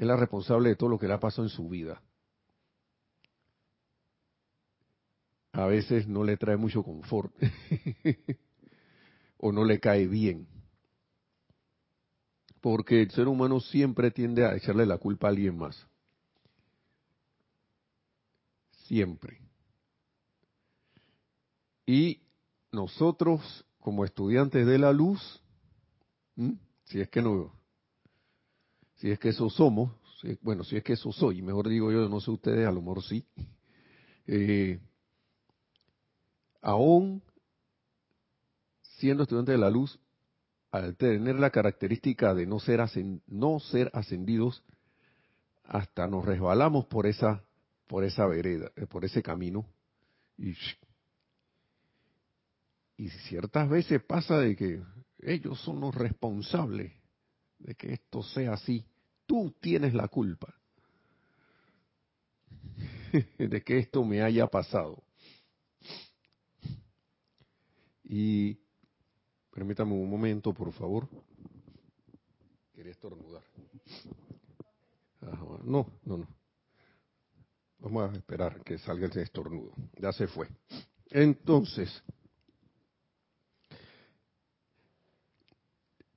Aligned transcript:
es 0.00 0.06
la 0.06 0.16
responsable 0.16 0.70
de 0.70 0.76
todo 0.76 0.88
lo 0.88 0.98
que 0.98 1.06
le 1.06 1.12
ha 1.12 1.20
pasado 1.20 1.42
en 1.42 1.50
su 1.50 1.68
vida. 1.68 2.02
A 5.52 5.66
veces 5.66 6.08
no 6.08 6.24
le 6.24 6.38
trae 6.38 6.56
mucho 6.56 6.82
confort 6.82 7.30
o 9.36 9.52
no 9.52 9.62
le 9.62 9.78
cae 9.78 10.06
bien. 10.06 10.48
Porque 12.62 13.02
el 13.02 13.10
ser 13.10 13.28
humano 13.28 13.60
siempre 13.60 14.10
tiende 14.10 14.46
a 14.46 14.56
echarle 14.56 14.86
la 14.86 14.96
culpa 14.96 15.26
a 15.26 15.30
alguien 15.30 15.58
más. 15.58 15.86
Siempre. 18.86 19.38
Y 21.84 22.22
nosotros, 22.72 23.66
como 23.80 24.06
estudiantes 24.06 24.66
de 24.66 24.78
la 24.78 24.94
luz, 24.94 25.42
si 26.84 27.02
es 27.02 27.10
que 27.10 27.20
no, 27.20 27.59
si 29.00 29.10
es 29.10 29.18
que 29.18 29.30
eso 29.30 29.48
somos, 29.48 29.92
bueno, 30.42 30.62
si 30.62 30.76
es 30.76 30.84
que 30.84 30.92
eso 30.92 31.10
soy, 31.10 31.40
mejor 31.40 31.68
digo 31.68 31.90
yo, 31.90 32.06
no 32.08 32.20
sé 32.20 32.30
ustedes, 32.30 32.68
a 32.68 32.70
lo 32.70 32.82
mejor 32.82 33.02
sí, 33.02 33.24
eh, 34.26 34.78
aún 36.60 37.22
siendo 38.98 39.22
estudiantes 39.22 39.54
de 39.54 39.58
la 39.58 39.70
luz, 39.70 39.98
al 40.70 40.96
tener 40.96 41.36
la 41.36 41.48
característica 41.48 42.34
de 42.34 42.46
no 42.46 42.60
ser, 42.60 42.80
no 43.26 43.58
ser 43.58 43.90
ascendidos, 43.94 44.62
hasta 45.64 46.06
nos 46.06 46.26
resbalamos 46.26 46.84
por 46.84 47.06
esa, 47.06 47.42
por 47.86 48.04
esa 48.04 48.26
vereda, 48.26 48.70
eh, 48.76 48.86
por 48.86 49.06
ese 49.06 49.22
camino, 49.22 49.64
y 50.36 50.54
y 52.98 53.08
ciertas 53.08 53.66
veces 53.70 54.02
pasa 54.02 54.38
de 54.38 54.54
que 54.54 54.82
ellos 55.20 55.58
son 55.62 55.80
los 55.80 55.94
responsables 55.94 56.92
de 57.58 57.74
que 57.74 57.94
esto 57.94 58.22
sea 58.22 58.52
así. 58.52 58.84
Tú 59.30 59.54
tienes 59.60 59.94
la 59.94 60.08
culpa 60.08 60.52
de 63.38 63.62
que 63.62 63.78
esto 63.78 64.04
me 64.04 64.22
haya 64.22 64.48
pasado. 64.48 65.04
Y 68.02 68.58
permítame 69.52 69.92
un 69.92 70.10
momento, 70.10 70.52
por 70.52 70.72
favor. 70.72 71.08
Quería 72.74 72.90
estornudar. 72.90 73.44
no, 75.62 75.86
no, 76.04 76.16
no. 76.16 76.26
Vamos 77.78 78.12
a 78.12 78.16
esperar 78.16 78.64
que 78.64 78.78
salga 78.78 79.06
el 79.06 79.16
estornudo. 79.16 79.72
Ya 79.96 80.12
se 80.12 80.26
fue. 80.26 80.48
Entonces, 81.08 82.02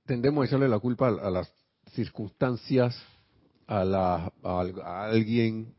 tendemos 0.03 0.41
a 0.41 0.47
echarle 0.47 0.67
la 0.67 0.79
culpa 0.79 1.09
a, 1.09 1.29
las 1.29 1.62
circunstancias, 1.94 2.95
a, 3.67 3.83
la, 3.86 4.33
alguien, 4.83 5.73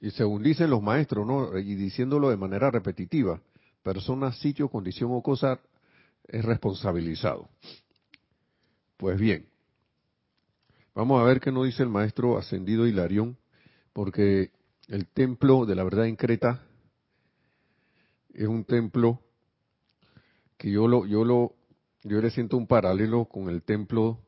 y 0.00 0.10
según 0.10 0.42
dicen 0.42 0.70
los 0.70 0.82
maestros, 0.82 1.26
¿no? 1.26 1.58
Y 1.58 1.74
diciéndolo 1.74 2.30
de 2.30 2.36
manera 2.36 2.70
repetitiva, 2.70 3.40
persona, 3.82 4.32
sitio, 4.32 4.68
condición 4.68 5.10
o 5.12 5.22
cosa 5.22 5.60
es 6.26 6.44
responsabilizado. 6.44 7.48
Pues 8.96 9.18
bien, 9.18 9.46
vamos 10.94 11.20
a 11.20 11.24
ver 11.24 11.40
qué 11.40 11.50
nos 11.50 11.66
dice 11.66 11.82
el 11.82 11.88
maestro 11.88 12.38
ascendido 12.38 12.86
Hilarión, 12.86 13.36
porque 13.92 14.50
el 14.88 15.06
templo 15.06 15.66
de 15.66 15.74
la 15.74 15.84
verdad 15.84 16.06
en 16.06 16.16
Creta 16.16 16.62
es 18.32 18.46
un 18.46 18.64
templo 18.64 19.20
que 20.56 20.70
yo 20.70 20.86
lo, 20.86 21.06
yo 21.06 21.24
lo 21.24 21.54
yo 22.04 22.20
le 22.20 22.30
siento 22.30 22.56
un 22.56 22.66
paralelo 22.66 23.24
con 23.24 23.48
el 23.48 23.62
templo 23.62 24.20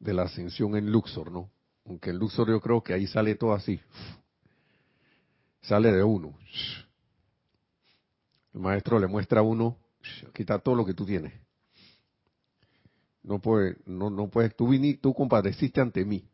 de 0.00 0.12
la 0.12 0.22
ascensión 0.22 0.76
en 0.76 0.90
Luxor, 0.90 1.30
¿no? 1.30 1.50
Aunque 1.86 2.10
en 2.10 2.18
Luxor 2.18 2.48
yo 2.48 2.60
creo 2.60 2.82
que 2.82 2.92
ahí 2.92 3.06
sale 3.06 3.36
todo 3.36 3.52
así. 3.52 3.80
Sale 5.62 5.92
de 5.92 6.02
uno. 6.02 6.36
El 8.54 8.60
maestro 8.60 8.98
le 8.98 9.06
muestra 9.06 9.40
a 9.40 9.42
uno, 9.42 9.76
quita 10.34 10.58
todo 10.58 10.74
lo 10.74 10.84
que 10.84 10.94
tú 10.94 11.06
tienes. 11.06 11.32
No 13.22 13.38
puedes, 13.38 13.76
no, 13.86 14.10
no 14.10 14.28
puedes, 14.28 14.56
tú 14.56 14.68
viniste, 14.68 15.02
tú 15.02 15.14
compadeciste 15.14 15.80
ante 15.80 16.04
mí. 16.04 16.24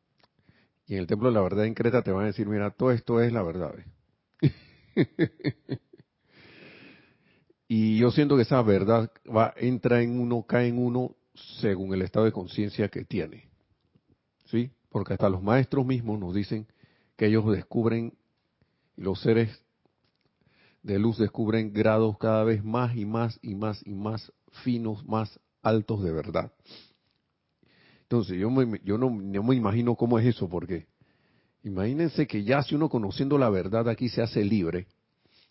Y 0.87 0.95
en 0.95 1.01
el 1.01 1.07
templo 1.09 1.29
de 1.29 1.35
la 1.35 1.43
verdad 1.43 1.67
en 1.67 1.75
Creta 1.75 2.03
te 2.03 2.13
van 2.13 2.23
a 2.23 2.27
decir, 2.29 2.47
mira, 2.47 2.71
todo 2.71 2.93
esto 2.93 3.21
es 3.21 3.33
la 3.33 3.43
verdad. 3.43 3.75
Y 7.69 7.99
yo 7.99 8.11
siento 8.11 8.37
que 8.37 8.43
esa 8.43 8.63
verdad 8.63 9.11
va, 9.27 9.53
entra 9.57 10.03
en 10.03 10.21
uno, 10.21 10.45
cae 10.47 10.69
en 10.69 10.79
uno 10.79 11.17
según 11.61 11.93
el 11.95 12.03
estado 12.03 12.25
de 12.25 12.33
conciencia 12.33 12.89
que 12.89 13.05
tiene. 13.05 13.49
¿Sí? 14.47 14.71
Porque 14.91 15.15
hasta 15.15 15.29
los 15.29 15.43
maestros 15.43 15.85
mismos 15.87 16.19
nos 16.19 16.35
dicen 16.35 16.67
que 17.17 17.27
ellos 17.27 17.51
descubren, 17.51 18.15
los 18.97 19.21
seres 19.21 19.63
de 20.83 20.99
luz 20.99 21.19
descubren 21.19 21.73
grados 21.73 22.17
cada 22.19 22.45
vez 22.45 22.65
más 22.65 22.97
y 22.97 23.05
más 23.05 23.39
y 23.43 23.55
más 23.55 23.85
y 23.85 23.95
más 23.95 24.33
finos, 24.63 25.05
más 25.07 25.41
altos 25.63 26.03
de 26.03 26.13
verdad. 26.13 26.53
Entonces, 28.03 28.39
yo, 28.39 28.49
yo 28.85 28.99
no, 28.99 29.11
no 29.11 29.43
me 29.43 29.57
imagino 29.57 29.97
cómo 29.97 30.19
es 30.19 30.27
eso, 30.27 30.49
porque 30.49 30.87
imagínense 31.65 32.27
que 32.29 32.45
ya 32.45 32.63
si 32.63 32.77
uno 32.77 32.89
conociendo 32.89 33.37
la 33.37 33.51
verdad 33.51 33.89
aquí 33.89 34.09
se 34.09 34.23
hace 34.23 34.45
libre, 34.45 34.87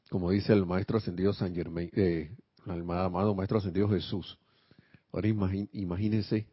como 0.09 0.31
dice 0.31 0.53
el 0.53 0.65
maestro 0.65 0.97
ascendido 0.97 1.33
San 1.33 1.53
Germain, 1.53 1.89
eh, 1.93 2.31
el 2.65 2.89
amado 2.89 3.35
maestro 3.35 3.57
ascendido 3.57 3.89
Jesús. 3.89 4.37
Ahora 5.11 5.27
imagínense 5.27 6.47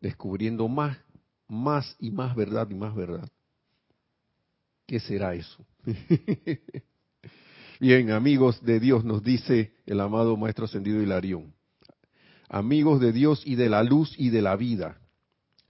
descubriendo 0.00 0.68
más, 0.68 0.98
más 1.48 1.96
y 1.98 2.10
más 2.10 2.34
verdad 2.34 2.68
y 2.70 2.74
más 2.74 2.94
verdad. 2.94 3.28
¿Qué 4.86 5.00
será 5.00 5.34
eso? 5.34 5.64
Bien, 7.80 8.10
amigos 8.10 8.62
de 8.64 8.80
Dios, 8.80 9.04
nos 9.04 9.22
dice 9.22 9.74
el 9.84 10.00
amado 10.00 10.36
Maestro 10.36 10.64
Ascendido 10.64 11.02
Hilarión. 11.02 11.52
Amigos 12.48 13.00
de 13.00 13.12
Dios 13.12 13.42
y 13.44 13.56
de 13.56 13.68
la 13.68 13.82
luz 13.82 14.14
y 14.16 14.30
de 14.30 14.40
la 14.40 14.56
vida, 14.56 14.98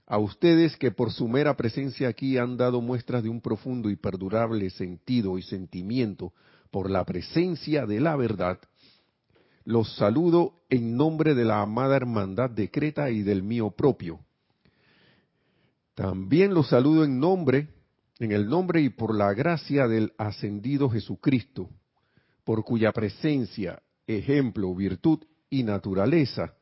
a 0.05 0.19
ustedes 0.19 0.77
que 0.77 0.91
por 0.91 1.11
su 1.11 1.27
mera 1.27 1.57
presencia 1.57 2.07
aquí 2.07 2.37
han 2.37 2.55
dado 2.55 2.79
muestras 2.79 3.23
de 3.23 3.29
un 3.29 3.41
profundo 3.41 3.89
y 3.89 3.97
perdurable 3.97 4.69
sentido 4.69 5.37
y 5.37 5.41
sentimiento 5.41 6.33
por 6.71 6.89
la 6.89 7.03
presencia 7.03 7.85
de 7.85 7.99
la 7.99 8.15
verdad, 8.15 8.59
los 9.65 9.95
saludo 9.97 10.61
en 10.69 10.95
nombre 10.95 11.35
de 11.35 11.43
la 11.43 11.61
amada 11.61 11.97
hermandad 11.97 12.49
de 12.49 12.71
Creta 12.71 13.09
y 13.09 13.21
del 13.21 13.43
mío 13.43 13.71
propio. 13.71 14.19
También 15.97 16.53
los 16.53 16.67
saludo 16.67 17.03
en 17.05 17.19
nombre, 17.19 17.69
en 18.19 18.31
el 18.31 18.47
nombre 18.47 18.81
y 18.81 18.89
por 18.89 19.15
la 19.15 19.33
gracia 19.33 19.87
del 19.87 20.13
ascendido 20.19 20.91
Jesucristo, 20.91 21.71
por 22.43 22.63
cuya 22.63 22.91
presencia, 22.91 23.81
ejemplo, 24.05 24.75
virtud 24.75 25.23
y 25.49 25.63
naturaleza 25.63 26.53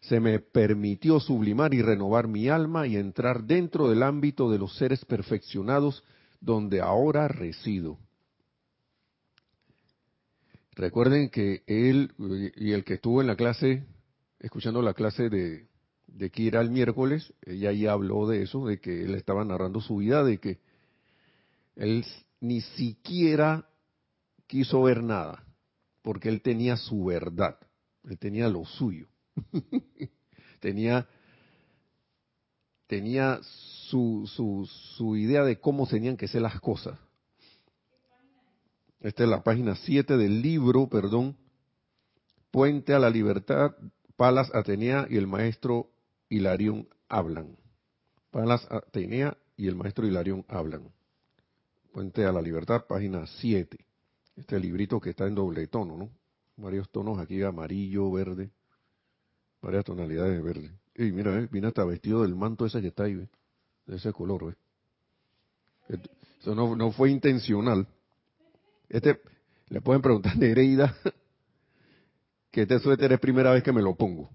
se 0.00 0.20
me 0.20 0.40
permitió 0.40 1.20
sublimar 1.20 1.72
y 1.72 1.80
renovar 1.80 2.28
mi 2.28 2.50
alma 2.50 2.86
y 2.86 2.98
entrar 2.98 3.44
dentro 3.44 3.88
del 3.88 4.02
ámbito 4.02 4.50
de 4.50 4.58
los 4.58 4.76
seres 4.76 5.06
perfeccionados 5.06 6.04
donde 6.42 6.82
ahora 6.82 7.28
resido. 7.28 7.98
Recuerden 10.72 11.30
que 11.30 11.62
él 11.66 12.12
y 12.56 12.72
el 12.72 12.84
que 12.84 12.94
estuvo 12.94 13.22
en 13.22 13.26
la 13.26 13.36
clase, 13.36 13.86
escuchando 14.38 14.82
la 14.82 14.92
clase 14.92 15.30
de, 15.30 15.66
de 16.06 16.30
Kira 16.30 16.60
el 16.60 16.70
miércoles, 16.70 17.32
ella 17.42 17.70
ahí 17.70 17.86
habló 17.86 18.26
de 18.26 18.42
eso, 18.42 18.66
de 18.66 18.80
que 18.80 19.02
él 19.02 19.14
estaba 19.14 19.44
narrando 19.44 19.80
su 19.80 19.96
vida, 19.96 20.24
de 20.24 20.38
que 20.38 20.58
él 21.74 22.04
ni 22.40 22.60
siquiera 22.60 23.68
quiso 24.46 24.82
ver 24.82 25.02
nada, 25.02 25.44
porque 26.02 26.28
él 26.28 26.40
tenía 26.42 26.76
su 26.76 27.04
verdad, 27.04 27.58
él 28.04 28.18
tenía 28.18 28.48
lo 28.48 28.64
suyo, 28.64 29.08
tenía 30.60 31.06
tenía 32.86 33.40
su, 33.90 34.30
su, 34.32 34.68
su 34.96 35.16
idea 35.16 35.42
de 35.42 35.58
cómo 35.58 35.88
tenían 35.88 36.16
que 36.16 36.28
ser 36.28 36.42
las 36.42 36.60
cosas. 36.60 36.96
Esta 39.00 39.24
es 39.24 39.28
la 39.28 39.42
página 39.42 39.74
7 39.74 40.16
del 40.16 40.40
libro, 40.40 40.88
perdón, 40.88 41.36
Puente 42.50 42.94
a 42.94 42.98
la 42.98 43.10
Libertad, 43.10 43.72
Palas 44.16 44.54
Atenea 44.54 45.06
y 45.10 45.16
el 45.16 45.26
maestro 45.26 45.90
Hilarión 46.28 46.88
hablan. 47.08 47.56
Palas 48.30 48.66
Atenea 48.70 49.36
y 49.56 49.68
el 49.68 49.76
maestro 49.76 50.06
Hilarión 50.06 50.44
hablan. 50.48 50.92
Puente 51.92 52.24
a 52.24 52.32
la 52.32 52.42
Libertad, 52.42 52.84
página 52.86 53.26
7. 53.26 53.78
Este 54.36 54.60
librito 54.60 55.00
que 55.00 55.10
está 55.10 55.26
en 55.26 55.34
doble 55.34 55.66
tono, 55.66 55.96
¿no? 55.96 56.10
Varios 56.56 56.90
tonos 56.90 57.18
aquí, 57.18 57.42
amarillo, 57.42 58.10
verde, 58.10 58.50
varias 59.62 59.84
tonalidades 59.84 60.36
de 60.36 60.42
verde. 60.42 60.72
Y 60.94 61.12
mira, 61.12 61.38
eh, 61.38 61.48
viene 61.50 61.68
hasta 61.68 61.84
vestido 61.84 62.22
del 62.22 62.34
manto 62.34 62.66
ese 62.66 62.80
que 62.80 62.88
está 62.88 63.04
ahí, 63.04 63.14
de 63.14 63.96
ese 63.96 64.12
color, 64.12 64.54
¿eh? 65.88 65.98
Eso 66.40 66.54
no, 66.54 66.74
no 66.76 66.92
fue 66.92 67.10
intencional. 67.10 67.86
Este, 68.88 69.20
le 69.68 69.80
pueden 69.80 70.02
preguntar 70.02 70.32
a 70.32 70.36
Nereida 70.36 70.94
que 72.50 72.62
este 72.62 72.78
suéter 72.78 73.12
es 73.12 73.20
primera 73.20 73.52
vez 73.52 73.62
que 73.62 73.72
me 73.72 73.82
lo 73.82 73.94
pongo. 73.94 74.30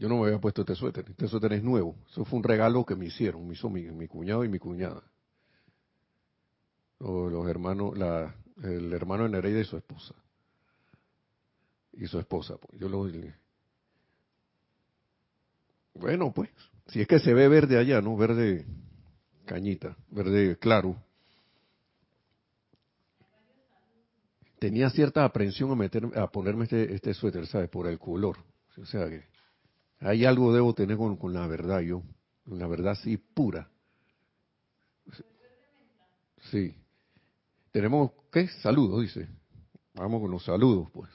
Yo 0.00 0.08
no 0.08 0.16
me 0.16 0.28
había 0.28 0.40
puesto 0.40 0.62
este 0.62 0.74
suéter. 0.74 1.04
Este 1.10 1.28
suéter 1.28 1.52
es 1.52 1.62
nuevo. 1.62 1.94
Eso 2.08 2.24
fue 2.24 2.38
un 2.38 2.42
regalo 2.42 2.86
que 2.86 2.96
me 2.96 3.04
hicieron, 3.04 3.46
me 3.46 3.52
hizo 3.52 3.68
mi, 3.68 4.08
cuñado 4.08 4.42
y 4.44 4.48
mi 4.48 4.58
cuñada. 4.58 5.02
los 6.98 7.46
hermanos, 7.46 7.98
la, 7.98 8.34
el 8.62 8.90
hermano 8.94 9.24
de 9.24 9.28
Nereida 9.28 9.60
y 9.60 9.64
su 9.64 9.76
esposa. 9.76 10.14
Y 11.92 12.06
su 12.06 12.18
esposa. 12.18 12.56
Pues. 12.56 12.80
Yo 12.80 12.88
lo, 12.88 13.06
bueno, 15.92 16.32
pues, 16.32 16.48
si 16.86 17.02
es 17.02 17.06
que 17.06 17.18
se 17.18 17.34
ve 17.34 17.46
verde 17.48 17.76
allá, 17.76 18.00
¿no? 18.00 18.16
Verde 18.16 18.64
cañita, 19.44 19.98
verde 20.08 20.56
claro. 20.56 20.96
Tenía 24.58 24.88
cierta 24.88 25.26
aprensión 25.26 25.70
a, 25.72 25.74
meter, 25.74 26.06
a 26.16 26.30
ponerme 26.30 26.64
este, 26.64 26.94
este 26.94 27.12
suéter, 27.12 27.46
¿sabes? 27.46 27.68
Por 27.68 27.86
el 27.86 27.98
color. 27.98 28.38
O 28.78 28.86
sea 28.86 29.06
que 29.10 29.29
hay 30.00 30.24
algo 30.24 30.52
debo 30.52 30.74
tener 30.74 30.96
con, 30.96 31.16
con 31.16 31.32
la 31.32 31.46
verdad, 31.46 31.80
yo. 31.80 32.02
Con 32.44 32.58
la 32.58 32.66
verdad 32.66 32.96
sí 33.02 33.16
pura. 33.16 33.68
Sí. 36.50 36.74
Tenemos, 37.70 38.12
¿qué? 38.32 38.48
Saludos, 38.62 39.02
dice. 39.02 39.28
Vamos 39.94 40.20
con 40.22 40.30
los 40.30 40.44
saludos, 40.44 40.88
pues. 40.92 41.10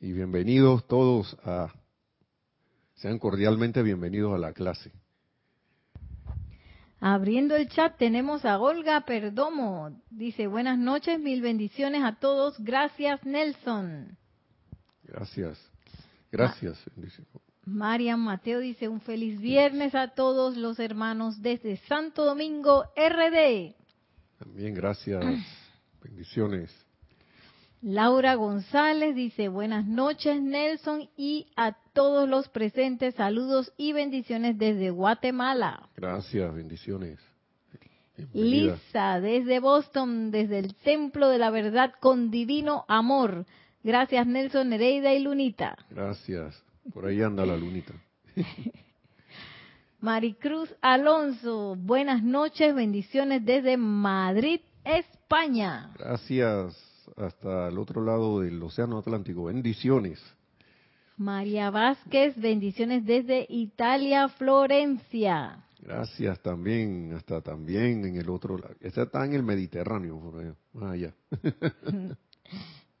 Y 0.00 0.12
bienvenidos 0.12 0.86
todos 0.86 1.36
a 1.44 1.72
sean 2.94 3.18
cordialmente 3.18 3.82
bienvenidos 3.82 4.34
a 4.34 4.38
la 4.38 4.52
clase. 4.52 4.92
Abriendo 7.00 7.56
el 7.56 7.68
chat 7.68 7.98
tenemos 7.98 8.44
a 8.44 8.58
Olga 8.58 9.04
Perdomo. 9.04 10.00
Dice, 10.08 10.46
buenas 10.46 10.78
noches, 10.78 11.20
mil 11.20 11.42
bendiciones 11.42 12.02
a 12.02 12.18
todos. 12.18 12.58
Gracias, 12.60 13.22
Nelson. 13.26 14.16
Gracias. 15.02 15.73
Gracias. 16.36 16.82
Marian 17.64 18.18
Mateo 18.18 18.58
dice, 18.58 18.88
un 18.88 19.00
feliz 19.00 19.40
viernes 19.40 19.94
a 19.94 20.08
todos 20.08 20.56
los 20.56 20.80
hermanos 20.80 21.40
desde 21.40 21.76
Santo 21.86 22.24
Domingo, 22.24 22.86
RD. 22.96 23.72
También 24.40 24.74
gracias. 24.74 25.24
Bendiciones. 26.02 26.74
Laura 27.82 28.34
González 28.34 29.14
dice, 29.14 29.48
buenas 29.48 29.86
noches 29.86 30.42
Nelson 30.42 31.08
y 31.16 31.46
a 31.54 31.76
todos 31.92 32.28
los 32.28 32.48
presentes, 32.48 33.14
saludos 33.14 33.72
y 33.76 33.92
bendiciones 33.92 34.58
desde 34.58 34.90
Guatemala. 34.90 35.88
Gracias, 35.96 36.52
bendiciones. 36.52 37.20
Lisa, 38.32 39.20
desde 39.20 39.60
Boston, 39.60 40.30
desde 40.32 40.58
el 40.58 40.74
Templo 40.74 41.28
de 41.28 41.38
la 41.38 41.50
Verdad 41.50 41.92
con 42.00 42.30
Divino 42.30 42.84
Amor. 42.88 43.46
Gracias 43.84 44.26
Nelson, 44.26 44.70
Nereida 44.70 45.12
y 45.12 45.18
Lunita. 45.20 45.76
Gracias. 45.90 46.60
Por 46.94 47.04
ahí 47.04 47.20
anda 47.20 47.44
la 47.44 47.54
Lunita. 47.54 47.92
Maricruz 50.00 50.74
Alonso, 50.80 51.76
buenas 51.76 52.22
noches, 52.22 52.74
bendiciones 52.74 53.44
desde 53.44 53.76
Madrid, 53.76 54.60
España. 54.84 55.92
Gracias 55.98 56.74
hasta 57.16 57.68
el 57.68 57.78
otro 57.78 58.02
lado 58.02 58.40
del 58.40 58.62
Océano 58.62 58.98
Atlántico. 58.98 59.44
Bendiciones. 59.44 60.18
María 61.18 61.70
Vázquez, 61.70 62.40
bendiciones 62.40 63.04
desde 63.04 63.46
Italia, 63.50 64.28
Florencia. 64.30 65.62
Gracias 65.80 66.40
también, 66.40 67.12
hasta 67.14 67.42
también 67.42 68.06
en 68.06 68.16
el 68.16 68.30
otro 68.30 68.56
lado. 68.56 68.74
Esta 68.80 69.02
está 69.02 69.26
en 69.26 69.34
el 69.34 69.42
Mediterráneo, 69.42 70.18
por 70.18 70.40
allá, 70.40 70.54
más 70.72 70.92
allá. 70.92 71.14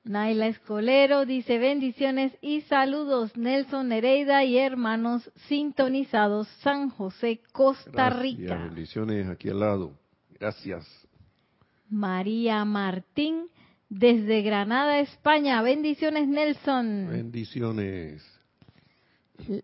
Naila 0.04 0.48
Escolero 0.48 1.24
dice 1.24 1.58
bendiciones 1.58 2.36
y 2.42 2.60
saludos 2.62 3.34
Nelson 3.38 3.88
Nereida 3.88 4.44
y 4.44 4.58
hermanos 4.58 5.30
sintonizados 5.48 6.46
San 6.60 6.90
José, 6.90 7.40
Costa 7.52 8.10
Rica. 8.10 8.54
Bendiciones 8.56 9.26
aquí 9.28 9.48
al 9.48 9.60
lado. 9.60 9.92
Gracias. 10.38 10.86
María 11.88 12.66
Martín 12.66 13.46
desde 13.88 14.42
Granada, 14.42 15.00
España. 15.00 15.62
Bendiciones, 15.62 16.28
Nelson. 16.28 17.06
Bendiciones. 17.08 18.22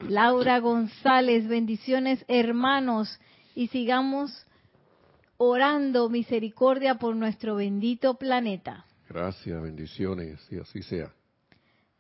Laura 0.08 0.58
González, 0.60 1.48
bendiciones, 1.48 2.24
hermanos. 2.28 3.20
Y 3.54 3.66
sigamos 3.68 4.46
orando 5.36 6.08
misericordia 6.08 6.94
por 6.94 7.14
nuestro 7.14 7.56
bendito 7.56 8.14
planeta. 8.14 8.86
Gracias, 9.10 9.60
bendiciones, 9.60 10.38
y 10.52 10.58
así 10.58 10.82
sea. 10.82 11.12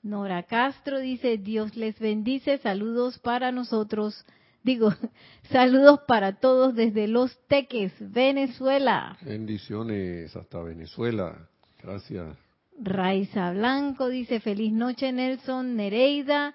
Nora 0.00 0.44
Castro 0.44 1.00
dice, 1.00 1.38
Dios 1.38 1.76
les 1.76 1.98
bendice, 1.98 2.58
saludos 2.58 3.18
para 3.18 3.50
nosotros. 3.50 4.24
Digo, 4.62 4.94
saludos 5.50 6.00
para 6.06 6.38
todos 6.38 6.76
desde 6.76 7.08
Los 7.08 7.36
Teques, 7.48 7.92
Venezuela. 7.98 9.18
Bendiciones 9.22 10.36
hasta 10.36 10.62
Venezuela. 10.62 11.48
Gracias. 11.82 12.36
Raiza 12.78 13.50
Blanco 13.54 14.08
dice, 14.08 14.38
feliz 14.38 14.72
noche 14.72 15.10
Nelson, 15.10 15.74
Nereida, 15.74 16.54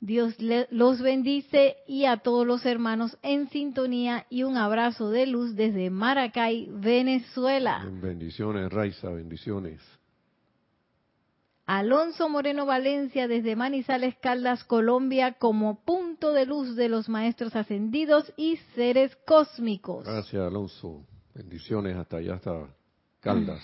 Dios 0.00 0.36
los 0.70 1.02
bendice 1.02 1.76
y 1.88 2.04
a 2.04 2.18
todos 2.18 2.46
los 2.46 2.64
hermanos 2.64 3.18
en 3.22 3.48
sintonía 3.48 4.26
y 4.30 4.44
un 4.44 4.56
abrazo 4.56 5.10
de 5.10 5.26
luz 5.26 5.56
desde 5.56 5.90
Maracay, 5.90 6.68
Venezuela. 6.70 7.84
Bendiciones, 8.00 8.72
Raiza, 8.72 9.10
bendiciones. 9.10 9.80
Alonso 11.66 12.28
Moreno 12.28 12.64
Valencia 12.64 13.28
desde 13.28 13.56
Manizales 13.56 14.16
Caldas, 14.22 14.64
Colombia, 14.64 15.32
como 15.32 15.84
punto 15.84 16.32
de 16.32 16.46
luz 16.46 16.76
de 16.76 16.88
los 16.88 17.08
maestros 17.10 17.54
ascendidos 17.56 18.32
y 18.36 18.56
seres 18.74 19.14
cósmicos. 19.26 20.04
Gracias, 20.06 20.40
Alonso. 20.40 21.04
Bendiciones 21.34 21.94
hasta 21.96 22.18
allá, 22.18 22.36
hasta 22.36 22.68
Caldas. 23.20 23.60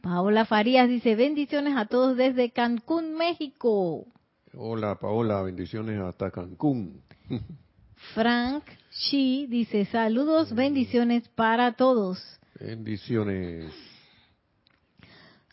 Paola 0.00 0.46
Farías 0.46 0.88
dice 0.88 1.14
bendiciones 1.14 1.76
a 1.76 1.86
todos 1.86 2.16
desde 2.16 2.50
Cancún, 2.50 3.14
México. 3.14 4.06
Hola 4.56 4.94
Paola, 4.94 5.42
bendiciones 5.42 6.00
hasta 6.00 6.30
Cancún. 6.30 7.02
Frank 8.14 8.62
Shi 8.90 9.46
dice 9.48 9.84
saludos, 9.86 10.54
bendiciones 10.54 11.28
para 11.30 11.72
todos. 11.72 12.22
Bendiciones. 12.60 13.72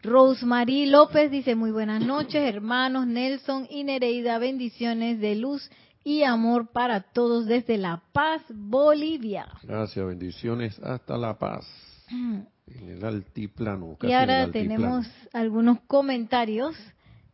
Rosemary 0.04 0.86
López 0.86 1.32
dice 1.32 1.56
muy 1.56 1.72
buenas 1.72 2.06
noches, 2.06 2.48
hermanos 2.48 3.08
Nelson 3.08 3.66
y 3.72 3.84
Nereida, 3.84 4.38
bendiciones 4.38 5.20
de 5.20 5.36
luz 5.36 5.68
y 6.04 6.22
amor 6.22 6.72
para 6.72 7.02
todos 7.02 7.48
desde 7.48 7.80
La 7.80 8.04
Paz, 8.12 8.44
Bolivia. 8.50 9.48
Gracias, 9.64 10.06
bendiciones 10.06 10.80
hasta 10.80 11.18
La 11.18 11.40
Paz. 11.40 11.66
En 12.10 12.48
el 12.68 13.04
altiplano. 13.04 13.98
y 14.02 14.12
ahora 14.12 14.52
tenemos 14.52 15.08
algunos 15.34 15.82
comentarios. 15.82 16.76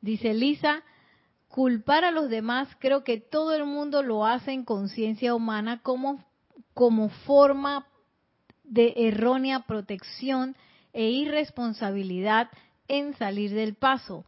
Dice 0.02 0.34
Lisa, 0.34 0.84
culpar 1.58 2.06
a 2.06 2.12
los 2.12 2.30
demás, 2.30 2.70
creo 2.78 3.04
que 3.04 3.20
todo 3.20 3.56
el 3.56 3.66
mundo 3.66 4.04
lo 4.04 4.28
hace 4.28 4.52
en 4.52 4.64
conciencia 4.64 5.34
humana 5.34 5.82
como, 5.82 6.24
como 6.76 7.10
forma 7.10 7.88
de 8.64 8.94
errónea 8.96 9.62
protección 9.62 10.56
e 10.94 11.10
irresponsabilidad 11.10 12.52
en 12.88 13.16
salir 13.16 13.56
del 13.56 13.74
paso, 13.74 14.24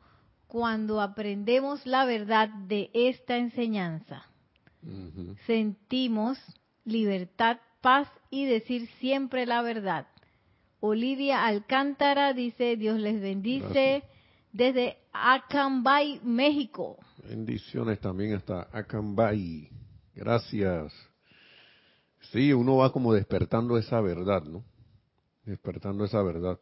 cuando 0.47 1.01
aprendemos 1.01 1.85
la 1.85 2.03
verdad 2.03 2.49
de 2.49 2.89
esta 2.95 3.37
enseñanza. 3.37 4.25
Sentimos 5.45 6.39
libertad, 6.83 7.59
paz 7.79 8.07
y 8.31 8.45
decir 8.45 8.89
siempre 8.97 9.45
la 9.45 9.61
verdad. 9.61 10.07
Olivia 10.79 11.45
Alcántara 11.45 12.33
dice, 12.33 12.75
Dios 12.75 12.97
les 12.97 13.21
bendice 13.21 14.01
desde 14.51 14.97
Acambay, 15.13 16.19
México. 16.23 16.97
Bendiciones 17.27 17.99
también 17.99 18.33
hasta 18.33 18.67
Acambay. 18.71 19.69
Gracias. 20.15 20.93
Sí, 22.31 22.51
uno 22.53 22.77
va 22.77 22.91
como 22.91 23.13
despertando 23.13 23.77
esa 23.77 24.01
verdad, 24.01 24.43
¿no? 24.43 24.63
Despertando 25.45 26.05
esa 26.05 26.21
verdad. 26.21 26.59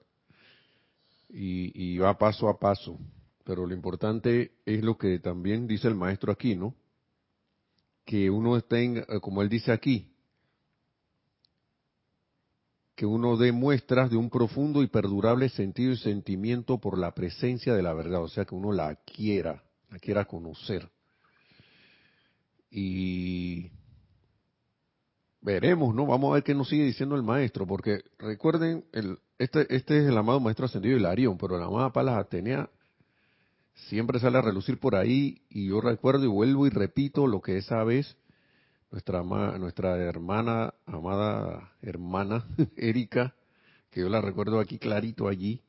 Y, 1.29 1.71
y 1.73 1.97
va 1.97 2.17
paso 2.17 2.47
a 2.47 2.59
paso. 2.59 2.97
Pero 3.43 3.65
lo 3.65 3.73
importante 3.73 4.51
es 4.65 4.83
lo 4.83 4.97
que 4.97 5.19
también 5.19 5.67
dice 5.67 5.87
el 5.87 5.95
maestro 5.95 6.31
aquí, 6.31 6.55
¿no? 6.55 6.75
Que 8.05 8.29
uno 8.29 8.59
tenga, 8.61 9.05
como 9.19 9.41
él 9.41 9.49
dice 9.49 9.71
aquí, 9.71 10.11
que 12.97 13.05
uno 13.05 13.37
dé 13.37 13.51
muestras 13.51 14.09
de 14.09 14.17
un 14.17 14.31
profundo 14.31 14.81
y 14.81 14.87
perdurable 14.87 15.49
sentido 15.49 15.91
y 15.91 15.97
sentimiento 15.97 16.79
por 16.79 16.97
la 16.97 17.13
presencia 17.13 17.75
de 17.75 17.83
la 17.83 17.93
verdad, 17.93 18.23
o 18.23 18.27
sea, 18.27 18.43
que 18.43 18.55
uno 18.55 18.71
la 18.71 18.95
quiera, 18.95 19.63
la 19.91 19.99
quiera 19.99 20.25
conocer. 20.25 20.89
Y 22.71 23.69
veremos, 25.41 25.93
¿no? 25.93 26.07
Vamos 26.07 26.31
a 26.31 26.33
ver 26.33 26.43
qué 26.43 26.55
nos 26.55 26.69
sigue 26.69 26.85
diciendo 26.85 27.15
el 27.15 27.21
maestro, 27.21 27.67
porque 27.67 28.01
recuerden, 28.17 28.83
el, 28.93 29.19
este, 29.37 29.73
este 29.75 29.99
es 29.99 30.07
el 30.07 30.17
amado 30.17 30.39
maestro 30.39 30.65
ascendido 30.65 30.97
Hilarión, 30.97 31.37
pero 31.37 31.59
la 31.59 31.65
amada 31.65 31.93
Palas 31.93 32.17
Atenea 32.17 32.67
siempre 33.89 34.19
sale 34.19 34.39
a 34.39 34.41
relucir 34.41 34.79
por 34.79 34.95
ahí 34.95 35.43
y 35.51 35.67
yo 35.67 35.81
recuerdo 35.81 36.23
y 36.23 36.29
vuelvo 36.29 36.65
y 36.65 36.71
repito 36.71 37.27
lo 37.27 37.41
que 37.41 37.57
esa 37.57 37.83
vez 37.83 38.17
nuestra 38.91 39.21
nuestra 39.23 39.97
hermana 39.97 40.73
amada 40.85 41.73
hermana 41.81 42.45
Erika 42.77 43.33
que 43.89 44.01
yo 44.01 44.09
la 44.09 44.21
recuerdo 44.21 44.59
aquí 44.59 44.77
clarito 44.79 45.27
allí. 45.27 45.63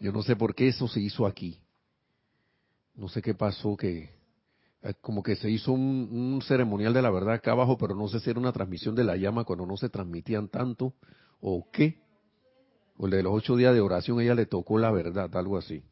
Yo 0.00 0.12
no 0.12 0.22
sé 0.22 0.36
por 0.36 0.54
qué 0.54 0.68
eso 0.68 0.88
se 0.88 1.00
hizo 1.00 1.26
aquí. 1.26 1.60
No 2.94 3.08
sé 3.08 3.22
qué 3.22 3.34
pasó 3.34 3.76
que 3.76 4.10
eh, 4.82 4.94
como 5.00 5.22
que 5.22 5.36
se 5.36 5.50
hizo 5.50 5.72
un, 5.72 6.42
ceremonial 6.46 6.92
de 6.92 7.02
la 7.02 7.10
verdad 7.10 7.34
acá 7.34 7.52
abajo 7.52 7.78
pero 7.78 7.94
no 7.94 8.08
sé 8.08 8.20
si 8.20 8.30
era 8.30 8.38
una 8.38 8.52
transmisión 8.52 8.94
de 8.94 9.04
la 9.04 9.16
llama 9.16 9.44
cuando 9.44 9.66
no 9.66 9.76
se 9.76 9.88
transmitían 9.88 10.48
tanto 10.48 10.94
o 11.40 11.70
qué. 11.72 12.02
O 12.96 13.06
el 13.06 13.12
de 13.12 13.22
los 13.22 13.32
ocho 13.32 13.56
días 13.56 13.74
de 13.74 13.80
oración 13.80 14.20
ella 14.20 14.34
le 14.34 14.46
tocó 14.46 14.78
la 14.78 14.90
verdad 14.90 15.34
algo 15.36 15.56
así. 15.56 15.82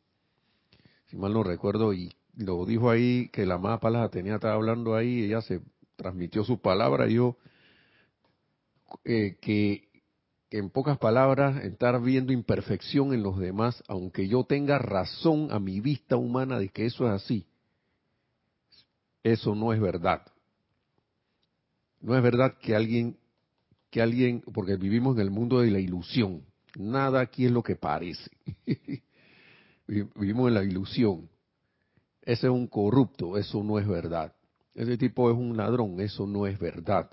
Si 1.06 1.16
mal 1.16 1.32
no 1.32 1.42
recuerdo, 1.42 1.92
y 1.92 2.12
lo 2.34 2.64
dijo 2.64 2.90
ahí 2.90 3.28
que 3.30 3.44
la 3.44 3.54
amada 3.54 3.80
Palas 3.80 4.10
tenía 4.10 4.36
estaba 4.36 4.54
hablando 4.54 4.94
ahí, 4.94 5.24
ella 5.24 5.42
se 5.42 5.60
transmitió 6.02 6.42
su 6.42 6.60
palabra, 6.60 7.06
yo, 7.06 7.36
eh, 9.04 9.36
que, 9.40 9.88
en 10.50 10.68
pocas 10.68 10.98
palabras, 10.98 11.64
estar 11.64 12.00
viendo 12.02 12.32
imperfección 12.32 13.14
en 13.14 13.22
los 13.22 13.38
demás, 13.38 13.82
aunque 13.86 14.26
yo 14.26 14.44
tenga 14.44 14.78
razón 14.78 15.48
a 15.52 15.60
mi 15.60 15.80
vista 15.80 16.16
humana 16.16 16.58
de 16.58 16.68
que 16.68 16.86
eso 16.86 17.06
es 17.06 17.22
así, 17.22 17.46
eso 19.22 19.54
no 19.54 19.72
es 19.72 19.80
verdad. 19.80 20.22
No 22.00 22.16
es 22.16 22.22
verdad 22.22 22.56
que 22.60 22.74
alguien, 22.74 23.16
que 23.88 24.02
alguien, 24.02 24.42
porque 24.52 24.74
vivimos 24.74 25.14
en 25.14 25.22
el 25.22 25.30
mundo 25.30 25.60
de 25.60 25.70
la 25.70 25.78
ilusión, 25.78 26.42
nada 26.76 27.20
aquí 27.20 27.46
es 27.46 27.52
lo 27.52 27.62
que 27.62 27.76
parece. 27.76 28.28
Vivimos 29.86 30.48
en 30.48 30.54
la 30.54 30.64
ilusión. 30.64 31.28
Ese 32.22 32.46
es 32.46 32.52
un 32.52 32.66
corrupto, 32.66 33.36
eso 33.36 33.62
no 33.62 33.78
es 33.78 33.86
verdad. 33.86 34.32
Ese 34.74 34.96
tipo 34.96 35.30
es 35.30 35.36
un 35.36 35.56
ladrón, 35.56 36.00
eso 36.00 36.26
no 36.26 36.46
es 36.46 36.58
verdad. 36.58 37.10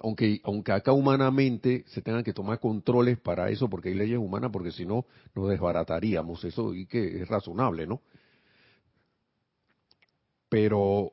Aunque, 0.00 0.40
aunque 0.44 0.72
acá 0.72 0.92
humanamente 0.92 1.84
se 1.88 2.02
tengan 2.02 2.24
que 2.24 2.32
tomar 2.32 2.60
controles 2.60 3.18
para 3.18 3.50
eso, 3.50 3.68
porque 3.68 3.88
hay 3.90 3.94
leyes 3.94 4.18
humanas, 4.18 4.50
porque 4.52 4.72
si 4.72 4.84
no 4.84 5.06
nos 5.34 5.48
desbarataríamos. 5.48 6.44
Eso 6.44 6.74
y 6.74 6.86
que 6.86 7.22
es 7.22 7.28
razonable, 7.28 7.86
¿no? 7.86 8.02
Pero, 10.48 11.12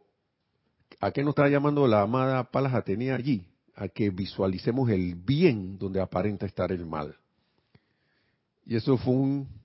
¿a 1.00 1.12
qué 1.12 1.24
nos 1.24 1.31
está 1.31 1.48
llamando 1.48 1.88
la 1.88 2.01
amada 2.01 2.51
Palas 2.51 2.74
Atenea 2.74 3.15
allí? 3.15 3.46
A 3.75 3.88
que 3.88 4.10
visualicemos 4.10 4.89
el 4.89 5.15
bien 5.15 5.77
donde 5.77 6.01
aparenta 6.01 6.46
estar 6.46 6.72
el 6.72 6.86
mal. 6.86 7.15
Y 8.65 8.75
eso 8.75 8.98
fue 8.98 9.13
un 9.13 9.62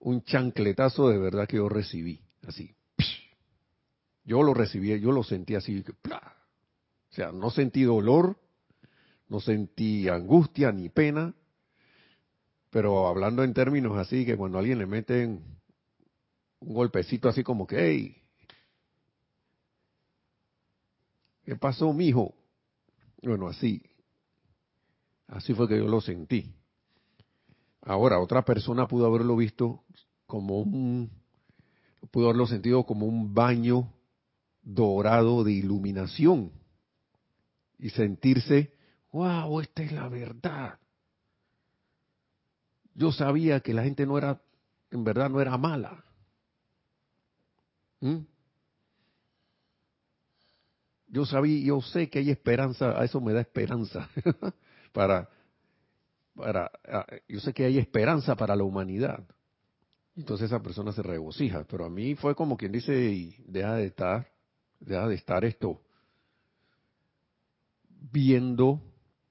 un 0.00 0.22
chancletazo 0.22 1.10
de 1.10 1.18
verdad 1.18 1.46
que 1.46 1.58
yo 1.58 1.68
recibí, 1.68 2.20
así. 2.46 2.74
Yo 4.30 4.44
lo 4.44 4.54
recibí, 4.54 4.96
yo 5.00 5.10
lo 5.10 5.24
sentí 5.24 5.56
así, 5.56 5.84
o 5.84 7.12
sea, 7.12 7.32
no 7.32 7.50
sentí 7.50 7.82
dolor, 7.82 8.38
no 9.26 9.40
sentí 9.40 10.08
angustia 10.08 10.70
ni 10.70 10.88
pena, 10.88 11.34
pero 12.70 13.08
hablando 13.08 13.42
en 13.42 13.52
términos 13.52 13.98
así, 13.98 14.24
que 14.24 14.36
cuando 14.36 14.56
a 14.56 14.60
alguien 14.60 14.78
le 14.78 14.86
meten 14.86 15.44
un 16.60 16.74
golpecito 16.74 17.28
así 17.28 17.42
como 17.42 17.66
que, 17.66 17.84
hey, 17.84 18.22
¿qué 21.44 21.56
pasó, 21.56 21.92
mijo? 21.92 22.32
Bueno, 23.24 23.48
así, 23.48 23.82
así 25.26 25.54
fue 25.54 25.66
que 25.66 25.76
yo 25.76 25.88
lo 25.88 26.00
sentí. 26.00 26.54
Ahora, 27.82 28.20
otra 28.20 28.44
persona 28.44 28.86
pudo 28.86 29.06
haberlo 29.06 29.34
visto 29.34 29.82
como 30.24 30.60
un, 30.60 31.10
pudo 32.12 32.26
haberlo 32.26 32.46
sentido 32.46 32.86
como 32.86 33.06
un 33.06 33.34
baño 33.34 33.92
dorado 34.74 35.44
de 35.44 35.52
iluminación 35.52 36.52
y 37.78 37.90
sentirse, 37.90 38.74
wow, 39.12 39.60
esta 39.60 39.82
es 39.82 39.92
la 39.92 40.08
verdad. 40.08 40.78
Yo 42.94 43.12
sabía 43.12 43.60
que 43.60 43.74
la 43.74 43.84
gente 43.84 44.06
no 44.06 44.18
era, 44.18 44.40
en 44.90 45.04
verdad 45.04 45.30
no 45.30 45.40
era 45.40 45.56
mala. 45.56 46.04
¿Mm? 48.00 48.18
Yo 51.08 51.26
sabía, 51.26 51.66
yo 51.66 51.80
sé 51.80 52.08
que 52.08 52.20
hay 52.20 52.30
esperanza, 52.30 52.98
a 53.00 53.04
eso 53.04 53.20
me 53.20 53.32
da 53.32 53.40
esperanza 53.40 54.08
para 54.92 55.28
para, 56.34 56.70
yo 57.28 57.40
sé 57.40 57.52
que 57.52 57.64
hay 57.64 57.78
esperanza 57.78 58.34
para 58.36 58.56
la 58.56 58.64
humanidad. 58.64 59.24
Entonces 60.16 60.46
esa 60.46 60.62
persona 60.62 60.92
se 60.92 61.02
regocija, 61.02 61.64
pero 61.68 61.84
a 61.84 61.90
mí 61.90 62.14
fue 62.14 62.34
como 62.34 62.56
quien 62.56 62.72
dice, 62.72 63.36
deja 63.46 63.74
de 63.74 63.86
estar, 63.86 64.29
deja 64.80 65.06
de 65.06 65.14
estar 65.14 65.44
esto 65.44 65.80
viendo, 68.12 68.80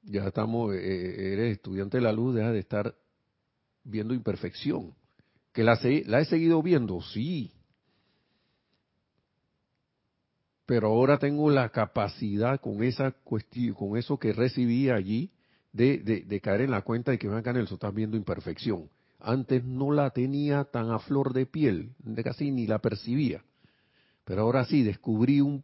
ya 0.03 0.27
estamos, 0.27 0.73
eh, 0.73 0.79
eh, 0.79 1.33
eres 1.33 1.53
estudiante 1.53 1.97
de 1.97 2.03
la 2.03 2.13
luz, 2.13 2.35
deja 2.35 2.51
de 2.51 2.59
estar 2.59 2.95
viendo 3.83 4.13
imperfección. 4.13 4.93
Que 5.53 5.63
la, 5.63 5.79
la 6.05 6.19
he 6.19 6.25
seguido 6.25 6.61
viendo, 6.61 7.01
sí. 7.01 7.51
Pero 10.65 10.89
ahora 10.89 11.17
tengo 11.17 11.49
la 11.49 11.69
capacidad 11.69 12.61
con 12.61 12.83
esa 12.83 13.11
cuestión, 13.11 13.73
con 13.73 13.97
eso 13.97 14.17
que 14.17 14.33
recibí 14.33 14.89
allí, 14.89 15.31
de, 15.73 16.39
caer 16.43 16.61
en 16.61 16.71
la 16.71 16.81
cuenta 16.81 17.11
de 17.11 17.19
que 17.19 17.27
acá 17.27 17.51
en 17.51 17.57
el 17.57 17.63
estás 17.65 17.93
viendo 17.93 18.17
imperfección. 18.17 18.89
Antes 19.19 19.63
no 19.63 19.91
la 19.91 20.11
tenía 20.11 20.63
tan 20.65 20.91
a 20.91 20.99
flor 20.99 21.33
de 21.33 21.45
piel, 21.45 21.93
de 21.99 22.23
casi 22.23 22.51
ni 22.51 22.67
la 22.67 22.79
percibía. 22.79 23.43
Pero 24.29 24.43
ahora 24.43 24.63
sí 24.63 24.83
descubrí 24.83 25.41
un 25.41 25.63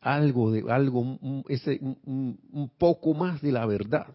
algo 0.00 0.50
de 0.50 0.64
algo 0.68 0.98
un, 0.98 1.44
ese 1.48 1.78
un, 1.80 2.72
poco 2.76 3.14
más 3.14 3.40
de 3.40 3.52
la 3.52 3.66
verdad. 3.66 4.08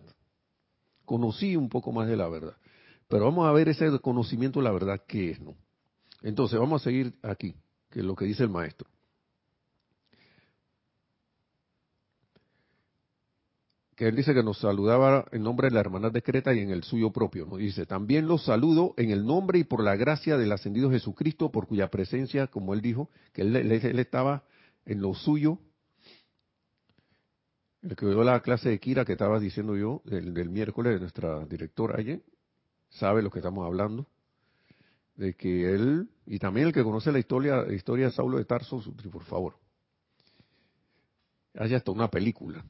Conocí 1.06 1.56
un 1.56 1.70
poco 1.70 1.94
más 1.94 2.10
de 2.10 2.18
la 2.18 2.28
verdad. 2.28 2.58
Pero 3.08 3.24
vamos 3.24 3.48
a 3.48 3.54
ver 3.54 3.70
ese 3.70 4.00
conocimiento 4.00 4.60
de 4.60 4.66
la 4.66 4.74
verdad 4.74 5.02
qué 5.08 5.32
es, 5.32 5.40
¿no? 5.40 5.56
Entonces, 6.24 6.60
vamos 6.60 6.82
a 6.82 6.84
seguir 6.84 7.14
aquí, 7.22 7.56
que 7.90 8.00
es 8.00 8.06
lo 8.06 8.18
que 8.18 8.26
dice 8.26 8.44
el 8.44 8.50
maestro. 8.50 8.90
Que 13.96 14.08
él 14.08 14.16
dice 14.16 14.34
que 14.34 14.44
nos 14.44 14.60
saludaba 14.60 15.26
en 15.32 15.42
nombre 15.42 15.70
de 15.70 15.74
la 15.74 15.80
hermandad 15.80 16.12
de 16.12 16.22
Creta 16.22 16.54
y 16.54 16.60
en 16.60 16.70
el 16.70 16.84
suyo 16.84 17.12
propio. 17.12 17.46
Nos 17.46 17.60
dice, 17.60 17.86
también 17.86 18.28
los 18.28 18.44
saludo 18.44 18.94
en 18.98 19.10
el 19.10 19.26
nombre 19.26 19.60
y 19.60 19.64
por 19.64 19.82
la 19.82 19.96
gracia 19.96 20.38
del 20.38 20.52
ascendido 20.52 20.92
Jesucristo, 20.92 21.50
por 21.50 21.68
cuya 21.68 21.90
presencia, 21.90 22.48
como 22.48 22.74
él 22.74 22.82
dijo, 22.82 23.10
que 23.32 23.42
él, 23.42 23.72
estaba 24.00 24.44
en 24.86 25.02
lo 25.02 25.14
suyo. 25.14 25.60
El 27.82 27.96
que 27.96 28.06
dio 28.06 28.24
la 28.24 28.42
clase 28.42 28.70
de 28.70 28.80
Kira 28.80 29.06
que 29.06 29.14
estaba 29.14 29.40
diciendo 29.40 29.78
yo, 29.78 30.02
del, 30.04 30.50
miércoles, 30.50 30.96
de 30.96 31.00
nuestra 31.00 31.46
directora 31.46 31.98
ayer, 31.98 32.22
sabe 32.90 33.22
lo 33.22 33.30
que 33.30 33.40
estamos 33.40 33.66
hablando. 33.66 34.08
De 35.16 35.36
que 35.36 35.74
él, 35.74 36.10
y 36.26 36.40
también 36.40 36.68
el 36.68 36.74
que 36.74 36.84
conoce 36.84 37.14
la 37.14 37.20
historia, 37.20 37.64
la 37.64 37.74
historia 37.74 38.08
de 38.08 38.12
Saulo 38.12 38.38
de 38.38 38.44
Tarso, 38.44 38.84
por 39.10 39.24
favor, 39.24 39.56
haya 41.54 41.78
hasta 41.78 41.92
una 41.92 42.10
película 42.10 42.66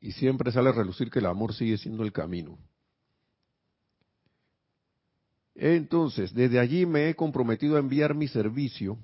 y 0.00 0.12
siempre 0.12 0.52
sale 0.52 0.70
a 0.70 0.72
relucir 0.72 1.10
que 1.10 1.18
el 1.18 1.26
amor 1.26 1.54
sigue 1.54 1.76
siendo 1.78 2.02
el 2.02 2.12
camino. 2.12 2.58
Entonces, 5.54 6.32
desde 6.32 6.58
allí 6.58 6.86
me 6.86 7.08
he 7.08 7.14
comprometido 7.14 7.76
a 7.76 7.80
enviar 7.80 8.14
mi 8.14 8.28
servicio 8.28 8.98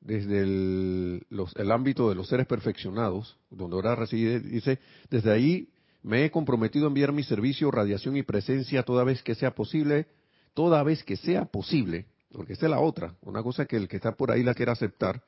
desde 0.00 0.40
el, 0.40 1.70
ámbito 1.70 2.08
de 2.08 2.14
los 2.14 2.28
seres 2.28 2.46
perfeccionados, 2.46 3.36
donde 3.50 3.76
ahora 3.76 3.96
reside, 3.96 4.40
dice, 4.40 4.78
desde 5.10 5.30
ahí 5.32 5.68
me 6.02 6.24
he 6.24 6.30
comprometido 6.30 6.86
a 6.86 6.88
enviar 6.88 7.12
mi 7.12 7.22
servicio, 7.22 7.70
radiación 7.70 8.16
y 8.16 8.22
presencia 8.22 8.82
toda 8.82 9.04
vez 9.04 9.22
que 9.22 9.34
sea 9.34 9.54
posible, 9.54 10.06
toda 10.54 10.82
vez 10.82 11.04
que 11.04 11.16
sea 11.16 11.44
posible, 11.44 12.06
porque 12.32 12.54
esta 12.54 12.66
es 12.66 12.70
la 12.70 12.80
otra, 12.80 13.14
una 13.20 13.42
cosa 13.42 13.66
que 13.66 13.76
el 13.76 13.88
que 13.88 13.96
está 13.96 14.12
por 14.12 14.30
ahí 14.30 14.42
la 14.42 14.54
quiera 14.54 14.72
aceptar, 14.72 15.22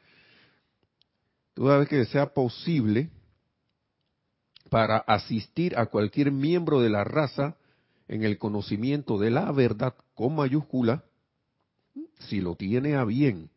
toda 1.54 1.78
vez 1.78 1.88
que 1.88 2.04
sea 2.06 2.32
posible, 2.32 3.10
para 4.72 4.96
asistir 4.96 5.76
a 5.76 5.84
cualquier 5.84 6.32
miembro 6.32 6.80
de 6.80 6.88
la 6.88 7.04
raza 7.04 7.58
en 8.08 8.24
el 8.24 8.38
conocimiento 8.38 9.18
de 9.18 9.30
la 9.30 9.52
verdad 9.52 9.94
con 10.14 10.34
mayúscula, 10.34 11.04
si 12.20 12.40
lo 12.40 12.56
tiene 12.56 12.94
a 12.94 13.04
bien. 13.04 13.50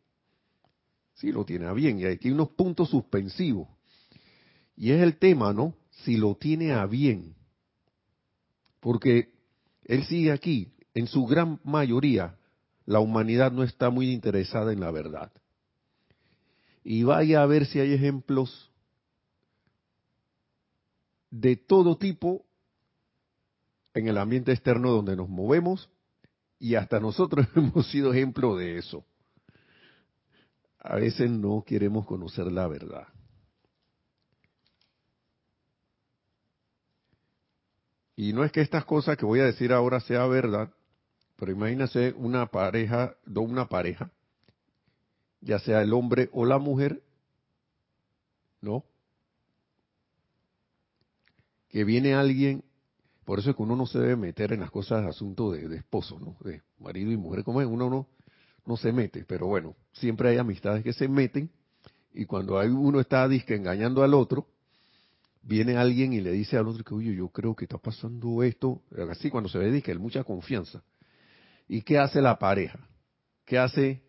Si 1.14 1.32
lo 1.32 1.46
tiene 1.46 1.64
a 1.64 1.72
bien. 1.72 1.98
Y 1.98 2.04
aquí 2.04 2.28
hay 2.28 2.34
unos 2.34 2.50
puntos 2.50 2.90
suspensivos. 2.90 3.66
Y 4.76 4.90
es 4.90 5.00
el 5.00 5.16
tema, 5.16 5.54
¿no? 5.54 5.72
Si 6.04 6.18
lo 6.18 6.34
tiene 6.34 6.72
a 6.72 6.84
bien. 6.84 7.34
Porque 8.80 9.32
él 9.86 10.04
sigue 10.04 10.32
aquí. 10.32 10.68
En 10.92 11.06
su 11.06 11.24
gran 11.24 11.60
mayoría, 11.64 12.36
la 12.84 13.00
humanidad 13.00 13.52
no 13.52 13.62
está 13.62 13.88
muy 13.88 14.10
interesada 14.10 14.70
en 14.70 14.80
la 14.80 14.90
verdad. 14.90 15.32
Y 16.84 17.04
vaya 17.04 17.42
a 17.42 17.46
ver 17.46 17.64
si 17.64 17.80
hay 17.80 17.94
ejemplos 17.94 18.70
de 21.30 21.56
todo 21.56 21.96
tipo 21.96 22.44
en 23.94 24.08
el 24.08 24.18
ambiente 24.18 24.52
externo 24.52 24.90
donde 24.90 25.16
nos 25.16 25.28
movemos 25.28 25.90
Y 26.58 26.74
hasta 26.74 27.00
nosotros 27.00 27.46
hemos 27.56 27.90
sido 27.90 28.12
ejemplo 28.12 28.56
de 28.56 28.78
eso. 28.78 29.04
A 30.78 30.96
veces 30.96 31.30
no 31.30 31.64
queremos 31.66 32.06
conocer 32.06 32.50
la 32.52 32.66
verdad. 32.68 33.08
Y 38.16 38.32
no 38.32 38.44
es 38.44 38.50
que 38.50 38.62
estas 38.62 38.84
cosas 38.86 39.18
que 39.18 39.26
voy 39.26 39.40
a 39.40 39.44
decir 39.44 39.72
ahora 39.72 40.00
sea 40.00 40.26
verdad, 40.26 40.72
pero 41.36 41.52
imagínese 41.52 42.14
una 42.16 42.46
pareja, 42.46 43.14
una 43.26 43.68
pareja, 43.68 44.10
ya 45.42 45.58
sea 45.58 45.82
el 45.82 45.92
hombre 45.92 46.30
o 46.32 46.46
la 46.46 46.58
mujer, 46.58 47.02
¿no? 48.62 48.84
Que 51.68 51.84
viene 51.84 52.14
alguien, 52.14 52.64
por 53.24 53.38
eso 53.38 53.50
es 53.50 53.56
que 53.56 53.62
uno 53.62 53.76
no 53.76 53.86
se 53.86 53.98
debe 53.98 54.16
meter 54.16 54.52
en 54.52 54.60
las 54.60 54.70
cosas 54.70 55.02
de 55.02 55.08
asunto 55.08 55.52
de, 55.52 55.76
esposo, 55.76 56.18
¿no? 56.18 56.36
De 56.48 56.62
marido 56.78 57.10
y 57.10 57.16
mujer, 57.16 57.44
como 57.44 57.60
es, 57.60 57.66
uno 57.66 57.90
no, 57.90 58.08
no 58.64 58.76
se 58.76 58.92
mete, 58.92 59.24
pero 59.26 59.46
bueno, 59.46 59.74
siempre 59.92 60.28
hay 60.28 60.38
amistades 60.38 60.84
que 60.84 60.92
se 60.92 61.08
meten 61.08 61.50
y 62.14 62.24
cuando 62.24 62.58
hay 62.58 62.68
uno 62.68 63.00
está 63.00 63.28
disque 63.28 63.54
engañando 63.54 64.02
al 64.02 64.14
otro, 64.14 64.46
viene 65.42 65.76
alguien 65.76 66.12
y 66.12 66.20
le 66.20 66.32
dice 66.32 66.56
al 66.56 66.66
otro 66.66 66.82
que, 66.82 66.94
oye, 66.94 67.14
yo 67.14 67.28
creo 67.28 67.54
que 67.54 67.64
está 67.64 67.78
pasando 67.78 68.42
esto, 68.42 68.82
así 69.10 69.30
cuando 69.30 69.48
se 69.48 69.58
ve 69.58 69.70
disque, 69.70 69.92
hay 69.92 69.98
mucha 69.98 70.24
confianza. 70.24 70.82
¿Y 71.68 71.82
qué 71.82 71.98
hace 71.98 72.20
la 72.20 72.38
pareja? 72.38 72.78
¿Qué 73.44 73.58
hace, 73.58 74.02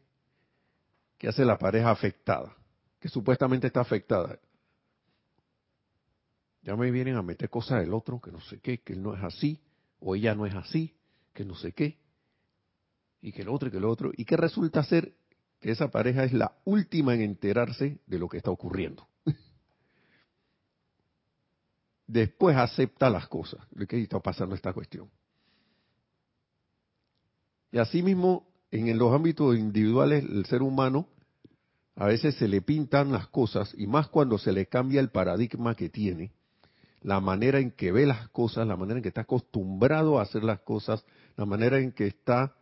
qué 1.17 1.27
hace 1.27 1.45
la 1.45 1.57
pareja 1.57 1.91
afectada? 1.91 2.55
Que 2.99 3.09
supuestamente 3.09 3.67
está 3.67 3.81
afectada. 3.81 4.39
Ya 6.67 6.75
me 6.75 6.91
vienen 6.91 7.15
a 7.15 7.21
meter 7.21 7.49
cosas 7.49 7.79
del 7.79 7.93
otro, 7.93 8.19
que 8.19 8.29
no 8.29 8.41
sé 8.41 8.59
qué, 8.59 8.81
que 8.81 8.91
él 8.91 9.01
no 9.01 9.15
es 9.15 9.23
así, 9.23 9.61
o 10.01 10.17
ella 10.17 10.35
no 10.35 10.45
es 10.45 10.53
así, 10.53 10.97
que 11.33 11.45
no 11.45 11.55
sé 11.55 11.71
qué, 11.71 11.97
y 13.21 13.31
que 13.31 13.43
el 13.43 13.47
otro 13.47 13.69
y 13.69 13.71
que 13.71 13.77
el 13.77 13.85
otro. 13.85 14.11
¿Y 14.17 14.25
qué 14.25 14.35
resulta 14.35 14.83
ser? 14.83 15.13
Que 15.61 15.71
esa 15.71 15.89
pareja 15.89 16.25
es 16.25 16.33
la 16.33 16.57
última 16.65 17.15
en 17.15 17.21
enterarse 17.21 18.01
de 18.05 18.19
lo 18.19 18.27
que 18.27 18.35
está 18.35 18.51
ocurriendo 18.51 19.07
después 22.05 22.57
acepta 22.57 23.09
las 23.09 23.29
cosas, 23.29 23.61
de 23.71 23.87
que 23.87 24.01
está 24.01 24.19
pasando 24.19 24.53
esta 24.53 24.73
cuestión. 24.73 25.09
Y 27.71 27.77
asimismo, 27.77 28.45
en 28.71 28.97
los 28.97 29.13
ámbitos 29.13 29.57
individuales, 29.57 30.25
el 30.25 30.45
ser 30.45 30.61
humano 30.61 31.07
a 31.95 32.07
veces 32.07 32.35
se 32.35 32.49
le 32.49 32.61
pintan 32.61 33.13
las 33.13 33.29
cosas, 33.29 33.73
y 33.77 33.87
más 33.87 34.09
cuando 34.09 34.37
se 34.37 34.51
le 34.51 34.65
cambia 34.65 34.99
el 34.99 35.11
paradigma 35.11 35.73
que 35.73 35.87
tiene, 35.87 36.33
la 37.01 37.19
manera 37.19 37.59
en 37.59 37.71
que 37.71 37.91
ve 37.91 38.05
las 38.05 38.29
cosas, 38.29 38.67
la 38.67 38.75
manera 38.75 38.97
en 38.97 39.03
que 39.03 39.09
está 39.09 39.21
acostumbrado 39.21 40.19
a 40.19 40.23
hacer 40.23 40.43
las 40.43 40.59
cosas, 40.61 41.05
la 41.35 41.45
manera 41.45 41.79
en 41.79 41.91
que 41.91 42.07
está 42.07 42.55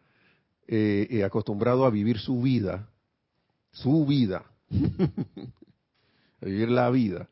eh, 0.67 1.07
eh, 1.09 1.23
acostumbrado 1.23 1.85
a 1.85 1.89
vivir 1.89 2.19
su 2.19 2.41
vida, 2.41 2.89
su 3.71 4.05
vida, 4.05 4.45
a 6.41 6.45
vivir 6.45 6.69
la 6.69 6.89
vida 6.89 7.29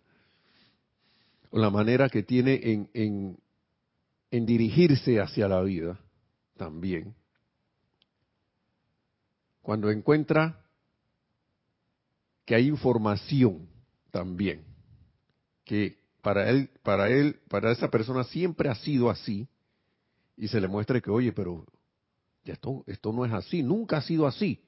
o 1.49 1.59
la 1.59 1.69
manera 1.69 2.09
que 2.09 2.23
tiene 2.23 2.59
en, 2.63 2.89
en, 2.93 3.37
en 4.31 4.45
dirigirse 4.45 5.19
hacia 5.19 5.47
la 5.47 5.61
vida 5.61 5.99
también. 6.57 7.13
Cuando 9.61 9.91
encuentra 9.91 10.59
que 12.45 12.55
hay 12.55 12.67
información 12.67 13.69
también, 14.11 14.63
que 15.63 16.02
para 16.23 16.49
él, 16.49 16.69
para 16.83 17.09
él, 17.09 17.41
para 17.49 17.71
esa 17.71 17.89
persona 17.89 18.23
siempre 18.23 18.69
ha 18.69 18.75
sido 18.75 19.09
así, 19.09 19.49
y 20.37 20.47
se 20.47 20.61
le 20.61 20.69
muestre 20.69 21.01
que, 21.01 21.11
oye, 21.11 21.33
pero 21.33 21.65
esto, 22.45 22.83
esto 22.87 23.11
no 23.11 23.25
es 23.25 23.33
así, 23.33 23.61
nunca 23.61 23.97
ha 23.97 24.01
sido 24.01 24.25
así. 24.25 24.63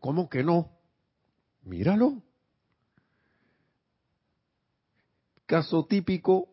¿Cómo 0.00 0.28
que 0.28 0.42
no? 0.42 0.72
Míralo. 1.62 2.22
Caso 5.46 5.86
típico, 5.86 6.48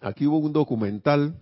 aquí 0.00 0.26
hubo 0.26 0.38
un 0.38 0.54
documental, 0.54 1.38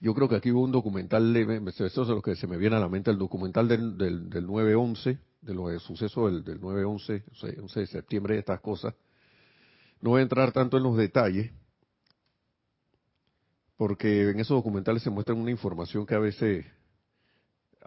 yo 0.00 0.12
creo 0.12 0.28
que 0.28 0.34
aquí 0.34 0.50
hubo 0.50 0.62
un 0.62 0.72
documental, 0.72 1.36
eso 1.36 1.86
es 1.86 1.96
lo 2.08 2.20
que 2.20 2.34
se 2.34 2.48
me 2.48 2.56
viene 2.56 2.74
a 2.74 2.80
la 2.80 2.88
mente, 2.88 3.12
el 3.12 3.18
documental 3.18 3.68
del, 3.68 3.96
del, 3.96 4.28
del 4.28 4.48
9-11, 4.48 5.20
de 5.48 5.54
los 5.54 5.82
sucesos 5.82 6.30
del, 6.30 6.44
del 6.44 6.60
9-11, 6.60 7.24
11 7.62 7.80
de 7.80 7.86
septiembre, 7.86 8.34
de 8.34 8.40
estas 8.40 8.60
cosas. 8.60 8.94
No 10.00 10.10
voy 10.10 10.20
a 10.20 10.22
entrar 10.22 10.52
tanto 10.52 10.76
en 10.76 10.82
los 10.82 10.96
detalles, 10.96 11.50
porque 13.76 14.28
en 14.28 14.40
esos 14.40 14.56
documentales 14.56 15.02
se 15.02 15.10
muestra 15.10 15.34
una 15.34 15.50
información 15.50 16.04
que 16.04 16.14
a 16.14 16.18
veces, 16.18 16.66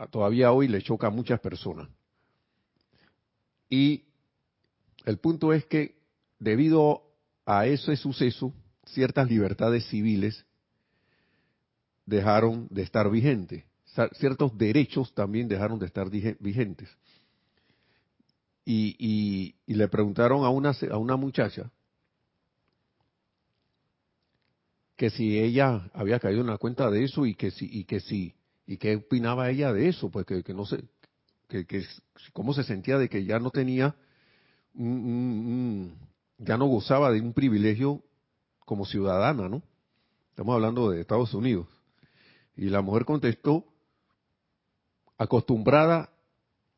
todavía 0.09 0.51
hoy 0.51 0.67
le 0.67 0.81
choca 0.81 1.07
a 1.07 1.11
muchas 1.11 1.39
personas. 1.39 1.87
Y 3.69 4.05
el 5.05 5.19
punto 5.19 5.53
es 5.53 5.65
que 5.65 6.01
debido 6.39 7.03
a 7.45 7.67
ese 7.67 7.95
suceso, 7.95 8.53
ciertas 8.85 9.29
libertades 9.29 9.85
civiles 9.85 10.45
dejaron 12.05 12.67
de 12.71 12.81
estar 12.81 13.09
vigentes, 13.09 13.63
ciertos 14.13 14.57
derechos 14.57 15.13
también 15.13 15.47
dejaron 15.47 15.77
de 15.77 15.85
estar 15.85 16.09
vigentes. 16.09 16.89
Y, 18.73 19.55
le 19.67 19.87
preguntaron 19.89 20.45
a 20.45 20.49
una, 20.49 20.71
a 20.91 20.97
una 20.97 21.17
muchacha 21.17 21.69
que 24.95 25.09
si 25.09 25.39
ella 25.39 25.89
había 25.93 26.19
caído 26.19 26.41
en 26.41 26.47
la 26.47 26.57
cuenta 26.57 26.89
de 26.89 27.03
eso 27.03 27.25
y 27.25 27.33
que 27.33 27.51
si, 27.51 27.65
y 27.65 27.85
que 27.85 27.99
si, 27.99 28.35
y 28.67 28.77
qué 28.77 28.95
opinaba 28.95 29.49
ella 29.49 29.73
de 29.73 29.89
eso, 29.89 30.09
pues 30.09 30.25
que, 30.25 30.53
no 30.53 30.65
sé, 30.65 30.83
que, 31.49 31.65
que 31.65 31.83
cómo 32.33 32.53
se 32.53 32.63
sentía 32.63 32.97
de 32.97 33.09
que 33.09 33.25
ya 33.25 33.39
no 33.39 33.49
tenía 33.49 33.95
ya 34.73 36.57
no 36.57 36.65
gozaba 36.65 37.11
de 37.11 37.19
un 37.19 37.33
privilegio 37.33 38.01
como 38.59 38.85
ciudadana, 38.85 39.49
¿no? 39.49 39.61
Estamos 40.29 40.55
hablando 40.55 40.91
de 40.91 41.01
Estados 41.01 41.33
Unidos. 41.33 41.67
Y 42.55 42.69
la 42.69 42.81
mujer 42.81 43.03
contestó, 43.03 43.65
acostumbrada 45.17 46.10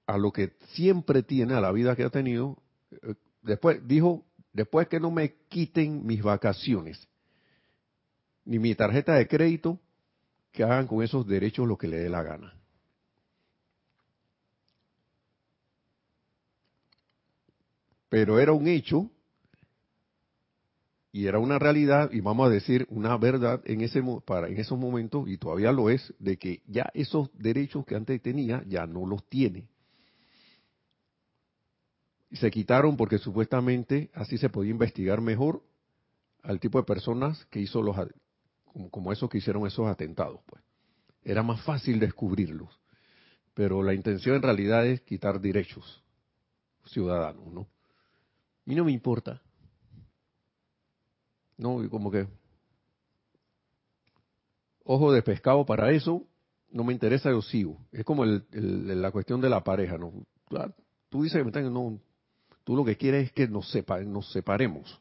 a 0.06 0.18
lo 0.18 0.32
que 0.32 0.54
siempre 0.74 1.24
tiene, 1.24 1.54
a 1.54 1.62
la 1.62 1.72
vida 1.72 1.96
que 1.96 2.04
ha 2.04 2.10
tenido, 2.10 2.58
eh, 2.92 3.16
después 3.42 3.80
dijo, 3.88 4.26
después 4.52 4.88
que 4.88 5.00
no 5.00 5.12
me 5.12 5.36
quiten 5.48 6.06
mis 6.06 6.22
vacaciones, 6.22 7.08
ni 8.46 8.60
mi 8.60 8.76
tarjeta 8.76 9.14
de 9.16 9.28
crédito, 9.28 9.80
que 10.52 10.64
hagan 10.64 10.88
con 10.88 11.02
esos 11.02 11.26
derechos 11.28 11.68
lo 11.68 11.78
que 11.78 11.88
le 11.88 11.98
dé 11.98 12.10
la 12.10 12.24
gana. 12.24 12.54
pero 18.14 18.40
era 18.40 18.52
un 18.52 18.68
hecho 18.68 19.10
y 21.12 21.26
era 21.26 21.40
una 21.40 21.58
realidad 21.58 22.12
y 22.12 22.22
vamos 22.22 22.46
a 22.46 22.52
decir 22.52 22.86
una 22.92 23.18
verdad 23.18 23.60
en 23.66 23.82
ese 23.82 24.04
para 24.24 24.50
en 24.50 24.60
esos 24.60 24.78
momentos 24.78 25.28
y 25.28 25.40
todavía 25.40 25.72
lo 25.72 25.90
es 25.90 26.14
de 26.20 26.38
que 26.38 26.62
ya 26.68 26.92
esos 26.94 27.32
derechos 27.36 27.88
que 27.88 27.96
antes 27.96 28.22
tenía 28.22 28.64
ya 28.68 28.86
no 28.86 29.08
los 29.08 29.28
tiene 29.28 29.68
y 32.34 32.38
se 32.38 32.50
quitaron 32.50 32.98
porque 32.98 33.20
supuestamente 33.20 34.10
así 34.16 34.40
se 34.40 34.50
podía 34.50 34.72
investigar 34.72 35.22
mejor 35.22 35.62
al 36.42 36.60
tipo 36.60 36.80
de 36.80 36.84
personas 36.84 37.46
que 37.46 37.60
hizo 37.60 37.84
los 37.84 37.96
como, 38.90 39.14
esos 39.14 39.30
que 39.30 39.38
hicieron 39.38 39.68
esos 39.68 39.88
atentados 39.88 40.42
pues 40.48 40.64
era 41.24 41.44
más 41.44 41.62
fácil 41.62 42.00
descubrirlos 42.00 42.82
pero 43.54 43.84
la 43.84 43.94
intención 43.94 44.36
en 44.36 44.42
realidad 44.42 44.86
es 44.88 45.02
quitar 45.02 45.40
derechos 45.40 46.04
ciudadanos 46.86 47.54
no 47.54 47.68
y 48.66 48.76
no 48.76 48.86
me 48.86 48.92
importa. 48.92 49.42
No, 51.58 51.88
como 51.90 52.10
que 52.10 52.28
ojo 54.86 55.12
de 55.12 55.22
pescado 55.22 55.66
para 55.66 55.92
eso, 55.92 56.26
no 56.72 56.84
me 56.84 56.94
interesa, 56.94 57.30
yo 57.30 57.42
sigo. 57.42 57.86
Es 57.92 58.04
como 58.04 58.24
el, 58.24 58.46
la 59.02 59.12
cuestión 59.12 59.40
de 59.42 59.50
la 59.50 59.64
pareja, 59.64 59.98
¿no? 59.98 60.12
Tú 61.10 61.24
dices 61.24 61.44
que 61.44 61.62
no, 61.62 62.00
tú 62.64 62.76
lo 62.76 62.86
que 62.86 62.98
quieres 62.98 63.26
es 63.26 63.32
que 63.32 63.48
nos, 63.48 63.70
sepa, 63.70 64.00
nos 64.02 64.32
separemos. 64.32 65.00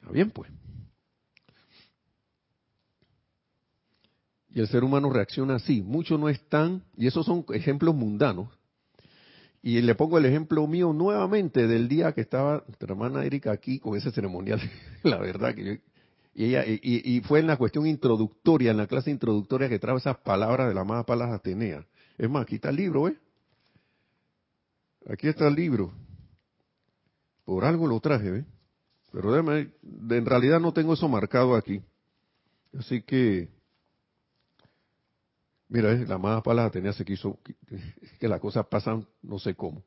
Está 0.00 0.12
bien, 0.12 0.30
pues. 0.30 0.50
Y 4.50 4.60
el 4.60 4.68
ser 4.68 4.82
humano 4.84 5.10
reacciona 5.10 5.56
así. 5.56 5.82
Muchos 5.82 6.18
no 6.18 6.28
están, 6.28 6.82
y 6.96 7.06
esos 7.06 7.26
son 7.26 7.44
ejemplos 7.50 7.94
mundanos, 7.94 8.48
y 9.62 9.80
le 9.82 9.94
pongo 9.94 10.18
el 10.18 10.24
ejemplo 10.24 10.66
mío 10.66 10.92
nuevamente 10.92 11.66
del 11.66 11.88
día 11.88 12.12
que 12.12 12.20
estaba 12.20 12.64
nuestra 12.66 12.92
hermana 12.92 13.24
Erika 13.24 13.50
aquí 13.50 13.78
con 13.78 13.96
ese 13.96 14.10
ceremonial, 14.10 14.60
la 15.02 15.18
verdad 15.18 15.54
que 15.54 15.82
y 16.34 16.44
ella 16.44 16.64
y, 16.66 17.20
fue 17.22 17.40
en 17.40 17.48
la 17.48 17.56
cuestión 17.56 17.84
introductoria, 17.84 18.70
en 18.70 18.76
la 18.76 18.86
clase 18.86 19.10
introductoria 19.10 19.68
que 19.68 19.80
trajo 19.80 19.98
esas 19.98 20.18
palabras 20.18 20.68
de 20.68 20.74
la 20.74 20.82
amada 20.82 21.04
Palas 21.04 21.32
Atenea. 21.32 21.84
Es 22.16 22.30
más, 22.30 22.42
aquí 22.42 22.54
está 22.54 22.70
el 22.70 22.76
libro, 22.76 23.08
¿eh? 23.08 23.16
Aquí 25.08 25.26
está 25.26 25.48
el 25.48 25.54
libro. 25.54 25.90
Por 27.46 27.64
algo 27.64 27.86
lo 27.86 27.98
traje, 27.98 28.40
¿eh? 28.40 28.44
Pero 29.10 29.32
déjame, 29.32 29.70
en 29.82 30.26
realidad 30.26 30.60
no 30.60 30.72
tengo 30.72 30.92
eso 30.92 31.08
marcado 31.08 31.54
aquí. 31.54 31.80
Así 32.78 33.00
que, 33.00 33.48
mira, 35.66 35.94
la 35.94 36.16
amada 36.16 36.42
palabra 36.42 36.70
tenía 36.70 36.92
se 36.92 37.06
quiso 37.06 37.38
que 38.20 38.28
las 38.28 38.38
cosas 38.38 38.66
pasan 38.66 39.06
no 39.22 39.38
sé 39.38 39.54
cómo. 39.54 39.82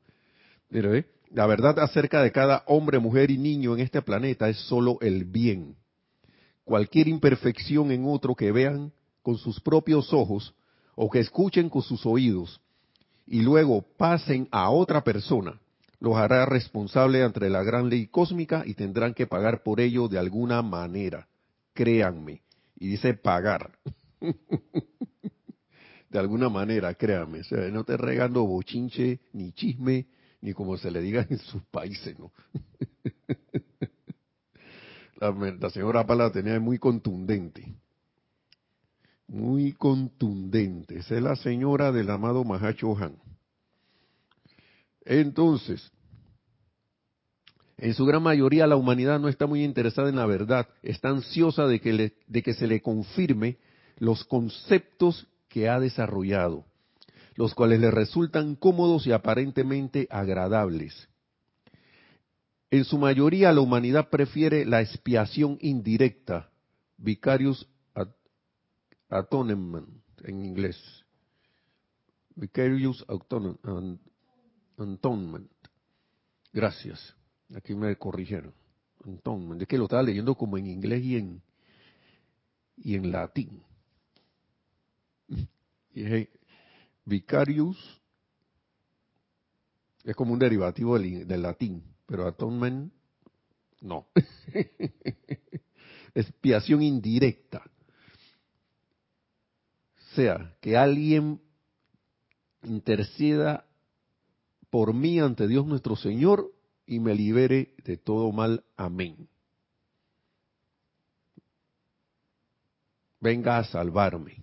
Mira, 0.68 0.92
¿eh? 0.96 1.06
la 1.30 1.46
verdad 1.46 1.78
acerca 1.78 2.20
de 2.20 2.32
cada 2.32 2.64
hombre, 2.66 2.98
mujer 2.98 3.30
y 3.30 3.38
niño 3.38 3.74
en 3.74 3.80
este 3.80 4.02
planeta 4.02 4.48
es 4.48 4.58
solo 4.66 4.98
el 5.00 5.24
bien. 5.24 5.76
Cualquier 6.64 7.06
imperfección 7.06 7.92
en 7.92 8.06
otro 8.06 8.34
que 8.34 8.50
vean 8.50 8.92
con 9.22 9.38
sus 9.38 9.60
propios 9.60 10.12
ojos 10.12 10.52
o 10.96 11.08
que 11.08 11.20
escuchen 11.20 11.68
con 11.68 11.82
sus 11.82 12.04
oídos 12.04 12.60
y 13.32 13.40
luego 13.40 13.80
pasen 13.96 14.46
a 14.50 14.68
otra 14.68 15.02
persona, 15.02 15.58
los 16.00 16.16
hará 16.16 16.44
responsable 16.44 17.22
ante 17.22 17.48
la 17.48 17.62
gran 17.62 17.88
ley 17.88 18.08
cósmica 18.08 18.62
y 18.66 18.74
tendrán 18.74 19.14
que 19.14 19.26
pagar 19.26 19.62
por 19.62 19.80
ello 19.80 20.06
de 20.06 20.18
alguna 20.18 20.60
manera. 20.60 21.26
Créanme. 21.72 22.42
Y 22.78 22.88
dice 22.88 23.14
pagar. 23.14 23.72
de 26.10 26.18
alguna 26.18 26.50
manera, 26.50 26.92
créanme. 26.92 27.40
O 27.40 27.44
sea, 27.44 27.60
no 27.70 27.84
te 27.84 27.96
regando 27.96 28.44
bochinche, 28.44 29.20
ni 29.32 29.52
chisme, 29.52 30.08
ni 30.42 30.52
como 30.52 30.76
se 30.76 30.90
le 30.90 31.00
diga 31.00 31.26
en 31.26 31.38
sus 31.38 31.62
países, 31.70 32.18
¿no? 32.18 32.32
la, 35.58 35.70
señora 35.70 36.06
Pala 36.06 36.30
tenía 36.30 36.60
muy 36.60 36.78
contundente 36.78 37.64
muy 39.26 39.72
contundente. 39.72 40.98
Es 40.98 41.10
la 41.10 41.36
señora 41.36 41.92
del 41.92 42.10
amado 42.10 42.44
Mahacho 42.44 42.96
Han. 42.96 43.16
Entonces, 45.04 45.90
en 47.78 47.94
su 47.94 48.06
gran 48.06 48.22
mayoría 48.22 48.66
la 48.66 48.76
humanidad 48.76 49.18
no 49.18 49.28
está 49.28 49.46
muy 49.46 49.64
interesada 49.64 50.08
en 50.08 50.16
la 50.16 50.26
verdad, 50.26 50.68
está 50.82 51.08
ansiosa 51.08 51.66
de 51.66 51.80
que, 51.80 52.12
de 52.26 52.42
que 52.42 52.54
se 52.54 52.66
le 52.66 52.80
confirme 52.80 53.58
los 53.98 54.24
conceptos 54.24 55.26
que 55.48 55.68
ha 55.68 55.80
desarrollado, 55.80 56.64
los 57.34 57.54
cuales 57.54 57.80
le 57.80 57.90
resultan 57.90 58.54
cómodos 58.54 59.06
y 59.06 59.12
aparentemente 59.12 60.06
agradables. 60.10 61.08
En 62.70 62.84
su 62.84 62.98
mayoría 62.98 63.52
la 63.52 63.60
humanidad 63.60 64.08
prefiere 64.08 64.64
la 64.64 64.80
expiación 64.80 65.58
indirecta, 65.60 66.50
vicarius 66.96 67.68
atonement 69.12 69.86
en 70.24 70.44
inglés. 70.44 70.76
Vicarious 72.34 73.04
Atonement. 73.08 73.60
Gracias. 76.52 77.14
Aquí 77.54 77.74
me 77.74 77.94
corrigieron. 77.96 78.54
Atonement. 79.04 79.60
Es 79.60 79.68
que 79.68 79.76
lo 79.76 79.84
estaba 79.84 80.02
leyendo 80.02 80.34
como 80.34 80.56
en 80.56 80.66
inglés 80.66 81.04
y 81.04 81.16
en, 81.16 81.42
y 82.76 82.94
en 82.94 83.12
latín. 83.12 83.62
Y 85.94 86.26
vicarious 87.04 87.76
es 90.04 90.16
como 90.16 90.32
un 90.32 90.38
derivativo 90.38 90.98
del, 90.98 91.28
del 91.28 91.42
latín, 91.42 91.82
pero 92.06 92.26
atonement 92.26 92.90
no. 93.82 94.06
Expiación 96.14 96.82
indirecta 96.82 97.62
sea 100.14 100.56
que 100.60 100.76
alguien 100.76 101.40
interceda 102.62 103.64
por 104.70 104.94
mí 104.94 105.18
ante 105.20 105.46
Dios 105.46 105.66
nuestro 105.66 105.96
Señor 105.96 106.50
y 106.86 106.98
me 107.00 107.14
libere 107.14 107.74
de 107.84 107.96
todo 107.96 108.32
mal. 108.32 108.64
Amén. 108.76 109.28
Venga 113.20 113.58
a 113.58 113.64
salvarme. 113.64 114.42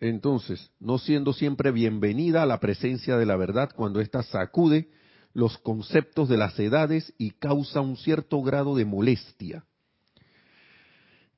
Entonces, 0.00 0.70
no 0.80 0.98
siendo 0.98 1.32
siempre 1.32 1.70
bienvenida 1.70 2.42
a 2.42 2.46
la 2.46 2.60
presencia 2.60 3.16
de 3.16 3.24
la 3.24 3.36
verdad 3.36 3.70
cuando 3.74 4.00
ésta 4.00 4.22
sacude 4.22 4.90
los 5.32 5.56
conceptos 5.58 6.28
de 6.28 6.36
las 6.36 6.58
edades 6.58 7.14
y 7.16 7.30
causa 7.30 7.80
un 7.80 7.96
cierto 7.96 8.42
grado 8.42 8.76
de 8.76 8.84
molestia 8.84 9.64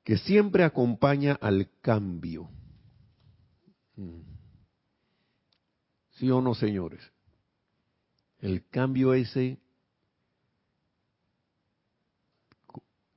que 0.07 0.17
siempre 0.17 0.63
acompaña 0.63 1.33
al 1.33 1.69
cambio. 1.81 2.49
Mm. 3.97 4.21
¿Sí 6.11 6.31
o 6.31 6.39
no, 6.39 6.55
señores? 6.55 7.01
El 8.39 8.65
cambio 8.69 9.13
ese 9.13 9.59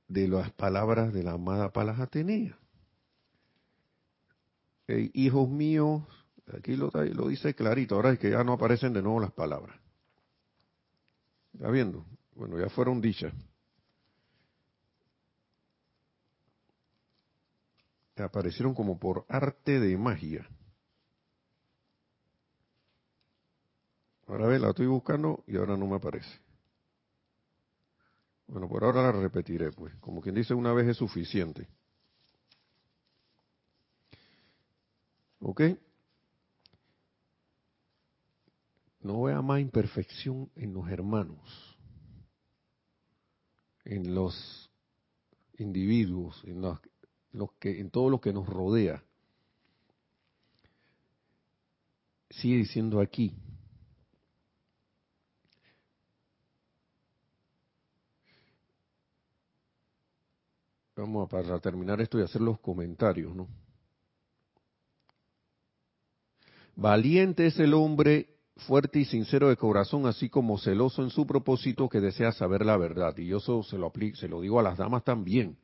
de 0.09 0.27
las 0.27 0.51
palabras 0.51 1.13
de 1.13 1.23
la 1.23 1.31
amada 1.31 1.71
Palas 1.71 1.97
Atenea. 2.01 2.59
hijos 4.89 5.47
míos, 5.47 6.03
aquí 6.53 6.75
lo, 6.75 6.91
lo, 6.91 7.29
dice 7.29 7.55
clarito, 7.55 7.95
ahora 7.95 8.11
es 8.11 8.19
que 8.19 8.31
ya 8.31 8.43
no 8.43 8.51
aparecen 8.51 8.91
de 8.91 9.01
nuevo 9.01 9.21
las 9.21 9.31
palabras. 9.31 9.79
¿Está 11.53 11.71
viendo? 11.71 12.05
Bueno, 12.35 12.59
ya 12.59 12.67
fueron 12.67 12.99
dichas. 12.99 13.33
Aparecieron 18.23 18.73
como 18.73 18.99
por 18.99 19.25
arte 19.27 19.79
de 19.79 19.97
magia. 19.97 20.47
Ahora 24.27 24.47
ve, 24.47 24.59
la 24.59 24.69
estoy 24.69 24.87
buscando 24.87 25.43
y 25.47 25.57
ahora 25.57 25.75
no 25.75 25.87
me 25.87 25.97
aparece. 25.97 26.39
Bueno, 28.47 28.67
por 28.67 28.83
ahora 28.83 29.01
la 29.01 29.11
repetiré, 29.11 29.71
pues. 29.71 29.93
Como 29.95 30.21
quien 30.21 30.35
dice, 30.35 30.53
una 30.53 30.73
vez 30.73 30.87
es 30.87 30.97
suficiente. 30.97 31.67
¿Ok? 35.39 35.61
No 39.01 39.23
vea 39.23 39.41
más 39.41 39.59
imperfección 39.59 40.51
en 40.55 40.73
los 40.73 40.87
hermanos, 40.89 41.77
en 43.83 44.13
los 44.13 44.69
individuos, 45.57 46.43
en 46.45 46.61
los, 47.33 47.51
que, 47.53 47.79
en 47.79 47.89
todo 47.89 48.09
lo 48.09 48.19
que 48.19 48.33
nos 48.33 48.47
rodea. 48.47 49.03
Sigue 52.29 52.57
diciendo 52.57 52.99
aquí. 52.99 53.35
Vamos 60.95 61.25
a 61.25 61.29
para 61.29 61.59
terminar 61.59 61.99
esto 62.01 62.19
y 62.19 62.23
hacer 62.23 62.41
los 62.41 62.59
comentarios, 62.59 63.35
¿no? 63.35 63.47
Valiente 66.75 67.47
es 67.47 67.59
el 67.59 67.73
hombre 67.73 68.29
fuerte 68.55 68.99
y 68.99 69.05
sincero 69.05 69.49
de 69.49 69.57
corazón, 69.57 70.05
así 70.05 70.29
como 70.29 70.57
celoso 70.57 71.01
en 71.01 71.09
su 71.09 71.25
propósito 71.25 71.89
que 71.89 71.99
desea 71.99 72.31
saber 72.31 72.65
la 72.65 72.77
verdad. 72.77 73.17
Y 73.17 73.27
yo 73.27 73.37
eso 73.37 73.63
se 73.63 73.77
lo, 73.77 73.91
se 74.13 74.27
lo 74.27 74.41
digo 74.41 74.59
a 74.59 74.63
las 74.63 74.77
damas 74.77 75.03
también 75.03 75.57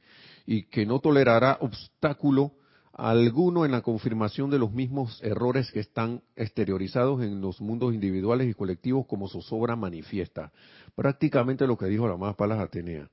y 0.47 0.63
que 0.63 0.85
no 0.85 0.99
tolerará 0.99 1.57
obstáculo 1.59 2.53
alguno 2.93 3.65
en 3.65 3.71
la 3.71 3.81
confirmación 3.81 4.49
de 4.49 4.57
los 4.57 4.71
mismos 4.71 5.21
errores 5.21 5.69
que 5.71 5.81
están 5.81 6.23
exteriorizados 6.35 7.21
en 7.21 7.41
los 7.41 7.61
mundos 7.61 7.93
individuales 7.93 8.49
y 8.49 8.55
colectivos 8.55 9.05
como 9.05 9.27
su 9.27 9.43
obra 9.55 9.75
manifiesta. 9.75 10.51
Prácticamente 10.95 11.67
lo 11.67 11.77
que 11.77 11.85
dijo 11.85 12.07
la 12.07 12.17
más 12.17 12.35
Palas 12.35 12.59
Atenea. 12.59 13.07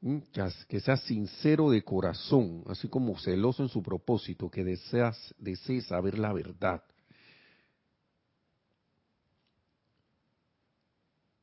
Mm, 0.00 0.18
que 0.68 0.80
sea 0.80 0.96
sincero 0.96 1.70
de 1.70 1.82
corazón, 1.82 2.62
así 2.68 2.88
como 2.88 3.18
celoso 3.18 3.62
en 3.62 3.68
su 3.68 3.82
propósito, 3.82 4.48
que 4.48 4.62
deseas, 4.62 5.34
desee 5.38 5.82
saber 5.82 6.18
la 6.18 6.32
verdad. 6.32 6.82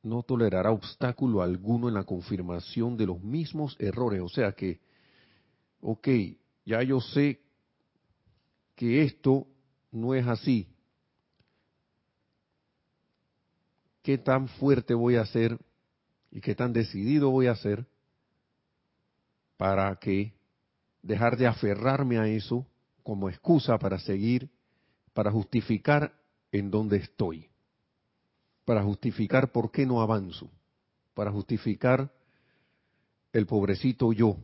No 0.02 0.22
tolerará 0.22 0.72
obstáculo 0.72 1.42
alguno 1.42 1.88
en 1.88 1.94
la 1.94 2.04
confirmación 2.04 2.96
de 2.96 3.06
los 3.06 3.22
mismos 3.22 3.76
errores. 3.78 4.20
O 4.20 4.28
sea 4.28 4.52
que, 4.52 4.80
ok, 5.80 6.08
ya 6.64 6.82
yo 6.82 7.00
sé 7.00 7.40
que 8.74 9.02
esto 9.02 9.46
no 9.92 10.14
es 10.14 10.26
así. 10.26 10.68
¿Qué 14.02 14.18
tan 14.18 14.48
fuerte 14.48 14.94
voy 14.94 15.16
a 15.16 15.26
ser 15.26 15.58
y 16.32 16.40
qué 16.40 16.54
tan 16.54 16.72
decidido 16.72 17.30
voy 17.30 17.46
a 17.46 17.54
ser 17.54 17.86
para 19.56 19.94
que 19.96 20.34
dejar 21.02 21.36
de 21.36 21.46
aferrarme 21.46 22.18
a 22.18 22.26
eso 22.26 22.66
como 23.04 23.28
excusa 23.28 23.78
para 23.78 24.00
seguir, 24.00 24.50
para 25.12 25.30
justificar 25.30 26.12
en 26.50 26.70
donde 26.72 26.96
estoy? 26.96 27.51
Para 28.64 28.82
justificar 28.82 29.52
por 29.52 29.70
qué 29.70 29.86
no 29.86 30.00
avanzo, 30.00 30.50
para 31.14 31.30
justificar 31.30 32.12
el 33.32 33.46
pobrecito 33.46 34.12
yo. 34.12 34.36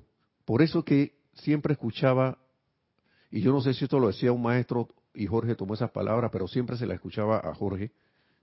Por 0.45 0.63
eso 0.63 0.85
que 0.85 1.19
siempre 1.35 1.75
escuchaba, 1.75 2.39
y 3.31 3.41
yo 3.41 3.53
no 3.53 3.61
sé 3.61 3.75
si 3.75 3.85
esto 3.85 3.99
lo 3.99 4.09
decía 4.09 4.33
un 4.33 4.43
maestro 4.43 4.89
y 5.15 5.27
Jorge 5.27 5.55
tomó 5.55 5.75
esas 5.75 5.91
palabras, 5.91 6.31
pero 6.33 6.49
siempre 6.49 6.77
se 6.77 6.87
la 6.87 6.95
escuchaba 6.95 7.39
a 7.39 7.55
Jorge, 7.55 7.93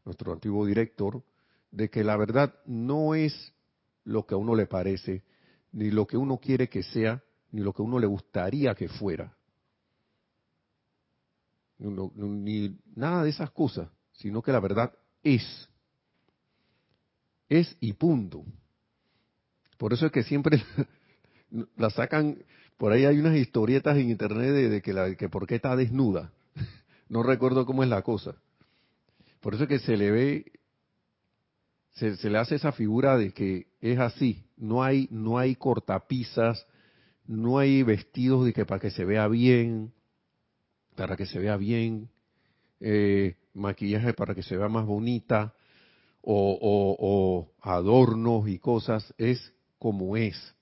nuestro 0.05 0.31
antiguo 0.33 0.65
director, 0.65 1.23
de 1.71 1.89
que 1.89 2.03
la 2.03 2.15
verdad 2.15 2.53
no 2.65 3.15
es 3.15 3.53
lo 4.03 4.25
que 4.25 4.35
a 4.35 4.37
uno 4.37 4.55
le 4.55 4.67
parece, 4.67 5.23
ni 5.71 5.91
lo 5.91 6.05
que 6.05 6.15
uno 6.15 6.37
quiere 6.37 6.69
que 6.69 6.83
sea, 6.83 7.23
ni 7.51 7.61
lo 7.61 7.73
que 7.73 7.81
uno 7.81 7.99
le 7.99 8.07
gustaría 8.07 8.75
que 8.75 8.87
fuera. 8.87 9.35
ni 11.77 12.79
nada 12.95 13.23
de 13.23 13.29
esas 13.29 13.51
cosas, 13.51 13.89
sino 14.13 14.41
que 14.41 14.51
la 14.51 14.59
verdad 14.59 14.93
es. 15.25 15.67
Es 17.49 17.75
y 17.81 17.93
punto. 17.93 18.45
Por 19.77 19.91
eso 19.91 20.05
es 20.05 20.11
que 20.11 20.23
siempre 20.23 20.63
la 21.75 21.89
sacan, 21.89 22.37
por 22.77 22.93
ahí 22.93 23.03
hay 23.03 23.19
unas 23.19 23.35
historietas 23.35 23.97
en 23.97 24.09
internet 24.09 24.51
de, 24.51 24.81
que, 24.81 24.93
la, 24.93 25.15
que 25.15 25.27
por 25.27 25.45
qué 25.45 25.55
está 25.55 25.75
desnuda. 25.75 26.31
No 27.07 27.21
recuerdo 27.21 27.67
cómo 27.67 27.83
es 27.83 27.89
la 27.89 28.01
cosa. 28.01 28.35
Por 29.39 29.53
eso 29.53 29.65
es 29.65 29.69
que 29.69 29.77
se 29.77 29.95
le 29.95 30.09
ve, 30.09 30.51
se, 31.91 32.29
le 32.31 32.37
hace 32.39 32.55
esa 32.55 32.71
figura 32.71 33.15
de 33.15 33.31
que 33.31 33.67
es 33.79 33.99
así. 33.99 34.43
No 34.57 34.83
hay, 34.83 35.07
no 35.11 35.37
hay 35.37 35.55
cortapisas, 35.55 36.65
no 37.27 37.59
hay 37.59 37.83
vestidos 37.83 38.43
de 38.43 38.53
que 38.53 38.65
para 38.65 38.81
que 38.81 38.89
se 38.89 39.05
vea 39.05 39.27
bien, 39.27 39.93
para 40.95 41.15
que 41.15 41.27
se 41.27 41.37
vea 41.37 41.57
bien, 41.57 42.09
eh, 42.79 43.35
maquillaje 43.55 44.13
para 44.13 44.35
que 44.35 44.43
se 44.43 44.57
vea 44.57 44.67
más 44.67 44.85
bonita, 44.85 45.53
o, 46.21 47.51
adornos 47.61 48.47
y 48.47 48.59
cosas, 48.59 49.13
es 49.17 49.53
como 49.77 50.17
es. 50.17 50.55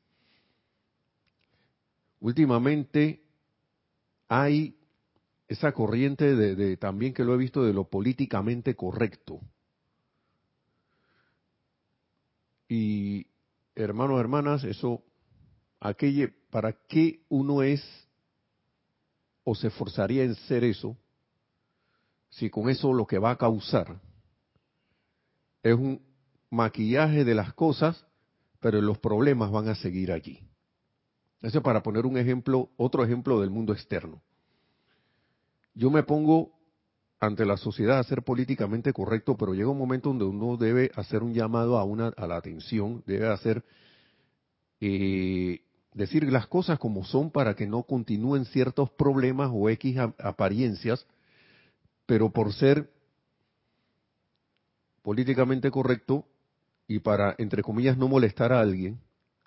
Últimamente 2.20 3.24
hay 4.28 4.78
esa 5.48 5.72
corriente 5.72 6.36
de, 6.36 6.78
también 6.78 7.14
que 7.14 7.24
lo 7.24 7.34
he 7.34 7.38
visto 7.38 7.64
de 7.64 7.74
lo 7.74 7.90
políticamente 7.90 8.76
correcto. 8.76 9.42
Y 12.68 13.28
hermanos, 13.76 14.20
hermanas, 14.20 14.64
eso, 14.64 15.04
aquello, 15.80 16.30
¿para 16.50 16.74
qué 16.88 17.22
uno 17.30 17.62
es 17.62 17.84
o 19.44 19.54
se 19.54 19.68
esforzaría 19.68 20.24
en 20.24 20.36
ser 20.36 20.64
eso 20.64 20.98
si 22.36 22.50
con 22.50 22.69
eso 22.69 22.93
lo 22.93 23.06
que 23.06 23.19
va 23.19 23.32
a 23.32 23.38
causar 23.38 24.00
es 25.63 25.76
un 25.76 26.02
maquillaje 26.50 27.24
de 27.24 27.36
las 27.36 27.54
cosas, 27.54 28.06
pero 28.60 28.82
los 28.82 29.00
problemas 29.00 29.52
van 29.52 29.69
a 29.69 29.76
seguir 29.76 30.12
allí? 30.12 30.39
Eso 31.41 31.62
para 31.62 31.82
poner 31.84 32.06
un 32.06 32.17
ejemplo, 32.17 32.69
otro 32.78 33.04
ejemplo 33.04 33.41
del 33.41 33.50
mundo 33.50 33.74
externo 33.74 34.22
yo 35.76 35.89
me 35.89 36.04
pongo 36.04 36.52
ante 37.19 37.46
la 37.46 37.58
sociedad 37.58 38.00
a 38.00 38.04
ser 38.04 38.24
políticamente 38.24 38.93
correcto, 38.93 39.38
pero 39.38 39.54
llega 39.54 39.69
un 39.69 39.78
momento 39.78 40.10
donde 40.10 40.26
uno 40.26 40.58
debe 40.58 40.91
hacer 40.96 41.24
un 41.24 41.34
llamado 41.34 41.78
a 41.78 41.84
una 41.84 42.10
a 42.10 42.28
la 42.28 42.36
atención, 42.36 43.02
debe 43.06 43.28
hacer 43.28 43.63
eh, 44.82 45.62
decir 45.93 46.30
las 46.32 46.48
cosas 46.48 46.80
como 46.80 47.06
son 47.06 47.32
para 47.32 47.56
que 47.56 47.65
no 47.65 47.84
continúen 47.84 48.46
ciertos 48.46 48.89
problemas 48.91 49.52
o 49.54 49.69
X 49.69 49.98
apariencias, 50.19 51.08
pero 52.06 52.32
por 52.32 52.54
ser 52.54 52.89
políticamente 55.02 55.72
correcto 55.72 56.26
y 56.88 57.00
para, 57.00 57.36
entre 57.38 57.63
comillas, 57.63 57.98
no 57.98 58.08
molestar 58.08 58.52
a 58.52 58.60
alguien, 58.60 59.00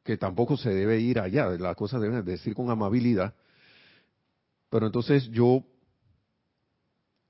que 0.05 0.17
tampoco 0.17 0.57
se 0.57 0.71
debe 0.71 1.01
ir 1.01 1.19
allá, 1.19 1.49
las 1.51 1.77
cosas 1.77 2.01
deben 2.01 2.25
decir 2.25 2.55
con 2.55 2.71
amabilidad, 2.71 3.35
pero 4.71 4.87
entonces 4.87 5.29
yo 5.31 5.65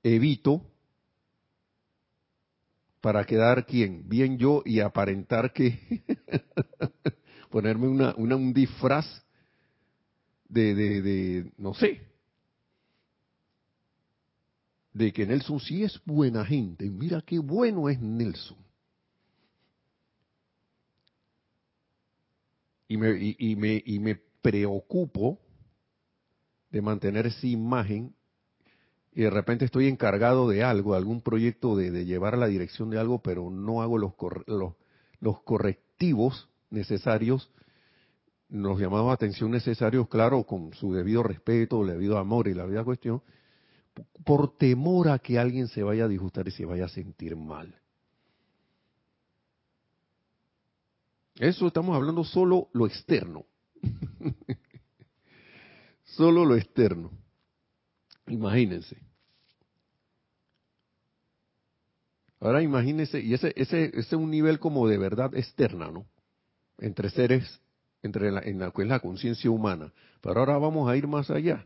evito 0.03 0.61
para 3.01 3.25
quedar 3.25 3.65
quién, 3.65 4.07
bien 4.07 4.37
yo 4.37 4.61
y 4.65 4.79
aparentar 4.79 5.53
que 5.53 6.03
ponerme 7.49 7.87
una, 7.87 8.13
un 8.15 8.53
disfraz 8.53 9.05
de, 10.49 10.75
de, 10.75 11.01
de, 11.01 11.51
no 11.57 11.73
sé, 11.73 12.01
de 14.97 15.13
que 15.13 15.27
Nelson 15.27 15.59
sí 15.59 15.83
es 15.83 16.01
buena 16.05 16.43
gente. 16.43 16.89
Mira 16.89 17.21
qué 17.21 17.37
bueno 17.37 17.87
es 17.87 17.99
Nelson. 18.01 18.57
Y 22.87 22.97
me, 22.97 23.35
y 23.37 23.55
me, 23.55 23.83
y 23.85 23.99
me 23.99 24.15
preocupo 24.41 25.39
de 26.71 26.81
mantener 26.81 27.27
esa 27.27 27.45
imagen 27.45 28.15
y 29.13 29.21
de 29.21 29.29
repente 29.29 29.65
estoy 29.65 29.87
encargado 29.87 30.47
de 30.47 30.63
algo, 30.63 30.91
de 30.91 30.97
algún 30.97 31.21
proyecto 31.21 31.75
de, 31.75 32.05
llevar 32.05 32.35
a 32.35 32.37
la 32.37 32.47
dirección 32.47 32.89
de 32.89 32.99
algo, 32.99 33.19
pero 33.21 33.49
no 33.49 33.81
hago 33.81 33.97
los, 33.97 34.13
los, 35.19 35.41
correctivos 35.41 36.49
necesarios, 36.69 37.51
los 38.49 38.79
llamados 38.79 39.11
atención 39.11 39.51
necesarios, 39.51 40.07
claro, 40.07 40.43
con 40.43 40.73
su 40.73 40.93
debido 40.93 41.23
respeto, 41.23 41.83
debido 41.83 42.17
amor 42.19 42.47
y 42.47 42.53
la 42.53 42.65
vida 42.65 42.83
cuestión, 42.83 43.21
por 44.23 44.57
temor 44.57 45.09
a 45.09 45.19
que 45.19 45.39
alguien 45.39 45.67
se 45.67 45.83
vaya 45.83 46.05
a 46.05 46.07
disgustar 46.07 46.47
y 46.47 46.51
se 46.51 46.65
vaya 46.65 46.85
a 46.85 46.89
sentir 46.89 47.35
mal. 47.35 47.73
Eso 51.35 51.67
estamos 51.67 51.95
hablando 51.95 52.23
solo 52.23 52.69
lo 52.73 52.87
externo. 52.87 53.45
solo 56.03 56.45
lo 56.45 56.55
externo. 56.55 57.11
Imagínense. 58.27 58.97
Ahora 62.39 62.61
imagínense, 62.61 63.19
y 63.19 63.33
ese, 63.33 63.53
ese, 63.55 63.91
es 63.97 64.13
un 64.13 64.29
nivel 64.29 64.59
como 64.59 64.87
de 64.87 64.97
verdad 64.97 65.33
externa, 65.35 65.89
¿no? 65.89 66.05
Entre 66.77 67.09
seres, 67.09 67.61
entre 68.03 68.31
la, 68.31 68.41
en 68.41 68.59
la 68.59 68.71
que 68.71 68.83
es 68.83 68.87
la 68.87 68.99
conciencia 68.99 69.49
humana. 69.49 69.91
Pero 70.21 70.39
ahora 70.39 70.57
vamos 70.57 70.89
a 70.89 70.95
ir 70.95 71.07
más 71.07 71.31
allá, 71.31 71.65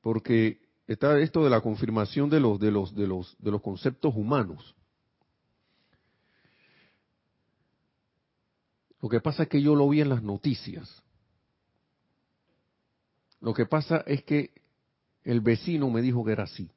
Porque 0.00 0.60
está 0.86 1.18
esto 1.18 1.44
de 1.44 1.50
la 1.50 1.60
confirmación 1.60 2.30
de 2.30 2.40
los, 2.40 2.58
de 2.58 2.70
los, 2.70 2.94
de 2.94 3.06
los, 3.06 3.36
de 3.38 3.50
los 3.50 3.62
conceptos 3.62 4.14
humanos. 4.14 4.74
Lo 9.00 9.08
que 9.08 9.20
pasa 9.20 9.44
es 9.44 9.48
que 9.48 9.62
yo 9.62 9.74
lo 9.74 9.88
vi 9.88 10.00
en 10.00 10.10
las 10.10 10.22
noticias. 10.22 11.02
Lo 13.40 13.54
que 13.54 13.66
pasa 13.66 14.04
es 14.06 14.22
que 14.24 14.52
el 15.24 15.40
vecino 15.40 15.88
me 15.90 16.02
dijo 16.02 16.24
que 16.24 16.32
era 16.32 16.44
así. 16.44 16.70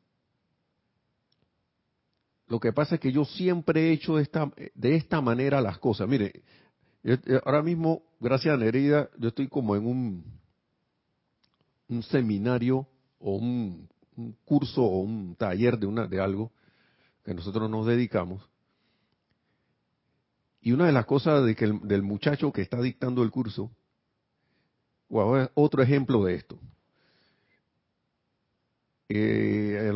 Lo 2.47 2.59
que 2.59 2.71
pasa 2.71 2.95
es 2.95 3.01
que 3.01 3.12
yo 3.12 3.25
siempre 3.25 3.89
he 3.89 3.91
hecho 3.93 4.17
de 4.17 4.23
esta, 4.23 4.51
de 4.75 4.95
esta 4.95 5.21
manera 5.21 5.59
las 5.59 5.79
cosas. 5.79 6.07
Mire, 6.07 6.43
ahora 7.45 7.62
mismo, 7.62 8.03
gracias 8.19 8.53
a 8.53 8.57
Nereida, 8.57 9.09
yo 9.17 9.29
estoy 9.29 9.47
como 9.47 9.75
en 9.75 9.86
un, 9.86 10.39
un 11.89 12.03
seminario 12.03 12.88
o 13.23 13.38
un, 13.38 13.89
curso 14.45 14.83
o 14.83 14.99
un 14.99 15.36
taller 15.36 15.79
de, 15.79 15.88
una, 15.88 16.05
de 16.07 16.19
algo 16.19 16.51
que 17.23 17.33
nosotros 17.33 17.69
nos 17.69 17.88
dedicamos. 17.88 18.47
Y 20.62 20.71
una 20.71 20.86
de 20.86 20.91
las 20.91 21.05
cosas 21.05 21.43
del 21.43 22.03
muchacho 22.03 22.51
que 22.51 22.62
está 22.62 22.79
dictando 22.81 23.23
el 23.23 23.31
curso 23.31 23.71
otro 25.53 25.83
ejemplo 25.83 26.23
de 26.23 26.36
esto. 26.36 26.59
Eh, 29.09 29.91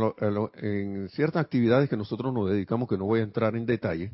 en, 0.61 1.09
ciertas 1.09 1.41
actividades 1.41 1.89
que 1.89 1.97
nosotros 1.97 2.33
nos 2.33 2.49
dedicamos, 2.49 2.87
que 2.87 2.97
no 2.97 3.05
voy 3.05 3.21
a 3.21 3.23
entrar 3.23 3.55
en 3.55 3.65
detalle, 3.65 4.11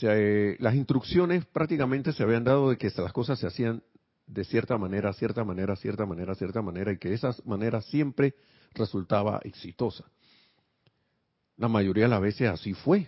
las 0.00 0.74
instrucciones 0.74 1.46
prácticamente 1.46 2.12
se 2.12 2.22
habían 2.22 2.44
dado 2.44 2.70
de 2.70 2.76
que 2.76 2.90
las 2.96 3.12
cosas 3.12 3.38
se 3.38 3.46
hacían 3.46 3.82
de 4.26 4.44
cierta 4.44 4.76
manera, 4.76 5.12
cierta 5.12 5.44
manera, 5.44 5.76
cierta 5.76 6.06
manera, 6.06 6.34
cierta 6.34 6.62
manera, 6.62 6.92
y 6.92 6.98
que 6.98 7.12
esa 7.12 7.34
manera 7.44 7.80
siempre 7.82 8.34
resultaba 8.74 9.40
exitosa. 9.44 10.04
La 11.56 11.68
mayoría 11.68 12.04
de 12.04 12.10
las 12.10 12.20
veces 12.20 12.48
así 12.48 12.74
fue. 12.74 13.06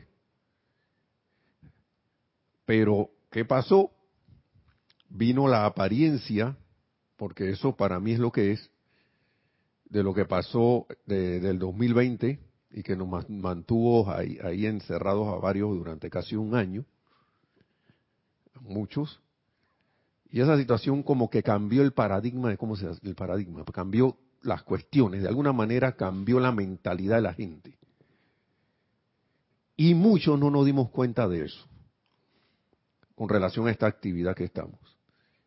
Pero, 2.64 3.10
¿qué 3.30 3.44
pasó? 3.44 3.92
vino 5.08 5.48
la 5.48 5.66
apariencia, 5.66 6.56
porque 7.16 7.50
eso 7.50 7.76
para 7.76 7.98
mí 8.00 8.12
es 8.12 8.18
lo 8.18 8.30
que 8.30 8.52
es, 8.52 8.70
de 9.86 10.02
lo 10.02 10.14
que 10.14 10.26
pasó 10.26 10.86
del 11.06 11.58
2020 11.58 12.38
y 12.70 12.82
que 12.82 12.94
nos 12.94 13.28
mantuvo 13.30 14.10
ahí, 14.10 14.38
ahí 14.42 14.66
encerrados 14.66 15.28
a 15.28 15.40
varios 15.40 15.70
durante 15.70 16.10
casi 16.10 16.36
un 16.36 16.54
año, 16.54 16.84
muchos, 18.60 19.22
y 20.30 20.40
esa 20.40 20.56
situación 20.58 21.02
como 21.02 21.30
que 21.30 21.42
cambió 21.42 21.82
el 21.82 21.92
paradigma 21.92 22.50
de 22.50 22.58
cómo 22.58 22.76
se 22.76 22.86
el 23.02 23.14
paradigma, 23.14 23.64
cambió 23.64 24.16
las 24.42 24.62
cuestiones, 24.62 25.22
de 25.22 25.28
alguna 25.28 25.52
manera 25.52 25.92
cambió 25.92 26.38
la 26.40 26.52
mentalidad 26.52 27.16
de 27.16 27.22
la 27.22 27.34
gente. 27.34 27.78
Y 29.76 29.94
muchos 29.94 30.38
no 30.38 30.50
nos 30.50 30.66
dimos 30.66 30.90
cuenta 30.90 31.28
de 31.28 31.46
eso 31.46 31.68
con 33.18 33.28
relación 33.28 33.66
a 33.66 33.72
esta 33.72 33.88
actividad 33.88 34.36
que 34.36 34.44
estamos. 34.44 34.78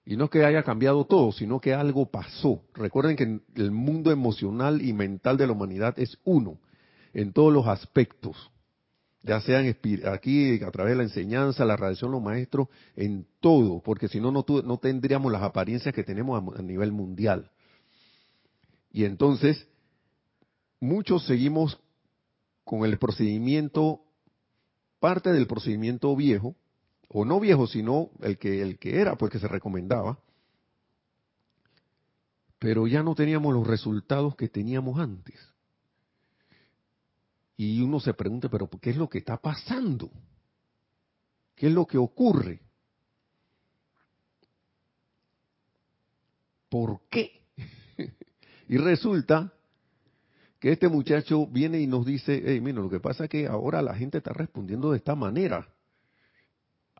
Y 0.05 0.17
no 0.17 0.25
es 0.25 0.29
que 0.29 0.43
haya 0.43 0.63
cambiado 0.63 1.05
todo, 1.05 1.31
sino 1.31 1.61
que 1.61 1.73
algo 1.73 2.11
pasó. 2.11 2.63
Recuerden 2.73 3.15
que 3.15 3.39
el 3.55 3.71
mundo 3.71 4.11
emocional 4.11 4.81
y 4.81 4.91
mental 4.91 5.37
de 5.37 5.47
la 5.47 5.53
humanidad 5.53 5.97
es 5.97 6.17
uno, 6.25 6.57
en 7.13 7.31
todos 7.31 7.53
los 7.53 7.67
aspectos. 7.67 8.50
Ya 9.23 9.39
sean 9.41 9.67
aquí 10.11 10.63
a 10.63 10.71
través 10.71 10.93
de 10.93 10.97
la 10.97 11.03
enseñanza, 11.03 11.63
la 11.63 11.77
radiación, 11.77 12.11
los 12.11 12.21
maestros, 12.21 12.67
en 12.95 13.27
todo, 13.39 13.81
porque 13.83 14.07
si 14.07 14.19
no, 14.19 14.31
no 14.31 14.77
tendríamos 14.77 15.31
las 15.31 15.43
apariencias 15.43 15.93
que 15.93 16.03
tenemos 16.03 16.57
a 16.57 16.61
nivel 16.61 16.91
mundial. 16.91 17.51
Y 18.91 19.05
entonces, 19.05 19.67
muchos 20.79 21.25
seguimos 21.25 21.79
con 22.63 22.83
el 22.83 22.97
procedimiento, 22.97 24.01
parte 24.99 25.31
del 25.31 25.45
procedimiento 25.45 26.15
viejo, 26.15 26.55
o 27.07 27.25
no 27.25 27.39
viejo, 27.39 27.67
sino 27.67 28.09
el 28.21 28.37
que, 28.37 28.61
el 28.61 28.79
que 28.79 28.99
era, 29.01 29.15
pues 29.17 29.31
que 29.31 29.39
se 29.39 29.47
recomendaba, 29.47 30.17
pero 32.57 32.87
ya 32.87 33.03
no 33.03 33.15
teníamos 33.15 33.53
los 33.53 33.67
resultados 33.67 34.35
que 34.35 34.47
teníamos 34.47 34.99
antes. 34.99 35.35
Y 37.63 37.79
uno 37.79 37.99
se 37.99 38.15
pregunta, 38.15 38.49
pero 38.49 38.67
¿qué 38.67 38.89
es 38.89 38.97
lo 38.97 39.07
que 39.07 39.19
está 39.19 39.37
pasando? 39.37 40.09
¿Qué 41.53 41.67
es 41.67 41.71
lo 41.71 41.85
que 41.85 41.99
ocurre? 41.99 42.59
¿Por 46.69 47.01
qué? 47.07 47.43
y 48.67 48.77
resulta 48.77 49.53
que 50.59 50.71
este 50.71 50.87
muchacho 50.87 51.45
viene 51.45 51.79
y 51.79 51.85
nos 51.85 52.03
dice, 52.03 52.41
hey, 52.43 52.59
mira, 52.61 52.81
lo 52.81 52.89
que 52.89 52.99
pasa 52.99 53.25
es 53.25 53.29
que 53.29 53.45
ahora 53.45 53.83
la 53.83 53.93
gente 53.93 54.17
está 54.17 54.33
respondiendo 54.33 54.89
de 54.89 54.97
esta 54.97 55.13
manera 55.13 55.69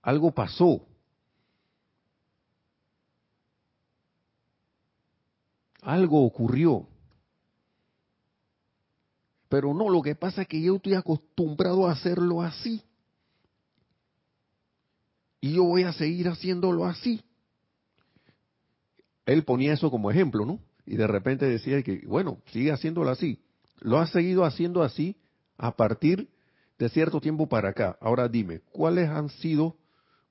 algo 0.04 0.30
pasó. 0.30 0.86
Algo 5.82 6.24
ocurrió. 6.24 6.91
Pero 9.52 9.74
no, 9.74 9.90
lo 9.90 10.02
que 10.02 10.16
pasa 10.16 10.44
es 10.44 10.48
que 10.48 10.62
yo 10.62 10.78
estoy 10.78 10.94
acostumbrado 10.94 11.86
a 11.86 11.92
hacerlo 11.92 12.42
así. 12.42 12.82
Y 15.42 15.56
yo 15.56 15.66
voy 15.66 15.84
a 15.84 15.92
seguir 15.92 16.30
haciéndolo 16.30 16.86
así. 16.86 17.22
Él 19.26 19.44
ponía 19.44 19.74
eso 19.74 19.92
como 19.92 20.10
ejemplo, 20.10 20.46
¿no? 20.46 20.62
Y 20.86 20.96
de 20.96 21.06
repente 21.06 21.46
decía 21.46 21.84
que, 21.84 22.02
bueno, 22.08 22.38
sigue 22.46 22.72
haciéndolo 22.72 23.10
así. 23.10 23.44
Lo 23.82 24.00
ha 24.00 24.08
seguido 24.08 24.46
haciendo 24.46 24.84
así 24.84 25.18
a 25.58 25.76
partir 25.76 26.30
de 26.80 26.88
cierto 26.88 27.20
tiempo 27.20 27.50
para 27.50 27.72
acá. 27.72 27.98
Ahora 28.00 28.30
dime, 28.30 28.62
¿cuáles 28.72 29.10
han 29.10 29.28
sido 29.28 29.76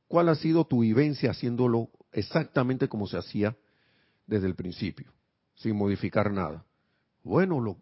¿Cuál 0.08 0.28
ha 0.28 0.34
sido 0.34 0.64
tu 0.64 0.80
vivencia 0.80 1.30
haciéndolo 1.30 1.88
exactamente 2.10 2.88
como 2.88 3.06
se 3.06 3.16
hacía 3.16 3.56
desde 4.26 4.48
el 4.48 4.56
principio, 4.56 5.12
sin 5.54 5.76
modificar 5.76 6.32
nada? 6.32 6.64
Bueno, 7.22 7.60
lo, 7.60 7.76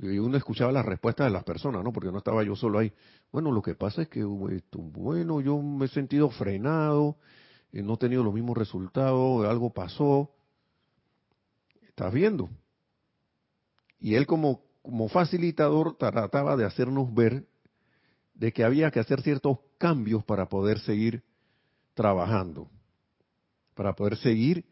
y 0.00 0.18
uno 0.18 0.36
escuchaba 0.36 0.72
las 0.72 0.84
respuestas 0.84 1.26
de 1.26 1.32
las 1.32 1.44
personas, 1.44 1.84
¿no? 1.84 1.92
Porque 1.92 2.10
no 2.10 2.18
estaba 2.18 2.42
yo 2.42 2.56
solo 2.56 2.78
ahí. 2.78 2.92
Bueno, 3.30 3.52
lo 3.52 3.60
que 3.60 3.74
pasa 3.74 4.02
es 4.02 4.08
que, 4.08 4.24
bueno, 4.24 5.40
yo 5.40 5.60
me 5.60 5.84
he 5.86 5.88
sentido 5.88 6.30
frenado, 6.30 7.16
eh, 7.72 7.82
no 7.82 7.94
he 7.94 7.98
tenido 7.98 8.24
los 8.24 8.32
mismos 8.32 8.56
resultados, 8.56 9.46
algo 9.46 9.70
pasó. 9.70 10.30
¿Estás 11.82 12.12
viendo? 12.12 12.48
Y 13.98 14.14
él 14.14 14.26
como, 14.26 14.62
como 14.82 15.08
facilitador 15.08 15.96
trataba 15.96 16.56
de 16.56 16.64
hacernos 16.64 17.12
ver 17.12 17.46
de 18.34 18.52
que 18.52 18.64
había 18.64 18.90
que 18.90 19.00
hacer 19.00 19.20
ciertos 19.20 19.58
cambios 19.76 20.24
para 20.24 20.48
poder 20.48 20.78
seguir 20.78 21.22
trabajando 21.92 22.70
para 23.80 23.94
poder 23.94 24.18
seguir 24.18 24.66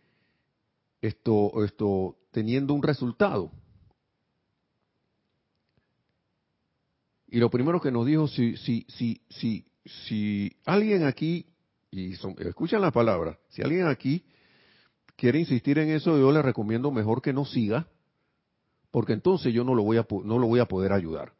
esto, 1.00 1.64
esto 1.64 2.18
teniendo 2.30 2.74
un 2.74 2.82
resultado. 2.82 3.50
Y 7.30 7.38
lo 7.38 7.50
primero 7.50 7.80
que 7.80 7.90
nos 7.90 8.06
dijo, 8.06 8.26
si, 8.26 8.56
si, 8.56 8.86
si, 8.88 9.20
si, 9.28 9.66
si 9.84 10.56
alguien 10.64 11.04
aquí, 11.04 11.46
y 11.90 12.12
escuchan 12.12 12.80
la 12.80 12.90
palabra, 12.90 13.38
si 13.48 13.62
alguien 13.62 13.86
aquí 13.86 14.24
quiere 15.16 15.38
insistir 15.38 15.78
en 15.78 15.90
eso, 15.90 16.18
yo 16.18 16.32
le 16.32 16.40
recomiendo 16.40 16.90
mejor 16.90 17.20
que 17.20 17.32
no 17.32 17.44
siga, 17.44 17.86
porque 18.90 19.12
entonces 19.12 19.52
yo 19.52 19.62
no 19.62 19.74
lo 19.74 19.82
voy 19.82 19.98
a, 19.98 20.06
no 20.24 20.38
lo 20.38 20.46
voy 20.46 20.60
a 20.60 20.66
poder 20.66 20.92
ayudar. 20.92 21.32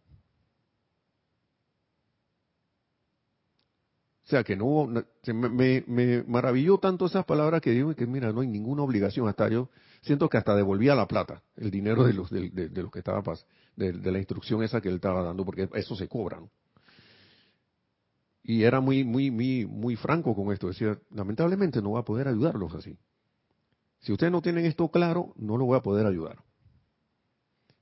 O 4.24 4.31
sea, 4.31 4.44
que 4.44 4.57
no 4.57 4.87
me, 4.87 5.85
me, 5.87 6.22
maravilló 6.24 6.77
tanto 6.77 7.07
esas 7.07 7.24
palabras 7.24 7.62
que 7.62 7.70
digo 7.70 7.94
que 7.94 8.07
mira, 8.07 8.31
no 8.31 8.42
hay 8.42 8.46
ninguna 8.46 8.83
obligación. 8.83 9.27
Hasta 9.27 9.48
yo 9.48 9.70
siento 10.02 10.28
que 10.28 10.37
hasta 10.37 10.54
devolvía 10.54 10.94
la 10.94 11.06
plata, 11.06 11.42
el 11.56 11.70
dinero 11.70 12.04
de 12.04 12.12
los, 12.12 12.30
de, 12.30 12.70
los 12.74 12.90
que 12.90 13.00
estaba, 13.00 13.22
de, 13.76 13.92
de, 13.92 14.12
la 14.12 14.18
instrucción 14.18 14.62
esa 14.62 14.80
que 14.80 14.88
él 14.88 14.96
estaba 14.96 15.22
dando, 15.22 15.44
porque 15.44 15.68
eso 15.74 15.96
se 15.96 16.08
cobra. 16.08 16.40
Y 18.42 18.62
era 18.62 18.80
muy, 18.80 19.04
muy, 19.04 19.30
muy, 19.30 19.66
muy 19.66 19.96
franco 19.96 20.34
con 20.34 20.52
esto. 20.52 20.68
Decía, 20.68 20.98
lamentablemente 21.11 21.82
no 21.82 21.90
voy 21.90 22.00
a 22.00 22.04
poder 22.04 22.28
ayudarlos 22.28 22.74
así. 22.74 22.98
Si 24.00 24.12
ustedes 24.12 24.32
no 24.32 24.40
tienen 24.40 24.64
esto 24.64 24.88
claro, 24.90 25.34
no 25.37 25.56
lo 25.56 25.66
voy 25.66 25.76
a 25.76 25.82
poder 25.82 26.06
ayudar. 26.06 26.42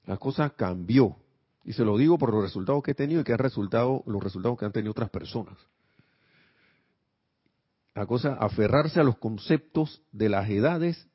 La 0.04 0.16
cosa 0.16 0.50
cambió. 0.50 1.16
Y 1.64 1.72
se 1.72 1.84
lo 1.84 1.96
digo 1.96 2.18
por 2.18 2.32
los 2.32 2.42
resultados 2.42 2.82
que 2.82 2.92
he 2.92 2.94
tenido 2.94 3.20
y 3.20 3.24
que 3.24 3.32
han 3.32 3.38
resultado, 3.38 4.02
los 4.06 4.22
resultados 4.22 4.58
que 4.58 4.64
han 4.64 4.72
tenido 4.72 4.92
otras 4.92 5.10
personas 5.10 5.56
la 7.96 8.04
cosa, 8.04 8.34
aferrarse 8.34 9.00
a 9.00 9.04
los 9.04 9.16
conceptos 9.16 10.02
de 10.12 10.28
las 10.28 10.50
edades 10.50 11.08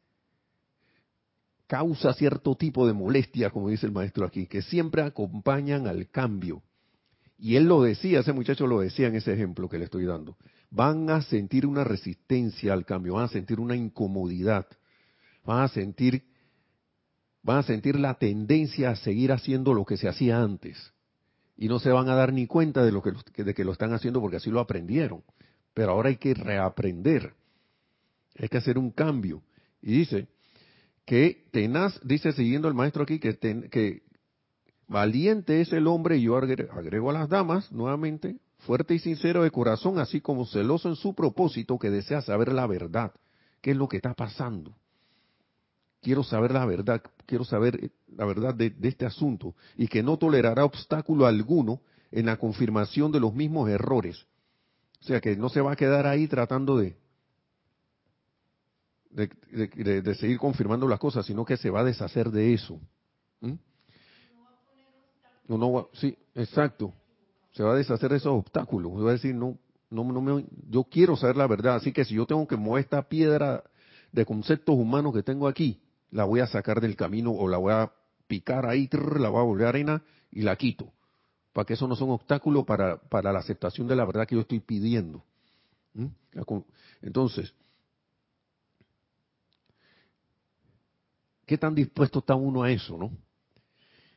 causa 1.71 2.11
cierto 2.11 2.55
tipo 2.55 2.85
de 2.85 2.91
molestia, 2.91 3.49
como 3.49 3.69
dice 3.69 3.85
el 3.85 3.93
maestro 3.93 4.25
aquí, 4.25 4.45
que 4.45 4.61
siempre 4.61 5.03
acompañan 5.03 5.87
al 5.87 6.09
cambio. 6.09 6.61
Y 7.37 7.55
él 7.55 7.63
lo 7.63 7.81
decía, 7.81 8.19
ese 8.19 8.33
muchacho 8.33 8.67
lo 8.67 8.81
decía 8.81 9.07
en 9.07 9.15
ese 9.15 9.31
ejemplo 9.31 9.69
que 9.69 9.77
le 9.77 9.85
estoy 9.85 10.03
dando. 10.03 10.35
Van 10.69 11.09
a 11.09 11.21
sentir 11.21 11.65
una 11.65 11.85
resistencia 11.85 12.73
al 12.73 12.85
cambio, 12.85 13.13
van 13.13 13.23
a 13.23 13.29
sentir 13.29 13.61
una 13.61 13.77
incomodidad, 13.77 14.67
van 15.45 15.63
a 15.63 15.69
sentir, 15.69 16.25
van 17.41 17.59
a 17.59 17.63
sentir 17.63 17.97
la 17.97 18.15
tendencia 18.15 18.89
a 18.89 18.97
seguir 18.97 19.31
haciendo 19.31 19.73
lo 19.73 19.85
que 19.85 19.95
se 19.95 20.09
hacía 20.09 20.41
antes. 20.41 20.91
Y 21.55 21.69
no 21.69 21.79
se 21.79 21.91
van 21.91 22.09
a 22.09 22.15
dar 22.15 22.33
ni 22.33 22.47
cuenta 22.47 22.83
de, 22.83 22.91
lo 22.91 23.01
que, 23.01 23.13
de 23.43 23.53
que 23.53 23.63
lo 23.63 23.71
están 23.71 23.93
haciendo 23.93 24.19
porque 24.19 24.35
así 24.35 24.49
lo 24.49 24.59
aprendieron 24.59 25.23
pero 25.73 25.91
ahora 25.91 26.09
hay 26.09 26.17
que 26.17 26.33
reaprender, 26.33 27.33
hay 28.37 28.49
que 28.49 28.57
hacer 28.57 28.77
un 28.77 28.91
cambio. 28.91 29.41
Y 29.81 29.93
dice 29.93 30.27
que 31.05 31.47
tenaz, 31.51 31.99
dice 32.03 32.31
siguiendo 32.33 32.67
el 32.67 32.73
maestro 32.73 33.03
aquí, 33.03 33.19
que, 33.19 33.37
que 33.37 34.03
valiente 34.87 35.61
es 35.61 35.73
el 35.73 35.87
hombre, 35.87 36.17
y 36.17 36.23
yo 36.23 36.37
agrego 36.37 37.09
a 37.09 37.13
las 37.13 37.29
damas 37.29 37.71
nuevamente, 37.71 38.37
fuerte 38.59 38.93
y 38.93 38.99
sincero 38.99 39.43
de 39.43 39.51
corazón, 39.51 39.99
así 39.99 40.21
como 40.21 40.45
celoso 40.45 40.89
en 40.89 40.95
su 40.95 41.13
propósito, 41.15 41.79
que 41.79 41.89
desea 41.89 42.21
saber 42.21 42.51
la 42.53 42.67
verdad. 42.67 43.11
¿Qué 43.61 43.71
es 43.71 43.77
lo 43.77 43.87
que 43.87 43.97
está 43.97 44.13
pasando? 44.13 44.75
Quiero 46.01 46.23
saber 46.23 46.51
la 46.51 46.65
verdad, 46.65 47.01
quiero 47.27 47.43
saber 47.43 47.91
la 48.15 48.25
verdad 48.25 48.55
de 48.55 48.73
este 48.81 49.05
asunto 49.05 49.55
y 49.77 49.87
que 49.87 50.01
no 50.01 50.17
tolerará 50.17 50.65
obstáculo 50.65 51.27
alguno 51.27 51.81
en 52.11 52.25
la 52.25 52.37
confirmación 52.37 53.11
de 53.11 53.19
los 53.19 53.35
mismos 53.35 53.69
errores 53.69 54.25
o 55.01 55.03
sea, 55.03 55.19
que 55.19 55.35
no 55.35 55.49
se 55.49 55.61
va 55.61 55.73
a 55.73 55.75
quedar 55.75 56.05
ahí 56.05 56.27
tratando 56.27 56.77
de, 56.77 56.95
de, 59.11 60.15
seguir 60.15 60.37
confirmando 60.37 60.87
las 60.87 60.99
cosas, 60.99 61.25
sino 61.25 61.45
que 61.45 61.57
se 61.57 61.69
va 61.69 61.81
a 61.81 61.83
deshacer 61.83 62.31
de 62.31 62.53
eso. 62.53 62.79
¿Mm? 63.41 63.53
No, 65.47 65.57
no, 65.57 65.89
sí, 65.93 66.17
exacto. 66.35 66.93
Se 67.51 67.63
va 67.63 67.73
a 67.73 67.75
deshacer 67.75 68.09
de 68.11 68.17
esos 68.17 68.33
obstáculos. 68.33 68.93
Va 68.93 69.09
a 69.09 69.13
decir, 69.13 69.35
no, 69.35 69.57
no, 69.89 70.03
no 70.03 70.21
me, 70.21 70.45
yo 70.69 70.83
quiero 70.85 71.17
saber 71.17 71.35
la 71.35 71.47
verdad. 71.47 71.75
Así 71.75 71.91
que 71.91 72.05
si 72.05 72.15
yo 72.15 72.25
tengo 72.25 72.47
que 72.47 72.55
mover 72.55 72.83
esta 72.83 73.09
piedra 73.09 73.63
de 74.11 74.25
conceptos 74.25 74.75
humanos 74.75 75.13
que 75.13 75.23
tengo 75.23 75.47
aquí, 75.47 75.81
la 76.11 76.23
voy 76.23 76.39
a 76.39 76.47
sacar 76.47 76.79
del 76.79 76.95
camino 76.95 77.31
o 77.31 77.47
la 77.47 77.57
voy 77.57 77.73
a 77.73 77.91
picar 78.27 78.65
ahí, 78.65 78.89
la 78.91 79.29
voy 79.29 79.39
a 79.39 79.43
volver 79.43 79.67
arena 79.67 80.03
y 80.31 80.41
la 80.41 80.55
quito 80.55 80.93
para 81.53 81.65
que 81.65 81.73
eso 81.73 81.87
no 81.87 81.95
sea 81.95 82.05
un 82.05 82.13
obstáculo 82.13 82.65
para, 82.65 82.97
para 82.97 83.33
la 83.33 83.39
aceptación 83.39 83.87
de 83.87 83.95
la 83.95 84.05
verdad 84.05 84.27
que 84.27 84.35
yo 84.35 84.41
estoy 84.41 84.59
pidiendo. 84.59 85.23
¿Mm? 85.93 86.07
Entonces, 87.01 87.53
¿qué 91.51 91.57
tan 91.57 91.75
dispuesto 91.75 92.19
está 92.19 92.33
uno 92.33 92.63
a 92.63 92.71
eso, 92.71 92.97
no? 92.97 93.11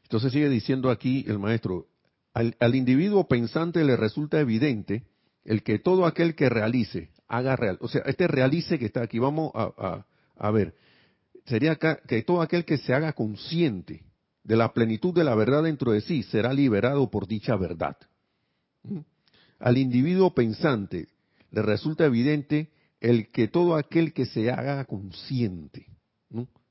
Entonces 0.05 0.30
sigue 0.32 0.49
diciendo 0.49 0.89
aquí 0.89 1.24
el 1.26 1.41
maestro, 1.41 1.89
al, 2.32 2.74
individuo 2.76 3.26
pensante 3.26 3.82
le 3.82 3.97
resulta 3.97 4.39
evidente 4.39 5.09
el 5.45 5.64
que 5.64 5.80
todo 5.80 6.07
aquel 6.07 6.37
que 6.37 6.49
realice, 6.49 7.11
haga 7.26 7.57
real, 7.57 7.76
o 7.80 7.89
sea, 7.89 8.03
este 8.07 8.28
realice 8.28 8.78
que 8.78 8.87
está 8.87 9.03
aquí, 9.03 9.18
vamos 9.18 9.51
a, 9.53 10.07
a 10.37 10.51
ver, 10.53 10.76
sería 11.47 11.74
que 11.74 12.22
todo 12.22 12.41
aquel 12.41 12.64
que 12.64 12.78
se 12.78 12.95
haga 12.95 13.14
consciente 13.14 14.05
de 14.45 14.55
la 14.55 14.72
plenitud 14.72 15.12
de 15.12 15.24
la 15.24 15.35
verdad 15.35 15.64
dentro 15.64 15.91
de 15.91 16.03
sí, 16.03 16.22
será 16.22 16.53
liberado 16.53 17.11
por 17.11 17.26
dicha 17.26 17.57
verdad. 17.57 17.97
¿Mm? 18.85 19.01
Al 19.59 19.76
individuo 19.76 20.32
pensante 20.37 21.09
le 21.51 21.62
resulta 21.62 22.07
evidente 22.07 22.70
el 23.01 23.32
que 23.32 23.49
todo 23.49 23.74
aquel 23.74 24.12
que 24.12 24.24
se 24.24 24.53
haga 24.53 24.85
consciente, 24.85 25.89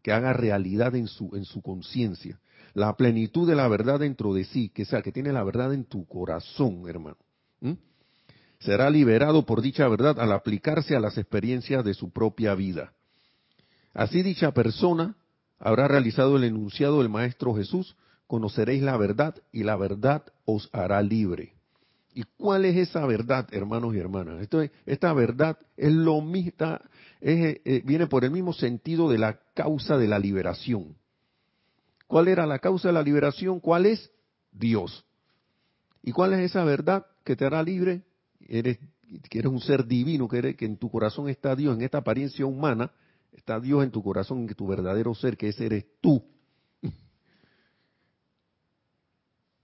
que 0.03 0.11
haga 0.11 0.33
realidad 0.33 0.95
en 0.95 1.07
su, 1.07 1.35
en 1.35 1.45
su 1.45 1.61
conciencia, 1.61 2.39
la 2.73 2.95
plenitud 2.95 3.47
de 3.47 3.55
la 3.55 3.67
verdad 3.67 3.99
dentro 3.99 4.33
de 4.33 4.43
sí, 4.43 4.69
que 4.69 4.85
sea, 4.85 5.01
que 5.01 5.11
tiene 5.11 5.31
la 5.31 5.43
verdad 5.43 5.73
en 5.73 5.85
tu 5.85 6.05
corazón, 6.05 6.87
hermano, 6.87 7.17
será 8.59 8.89
liberado 8.89 9.45
por 9.45 9.61
dicha 9.61 9.87
verdad 9.87 10.19
al 10.19 10.31
aplicarse 10.31 10.95
a 10.95 10.99
las 10.99 11.17
experiencias 11.17 11.83
de 11.83 11.93
su 11.93 12.11
propia 12.11 12.55
vida. 12.55 12.93
Así 13.93 14.23
dicha 14.23 14.53
persona 14.53 15.15
habrá 15.59 15.87
realizado 15.87 16.37
el 16.37 16.45
enunciado 16.45 16.99
del 16.99 17.09
Maestro 17.09 17.53
Jesús, 17.55 17.95
conoceréis 18.25 18.81
la 18.81 18.97
verdad 18.97 19.35
y 19.51 19.63
la 19.63 19.75
verdad 19.75 20.23
os 20.45 20.69
hará 20.71 21.01
libre. 21.01 21.53
¿Y 22.15 22.23
cuál 22.37 22.65
es 22.65 22.77
esa 22.77 23.05
verdad, 23.05 23.47
hermanos 23.51 23.95
y 23.95 23.99
hermanas? 23.99 24.47
Esta 24.85 25.13
verdad 25.13 25.57
es 25.77 25.91
lo 25.91 26.21
mismo, 27.23 27.61
eh, 27.63 27.81
viene 27.85 28.07
por 28.07 28.25
el 28.25 28.31
mismo 28.31 28.51
sentido 28.51 29.09
de 29.09 29.17
la 29.17 29.39
causa 29.53 29.97
de 29.97 30.07
la 30.07 30.19
liberación. 30.19 30.97
¿Cuál 32.05 32.27
era 32.27 32.45
la 32.45 32.59
causa 32.59 32.89
de 32.89 32.93
la 32.93 33.01
liberación? 33.01 33.59
¿Cuál 33.61 33.85
es? 33.85 34.11
Dios. 34.51 35.05
¿Y 36.03 36.11
cuál 36.11 36.33
es 36.33 36.41
esa 36.41 36.65
verdad 36.65 37.05
que 37.23 37.35
te 37.35 37.45
hará 37.45 37.63
libre? 37.63 38.03
Eres, 38.41 38.77
que 39.29 39.39
eres 39.39 39.51
un 39.51 39.61
ser 39.61 39.85
divino, 39.85 40.27
que, 40.27 40.55
que 40.55 40.65
en 40.65 40.77
tu 40.77 40.91
corazón 40.91 41.29
está 41.29 41.55
Dios, 41.55 41.75
en 41.75 41.81
esta 41.83 41.99
apariencia 41.99 42.45
humana, 42.45 42.91
está 43.31 43.59
Dios 43.59 43.83
en 43.83 43.91
tu 43.91 44.03
corazón, 44.03 44.39
en 44.39 44.53
tu 44.53 44.67
verdadero 44.67 45.15
ser, 45.15 45.37
que 45.37 45.47
ese 45.47 45.65
eres 45.65 45.85
tú. 46.01 46.23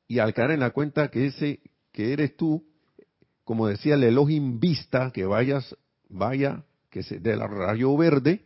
Y 0.07 0.19
al 0.19 0.33
caer 0.33 0.51
en 0.51 0.61
la 0.61 0.71
cuenta 0.71 1.11
que 1.11 1.27
ese 1.27 1.59
que 1.91 2.13
eres 2.13 2.37
tú, 2.37 2.65
como 3.43 3.67
decía 3.67 3.95
el 3.95 4.03
Elohim 4.03 4.59
Vista, 4.59 5.11
que 5.11 5.25
vayas, 5.25 5.75
vaya, 6.07 6.63
que 6.89 7.03
se, 7.03 7.19
del 7.19 7.39
rayo 7.39 7.95
verde, 7.95 8.45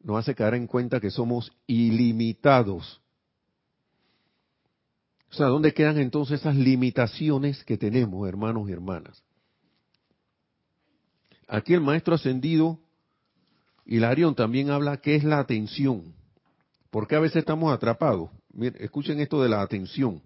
nos 0.00 0.18
hace 0.18 0.34
caer 0.34 0.54
en 0.54 0.66
cuenta 0.66 1.00
que 1.00 1.10
somos 1.10 1.52
ilimitados. 1.66 3.00
O 5.30 5.34
sea, 5.34 5.46
¿dónde 5.46 5.74
quedan 5.74 5.98
entonces 5.98 6.40
esas 6.40 6.56
limitaciones 6.56 7.62
que 7.64 7.76
tenemos, 7.76 8.26
hermanos 8.28 8.68
y 8.68 8.72
hermanas? 8.72 9.22
Aquí 11.46 11.74
el 11.74 11.80
maestro 11.80 12.14
ascendido, 12.14 12.78
Hilarión, 13.84 14.34
también 14.34 14.70
habla 14.70 14.98
que 14.98 15.14
es 15.14 15.24
la 15.24 15.38
atención. 15.38 16.14
Porque 16.90 17.16
a 17.16 17.20
veces 17.20 17.36
estamos 17.36 17.72
atrapados. 17.72 18.30
Escuchen 18.78 19.20
esto 19.20 19.42
de 19.42 19.48
la 19.48 19.62
atención. 19.62 20.22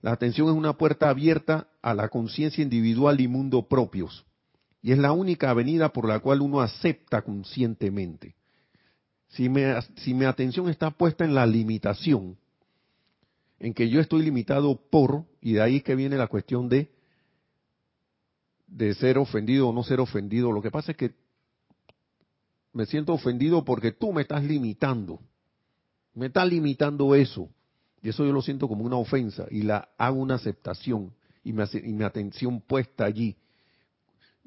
La 0.00 0.12
atención 0.12 0.48
es 0.48 0.54
una 0.54 0.74
puerta 0.74 1.08
abierta 1.08 1.68
a 1.82 1.92
la 1.94 2.08
conciencia 2.08 2.62
individual 2.62 3.20
y 3.20 3.28
mundo 3.28 3.66
propios. 3.68 4.24
Y 4.82 4.92
es 4.92 4.98
la 4.98 5.12
única 5.12 5.50
avenida 5.50 5.90
por 5.90 6.06
la 6.08 6.20
cual 6.20 6.40
uno 6.40 6.60
acepta 6.60 7.22
conscientemente. 7.22 8.36
Si, 9.28 9.48
mi 9.48 10.24
atención 10.24 10.68
está 10.68 10.90
puesta 10.90 11.24
en 11.24 11.34
la 11.34 11.46
limitación, 11.46 12.38
en 13.58 13.74
que 13.74 13.88
yo 13.88 14.00
estoy 14.00 14.22
limitado 14.22 14.80
por, 14.90 15.24
y 15.40 15.54
de 15.54 15.62
ahí 15.62 15.80
que 15.80 15.94
viene 15.94 16.16
la 16.16 16.28
cuestión 16.28 16.68
de, 16.68 16.90
de 18.66 18.94
ser 18.94 19.18
ofendido 19.18 19.68
o 19.68 19.72
no 19.72 19.82
ser 19.82 20.00
ofendido, 20.00 20.52
lo 20.52 20.62
que 20.62 20.70
pasa 20.70 20.92
es 20.92 20.96
que 20.96 21.14
me 22.72 22.86
siento 22.86 23.12
ofendido 23.12 23.64
porque 23.64 23.92
tú 23.92 24.12
me 24.12 24.22
estás 24.22 24.44
limitando. 24.44 25.20
Me 26.14 26.26
estás 26.26 26.48
limitando 26.48 27.14
eso. 27.14 27.48
Y 28.02 28.10
eso 28.10 28.24
yo 28.24 28.32
lo 28.32 28.42
siento 28.42 28.68
como 28.68 28.84
una 28.84 28.96
ofensa 28.96 29.46
y 29.50 29.62
la 29.62 29.88
hago 29.98 30.20
una 30.20 30.36
aceptación 30.36 31.12
y 31.42 31.52
mi, 31.52 32.04
atención 32.04 32.60
puesta 32.60 33.04
allí. 33.04 33.36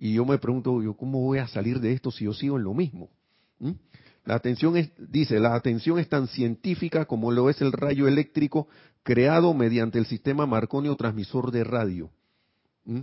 Y 0.04 0.16
yo 0.16 0.26
me 0.26 0.40
pregunto, 0.40 0.82
yo 0.82 0.96
¿cómo 0.96 1.22
voy 1.22 1.38
a 1.38 1.48
salir 1.48 1.80
de 1.80 1.94
esto 1.94 2.10
si 2.10 2.26
yo 2.26 2.34
sigo 2.34 2.58
en 2.58 2.64
lo 2.64 2.74
mismo? 2.74 3.12
¿Mm? 3.60 3.74
La 4.26 4.34
atención 4.34 4.76
es, 4.76 4.90
dice, 4.98 5.40
la 5.40 5.54
atención 5.54 6.00
es 6.00 6.10
tan 6.10 6.28
científica 6.28 7.06
como 7.06 7.32
lo 7.32 7.52
es 7.52 7.62
el 7.62 7.72
rayo 7.72 8.08
eléctrico 8.08 8.68
creado 9.04 9.54
mediante 9.54 10.00
el 10.00 10.08
sistema 10.08 10.48
Marconi 10.48 10.94
transmisor 10.96 11.52
de 11.52 11.64
radio. 11.64 12.10
¿Mm? 12.84 13.02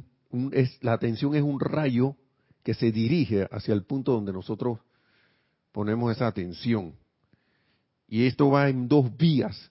la 0.80 0.92
atención 0.92 1.36
es 1.36 1.42
un 1.42 1.61
rayo 1.61 2.16
que 2.64 2.74
se 2.74 2.90
dirige 2.90 3.46
hacia 3.53 3.74
el 3.74 3.84
punto 3.84 4.12
donde 4.12 4.32
nosotros 4.32 4.80
ponemos 5.70 6.11
esa 6.11 6.26
atención. 6.26 6.94
Y 8.09 8.26
esto 8.26 8.51
va 8.51 8.70
en 8.70 8.88
dos 8.88 9.16
vías. 9.16 9.70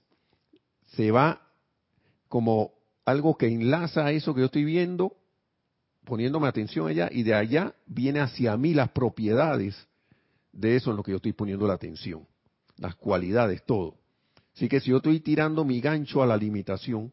Se 0.95 1.11
va 1.11 1.41
como 2.29 2.71
algo 3.03 3.37
que 3.37 3.47
enlaza 3.47 4.05
a 4.05 4.11
eso 4.13 4.33
que 4.33 4.39
yo 4.39 4.45
estoy 4.45 4.63
viendo, 4.63 5.17
poniéndome 6.07 6.47
atención 6.47 6.87
allá, 6.87 7.09
y 7.11 7.23
de 7.23 7.33
allá 7.33 7.75
viene 7.85 8.21
hacia 8.21 8.55
mí 8.55 8.73
las 8.73 8.89
propiedades 8.91 9.75
de 10.53 10.77
eso 10.77 10.89
en 10.89 10.95
lo 10.97 11.03
que 11.03 11.11
yo 11.11 11.17
estoy 11.17 11.33
poniendo 11.33 11.67
la 11.67 11.73
atención, 11.73 12.25
las 12.77 12.95
cualidades, 12.95 13.61
todo. 13.65 13.95
Así 14.55 14.69
que 14.69 14.79
si 14.79 14.91
yo 14.91 14.97
estoy 14.97 15.19
tirando 15.19 15.65
mi 15.65 15.81
gancho 15.81 16.23
a 16.23 16.25
la 16.25 16.37
limitación, 16.37 17.11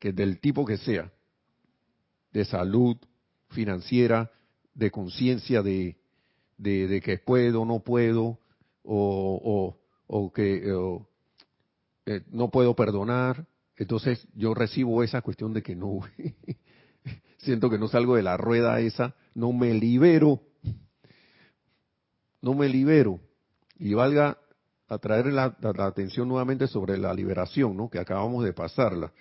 que 0.00 0.12
del 0.12 0.40
tipo 0.40 0.64
que 0.64 0.78
sea, 0.78 1.12
de 2.32 2.44
salud, 2.46 2.96
financiera, 3.50 4.30
de 4.74 4.90
conciencia 4.90 5.62
de, 5.62 5.98
de, 6.56 7.00
que 7.02 7.18
puedo, 7.18 7.66
no 7.66 7.80
puedo, 7.80 8.38
o, 8.84 9.76
o, 10.06 10.32
que 10.32 10.62
eh, 12.06 12.22
no 12.30 12.50
puedo 12.50 12.74
perdonar, 12.74 13.46
entonces 13.76 14.26
yo 14.34 14.54
recibo 14.54 15.02
esa 15.02 15.20
cuestión 15.20 15.52
de 15.52 15.62
que 15.62 15.76
no, 15.76 16.00
siento 17.38 17.70
que 17.70 17.78
no 17.78 17.88
salgo 17.88 18.16
de 18.16 18.22
la 18.22 18.36
rueda 18.36 18.80
esa, 18.80 19.14
no 19.34 19.52
me 19.52 19.74
libero 19.74 20.42
no 22.40 22.54
me 22.54 22.68
libero. 22.68 23.20
Y 23.78 23.94
valga 23.94 24.38
atraer 24.88 25.26
la, 25.26 25.56
la, 25.60 25.86
atención 25.86 26.28
nuevamente 26.28 26.66
sobre 26.66 26.96
la 26.98 27.12
liberación, 27.14 27.76
¿no? 27.76 27.88
Que 27.88 27.98
acabamos 27.98 28.44
de 28.44 28.52
pasarla. 28.52 29.12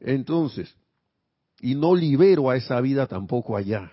Entonces, 0.00 0.74
y 1.60 1.74
no 1.74 1.94
libero 1.94 2.50
a 2.50 2.56
esa 2.56 2.80
vida 2.80 3.06
tampoco 3.06 3.56
allá. 3.56 3.92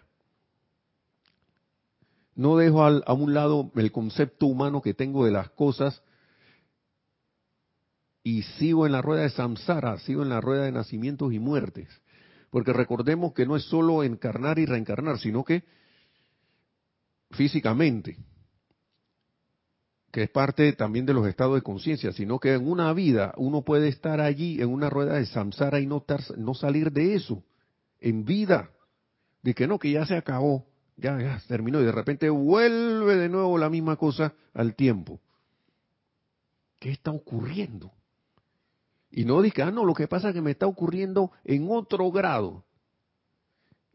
No 2.36 2.57
dejo 2.57 2.84
a 2.84 3.13
un 3.13 3.34
lado 3.34 3.72
el 3.76 3.91
concepto 3.91 4.47
humano 4.47 4.82
que 4.82 4.93
tengo 4.93 5.26
de 5.26 5.32
las 5.32 5.49
cosas 5.51 6.01
y 8.24 8.43
sigo 8.43 8.86
en 8.86 8.93
la 8.93 9.01
rueda 9.01 9.24
de 9.24 9.30
samsara, 9.30 9.99
sigo 9.99 10.24
en 10.24 10.30
la 10.30 10.41
rueda 10.41 10.63
de 10.63 10.72
nacimientos 10.72 11.34
y 11.34 11.39
muertes. 11.39 11.88
Porque 12.52 12.74
recordemos 12.74 13.34
que 13.34 13.45
no 13.45 13.56
es 13.56 13.64
solo 13.64 14.04
encarnar 14.04 14.60
y 14.60 14.66
reencarnar, 14.66 15.18
sino 15.18 15.43
que 15.43 15.64
físicamente, 17.32 18.18
que 20.12 20.24
es 20.24 20.30
parte 20.30 20.74
también 20.74 21.06
de 21.06 21.14
los 21.14 21.26
estados 21.26 21.56
de 21.56 21.62
conciencia, 21.62 22.12
sino 22.12 22.39
que 22.39 22.54
en 22.54 22.70
una 22.70 22.91
vida 22.91 23.34
uno 23.38 23.62
puede 23.62 23.88
estar 23.88 24.20
allí 24.20 24.62
en 24.62 24.68
una 24.68 24.89
rueda 24.89 25.14
de 25.16 25.26
samsara 25.26 25.80
y 25.80 25.88
no, 25.88 26.06
no 26.38 26.54
salir 26.54 26.91
de 26.91 27.16
eso, 27.16 27.41
en 28.02 28.26
vida, 28.26 28.70
de 29.41 29.54
que 29.54 29.66
no, 29.66 29.80
que 29.80 29.91
ya 29.91 30.06
se 30.06 30.18
acabó, 30.18 30.68
ya, 30.97 31.18
ya 31.20 31.41
terminó 31.47 31.80
y 31.80 31.86
de 31.86 31.93
repente 31.93 32.30
vuelve 32.30 33.16
de 33.16 33.30
nuevo 33.30 33.58
la 33.58 33.70
misma 33.70 33.95
cosa 33.95 34.34
al 34.54 34.76
tiempo. 34.76 35.22
¿Qué 36.80 36.91
está 36.91 37.12
ocurriendo? 37.12 37.93
Y 39.12 39.26
no 39.26 39.41
diga, 39.41 39.68
ah, 39.68 39.72
no, 39.72 39.84
lo 39.84 39.93
que 39.93 40.07
pasa 40.07 40.30
es 40.30 40.34
que 40.34 40.41
me 40.41 40.51
está 40.51 40.68
ocurriendo 40.68 41.32
en 41.43 41.68
otro 41.70 42.09
grado. 42.12 42.64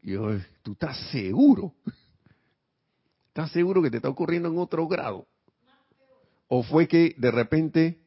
Y 0.01 0.11
yo, 0.11 0.29
tú 0.61 0.73
estás 0.73 0.95
seguro, 1.11 1.73
estás 3.29 3.51
seguro 3.51 3.81
que 3.81 3.89
te 3.89 3.97
está 3.97 4.09
ocurriendo 4.09 4.47
en 4.47 4.59
otro 4.59 4.87
grado. 4.87 5.27
¿O 6.47 6.63
fue 6.63 6.87
que 6.87 7.15
de 7.17 7.31
repente, 7.31 7.99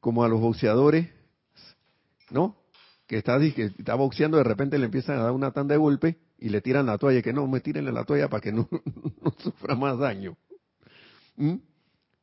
como 0.00 0.24
a 0.24 0.28
los 0.28 0.40
boxeadores, 0.40 1.08
¿no? 2.30 2.56
Que 3.06 3.18
está, 3.18 3.38
que 3.38 3.72
está 3.78 3.94
boxeando, 3.94 4.36
de 4.36 4.44
repente 4.44 4.78
le 4.78 4.86
empiezan 4.86 5.18
a 5.18 5.22
dar 5.22 5.32
una 5.32 5.52
tanda 5.52 5.74
de 5.74 5.78
golpe 5.78 6.18
y 6.38 6.48
le 6.48 6.60
tiran 6.60 6.86
la 6.86 6.98
toalla, 6.98 7.22
que 7.22 7.32
no, 7.32 7.46
me 7.46 7.60
tiren 7.60 7.92
la 7.94 8.04
toalla 8.04 8.28
para 8.28 8.40
que 8.40 8.52
no, 8.52 8.68
sufra 9.38 9.76
más 9.76 9.96
daño. 9.96 10.36
¿Mm? 11.36 11.54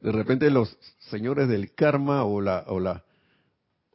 De 0.02 0.12
repente 0.12 0.50
los 0.50 0.78
señores 1.10 1.48
del 1.48 1.74
karma 1.74 2.24
o 2.26 2.42
la, 2.42 2.66
o 2.68 2.80
la, 2.80 3.04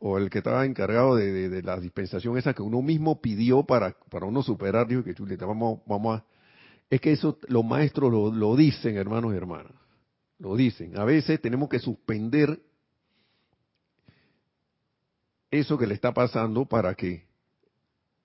o 0.07 0.19
el 0.19 0.29
que 0.29 0.39
estaba 0.39 0.67
encargado 0.67 1.17
de, 1.17 1.63
la 1.63 1.81
dispensación 1.81 2.37
esa 2.37 2.53
que 2.53 2.61
uno 2.61 2.83
mismo 2.83 3.23
pidió 3.23 3.63
para, 3.63 3.97
para 4.11 4.27
uno 4.27 4.43
superar, 4.43 4.87
dijo 4.87 5.03
que 5.03 5.15
chuleta, 5.15 5.47
vamos, 5.47 5.81
vamos 5.87 6.21
a, 6.21 6.25
es 6.91 7.01
que 7.01 7.13
eso 7.13 7.39
los 7.49 7.65
maestros 7.65 8.13
lo, 8.13 8.31
lo 8.31 8.55
dicen, 8.55 8.99
hermanos 8.99 9.33
y 9.33 9.39
hermanas 9.39 9.73
lo 10.41 10.57
dicen. 10.57 10.99
A 10.99 11.05
veces 11.05 11.41
tenemos 11.41 11.71
que 11.71 11.79
suspender 11.79 12.61
eso 15.51 15.79
que 15.79 15.87
le 15.87 15.95
está 15.95 16.13
pasando 16.13 16.67
para 16.67 16.95
que 16.95 17.25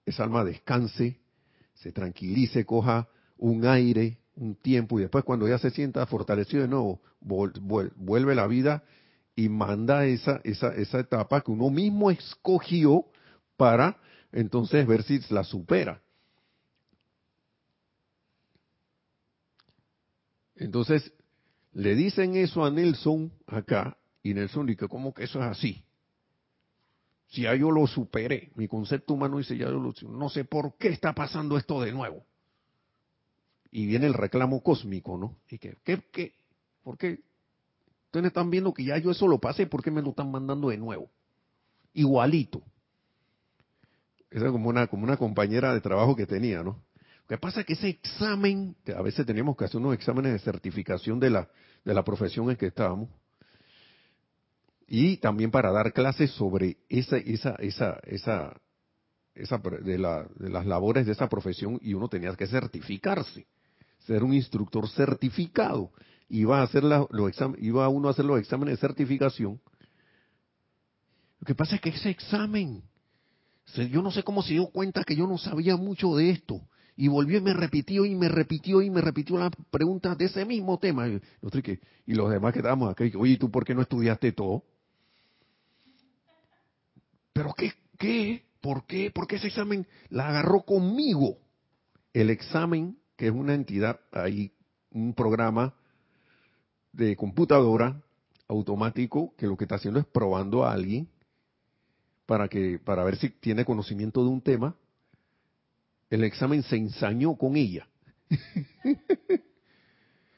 esa 0.05 0.25
alma 0.25 0.43
descanse, 0.43 1.21
se 1.75 1.93
tranquilice, 1.93 2.65
coja 2.65 3.07
un 3.37 3.65
aire, 3.65 4.17
un 4.35 4.55
tiempo 4.55 4.99
y 4.99 5.03
después 5.03 5.23
cuando 5.23 5.47
ya 5.47 5.57
se 5.57 5.69
sienta 5.69 6.05
fortalecido 6.07 6.61
de 6.61 6.67
nuevo, 6.67 6.99
vuelve 7.21 8.35
la 8.35 8.47
vida 8.47 8.83
y 9.39 9.47
manda 9.47 10.05
esa, 10.05 10.41
esa, 10.43 10.75
esa 10.75 10.99
etapa 10.99 11.39
que 11.39 11.51
uno 11.51 11.69
mismo 11.69 12.11
escogió 12.11 13.05
para 13.55 13.95
entonces 14.33 14.85
ver 14.85 15.01
si 15.03 15.21
la 15.29 15.45
supera. 15.45 16.01
Entonces, 20.57 21.13
le 21.71 21.95
dicen 21.95 22.35
eso 22.35 22.65
a 22.65 22.69
Nelson 22.69 23.31
acá, 23.47 23.97
y 24.21 24.33
Nelson 24.33 24.65
dice, 24.65 24.89
¿cómo 24.89 25.13
que 25.13 25.23
eso 25.23 25.39
es 25.39 25.45
así? 25.45 25.85
Si 27.27 27.43
ya 27.43 27.55
yo 27.55 27.71
lo 27.71 27.87
superé, 27.87 28.51
mi 28.55 28.67
concepto 28.67 29.13
humano 29.13 29.37
dice, 29.37 29.55
ya 29.55 29.67
yo 29.67 29.79
lo 29.79 29.93
no 30.09 30.27
sé 30.27 30.43
por 30.43 30.75
qué 30.75 30.89
está 30.89 31.15
pasando 31.15 31.57
esto 31.57 31.79
de 31.79 31.93
nuevo. 31.93 32.25
Y 33.71 33.85
viene 33.85 34.07
el 34.07 34.15
reclamo 34.15 34.61
cósmico, 34.61 35.17
¿no? 35.17 35.37
Y 35.49 35.59
que, 35.59 35.77
¿qué, 35.85 36.03
qué? 36.11 36.33
¿Por 36.83 36.97
qué? 36.97 37.21
Ustedes 38.09 38.25
están 38.25 38.49
viendo 38.49 38.73
que 38.73 38.83
ya 38.83 38.97
yo 38.97 39.11
eso 39.11 39.27
lo 39.27 39.37
pasé, 39.37 39.67
¿por 39.67 39.83
qué 39.83 39.91
me 39.91 40.01
lo 40.01 40.09
están 40.09 40.31
mandando 40.31 40.69
de 40.69 40.77
nuevo? 40.77 41.11
Igualito. 41.93 42.63
Esa 44.31 44.47
es 44.47 44.51
como 44.51 44.67
una, 44.67 44.87
como 44.87 45.03
una 45.03 45.15
compañera 45.15 45.75
de 45.75 45.81
trabajo 45.81 46.15
que 46.15 46.25
tenía, 46.25 46.63
¿no? 46.63 46.71
Lo 46.71 47.27
que 47.27 47.37
pasa 47.37 47.59
es 47.59 47.67
que 47.67 47.73
ese 47.73 47.89
examen, 47.89 48.75
a 48.97 49.03
veces 49.03 49.27
teníamos 49.27 49.55
que 49.55 49.65
hacer 49.65 49.79
unos 49.79 49.93
exámenes 49.93 50.33
de 50.33 50.39
certificación 50.39 51.19
de 51.19 51.29
la, 51.29 51.49
de 51.85 51.93
la 51.93 52.03
profesión 52.03 52.49
en 52.49 52.55
que 52.55 52.65
estábamos, 52.65 53.09
y 54.87 55.17
también 55.17 55.51
para 55.51 55.71
dar 55.71 55.93
clases 55.93 56.31
sobre 56.31 56.77
esa, 56.89 57.17
esa, 57.17 57.51
esa, 57.59 57.99
esa, 58.07 58.59
esa 59.35 59.57
de, 59.59 59.99
la, 59.99 60.27
de 60.35 60.49
las 60.49 60.65
labores 60.65 61.05
de 61.05 61.11
esa 61.11 61.29
profesión 61.29 61.77
y 61.83 61.93
uno 61.93 62.09
tenía 62.09 62.33
que 62.33 62.47
certificarse, 62.47 63.45
ser 63.99 64.23
un 64.23 64.33
instructor 64.33 64.89
certificado. 64.89 65.91
Iba 66.29 66.59
a 66.59 66.63
hacer 66.63 66.83
los 66.83 67.07
iba 67.59 67.89
uno 67.89 68.07
a 68.07 68.11
hacer 68.11 68.25
los 68.25 68.39
exámenes 68.39 68.75
de 68.75 68.87
certificación. 68.87 69.59
Lo 71.39 71.45
que 71.45 71.55
pasa 71.55 71.75
es 71.75 71.81
que 71.81 71.89
ese 71.89 72.09
examen, 72.09 72.83
yo 73.89 74.01
no 74.01 74.11
sé 74.11 74.23
cómo 74.23 74.43
se 74.43 74.53
dio 74.53 74.67
cuenta 74.67 75.03
que 75.03 75.15
yo 75.15 75.25
no 75.25 75.37
sabía 75.37 75.75
mucho 75.75 76.15
de 76.15 76.29
esto. 76.31 76.61
Y 76.95 77.07
volvió 77.07 77.37
y 77.37 77.41
me 77.41 77.53
repitió 77.53 78.05
y 78.05 78.13
me 78.13 78.27
repitió 78.27 78.81
y 78.81 78.89
me 78.89 78.99
repitió 78.99 79.37
las 79.37 79.51
preguntas 79.71 80.17
de 80.17 80.25
ese 80.25 80.45
mismo 80.45 80.77
tema. 80.79 81.07
Y 81.07 82.13
los 82.13 82.29
demás 82.29 82.51
que 82.51 82.59
estábamos 82.59 82.91
acá, 82.91 83.05
oye, 83.17 83.37
¿tú 83.37 83.49
por 83.49 83.63
qué 83.63 83.73
no 83.73 83.81
estudiaste 83.81 84.33
todo? 84.33 84.63
¿Pero 87.31 87.53
qué? 87.53 87.71
¿Qué? 87.97 88.43
¿Por 88.59 88.85
qué? 88.85 89.11
¿Por 89.11 89.27
qué 89.27 89.37
ese 89.37 89.47
examen 89.47 89.87
la 90.09 90.27
agarró 90.27 90.63
conmigo? 90.63 91.37
El 92.11 92.29
examen, 92.29 92.97
que 93.15 93.27
es 93.27 93.31
una 93.31 93.53
entidad, 93.53 94.01
ahí, 94.11 94.51
un 94.91 95.13
programa 95.13 95.73
de 96.99 97.15
computadora 97.15 98.01
automático 98.47 99.33
que 99.37 99.47
lo 99.47 99.55
que 99.55 99.63
está 99.63 99.75
haciendo 99.75 99.99
es 99.99 100.05
probando 100.05 100.65
a 100.65 100.73
alguien 100.73 101.07
para 102.25 102.47
que 102.47 102.77
para 102.77 103.03
ver 103.03 103.15
si 103.15 103.29
tiene 103.29 103.65
conocimiento 103.65 104.21
de 104.21 104.29
un 104.29 104.41
tema. 104.41 104.75
El 106.09 106.23
examen 106.23 106.61
se 106.63 106.75
ensañó 106.75 107.35
con 107.35 107.55
ella. 107.55 107.87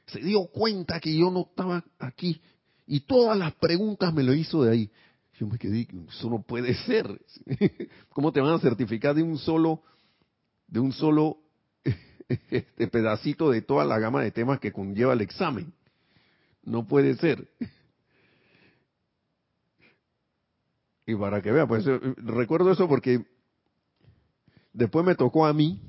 se 0.05 0.19
dio 0.19 0.45
cuenta 0.47 0.99
que 0.99 1.17
yo 1.17 1.31
no 1.31 1.47
estaba 1.49 1.83
aquí 1.99 2.39
y 2.85 3.01
todas 3.01 3.37
las 3.37 3.53
preguntas 3.55 4.13
me 4.13 4.23
lo 4.23 4.33
hizo 4.33 4.63
de 4.63 4.71
ahí. 4.71 4.91
Yo 5.39 5.47
me 5.47 5.57
quedé, 5.57 5.87
eso 6.07 6.29
no 6.29 6.43
puede 6.43 6.75
ser. 6.75 7.19
¿Cómo 8.09 8.31
te 8.31 8.39
van 8.39 8.53
a 8.53 8.59
certificar 8.59 9.15
de 9.15 9.23
un 9.23 9.37
solo, 9.39 9.81
de 10.67 10.79
un 10.79 10.93
solo 10.93 11.39
este 12.29 12.87
pedacito 12.87 13.49
de 13.49 13.61
toda 13.63 13.83
la 13.83 13.97
gama 13.97 14.21
de 14.21 14.31
temas 14.31 14.59
que 14.59 14.71
conlleva 14.71 15.13
el 15.13 15.21
examen? 15.21 15.73
No 16.63 16.87
puede 16.87 17.15
ser. 17.15 17.47
Y 21.05 21.15
para 21.15 21.41
que 21.41 21.51
vea, 21.51 21.67
pues 21.67 21.85
eh, 21.87 21.99
recuerdo 22.17 22.71
eso 22.71 22.87
porque 22.87 23.25
después 24.71 25.05
me 25.05 25.15
tocó 25.15 25.45
a 25.45 25.53
mí. 25.53 25.79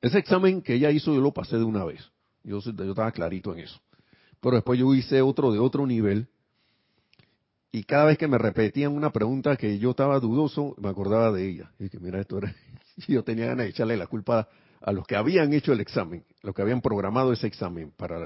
Ese 0.00 0.18
examen 0.18 0.62
que 0.62 0.74
ella 0.74 0.90
hizo 0.90 1.14
yo 1.14 1.20
lo 1.20 1.32
pasé 1.32 1.56
de 1.56 1.64
una 1.64 1.84
vez. 1.84 2.10
Yo, 2.44 2.58
estaba 2.58 3.12
clarito 3.12 3.52
en 3.52 3.60
eso. 3.60 3.80
Pero 4.40 4.56
después 4.56 4.78
yo 4.78 4.92
hice 4.94 5.22
otro 5.22 5.52
de 5.52 5.58
otro 5.58 5.86
nivel 5.86 6.28
y 7.70 7.84
cada 7.84 8.04
vez 8.04 8.18
que 8.18 8.28
me 8.28 8.36
repetían 8.36 8.92
una 8.92 9.10
pregunta 9.10 9.56
que 9.56 9.78
yo 9.78 9.90
estaba 9.90 10.20
dudoso, 10.20 10.74
me 10.78 10.88
acordaba 10.88 11.32
de 11.32 11.48
ella. 11.48 11.72
Y 11.78 11.88
que 11.88 11.98
mira, 11.98 12.20
esto 12.20 12.38
era. 12.38 12.54
yo 13.08 13.24
tenía 13.24 13.46
ganas 13.46 13.64
de 13.64 13.70
echarle 13.70 13.96
la 13.96 14.06
culpa 14.06 14.48
a 14.80 14.92
los 14.92 15.06
que 15.06 15.16
habían 15.16 15.52
hecho 15.52 15.72
el 15.72 15.80
examen, 15.80 16.24
los 16.42 16.54
que 16.54 16.62
habían 16.62 16.82
programado 16.82 17.32
ese 17.32 17.46
examen 17.46 17.92
para 17.96 18.18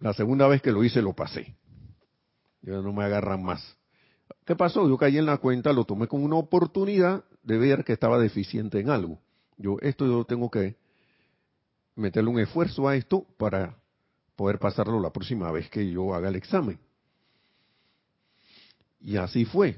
La 0.00 0.12
segunda 0.14 0.48
vez 0.48 0.62
que 0.62 0.72
lo 0.72 0.82
hice 0.82 1.02
lo 1.02 1.14
pasé. 1.14 1.56
Ya 2.62 2.80
no 2.80 2.92
me 2.92 3.04
agarran 3.04 3.42
más. 3.42 3.76
¿Qué 4.44 4.56
pasó? 4.56 4.88
Yo 4.88 4.96
caí 4.96 5.18
en 5.18 5.26
la 5.26 5.38
cuenta, 5.38 5.72
lo 5.72 5.84
tomé 5.84 6.06
como 6.06 6.24
una 6.24 6.36
oportunidad 6.36 7.24
de 7.42 7.58
ver 7.58 7.84
que 7.84 7.92
estaba 7.92 8.18
deficiente 8.18 8.80
en 8.80 8.90
algo. 8.90 9.20
Yo, 9.56 9.76
esto 9.80 10.06
yo 10.06 10.24
tengo 10.24 10.50
que 10.50 10.76
meterle 11.94 12.30
un 12.30 12.40
esfuerzo 12.40 12.88
a 12.88 12.96
esto 12.96 13.26
para 13.36 13.76
poder 14.36 14.58
pasarlo 14.58 15.00
la 15.00 15.12
próxima 15.12 15.50
vez 15.52 15.68
que 15.68 15.90
yo 15.90 16.14
haga 16.14 16.28
el 16.28 16.36
examen. 16.36 16.78
Y 19.00 19.16
así 19.16 19.44
fue. 19.44 19.76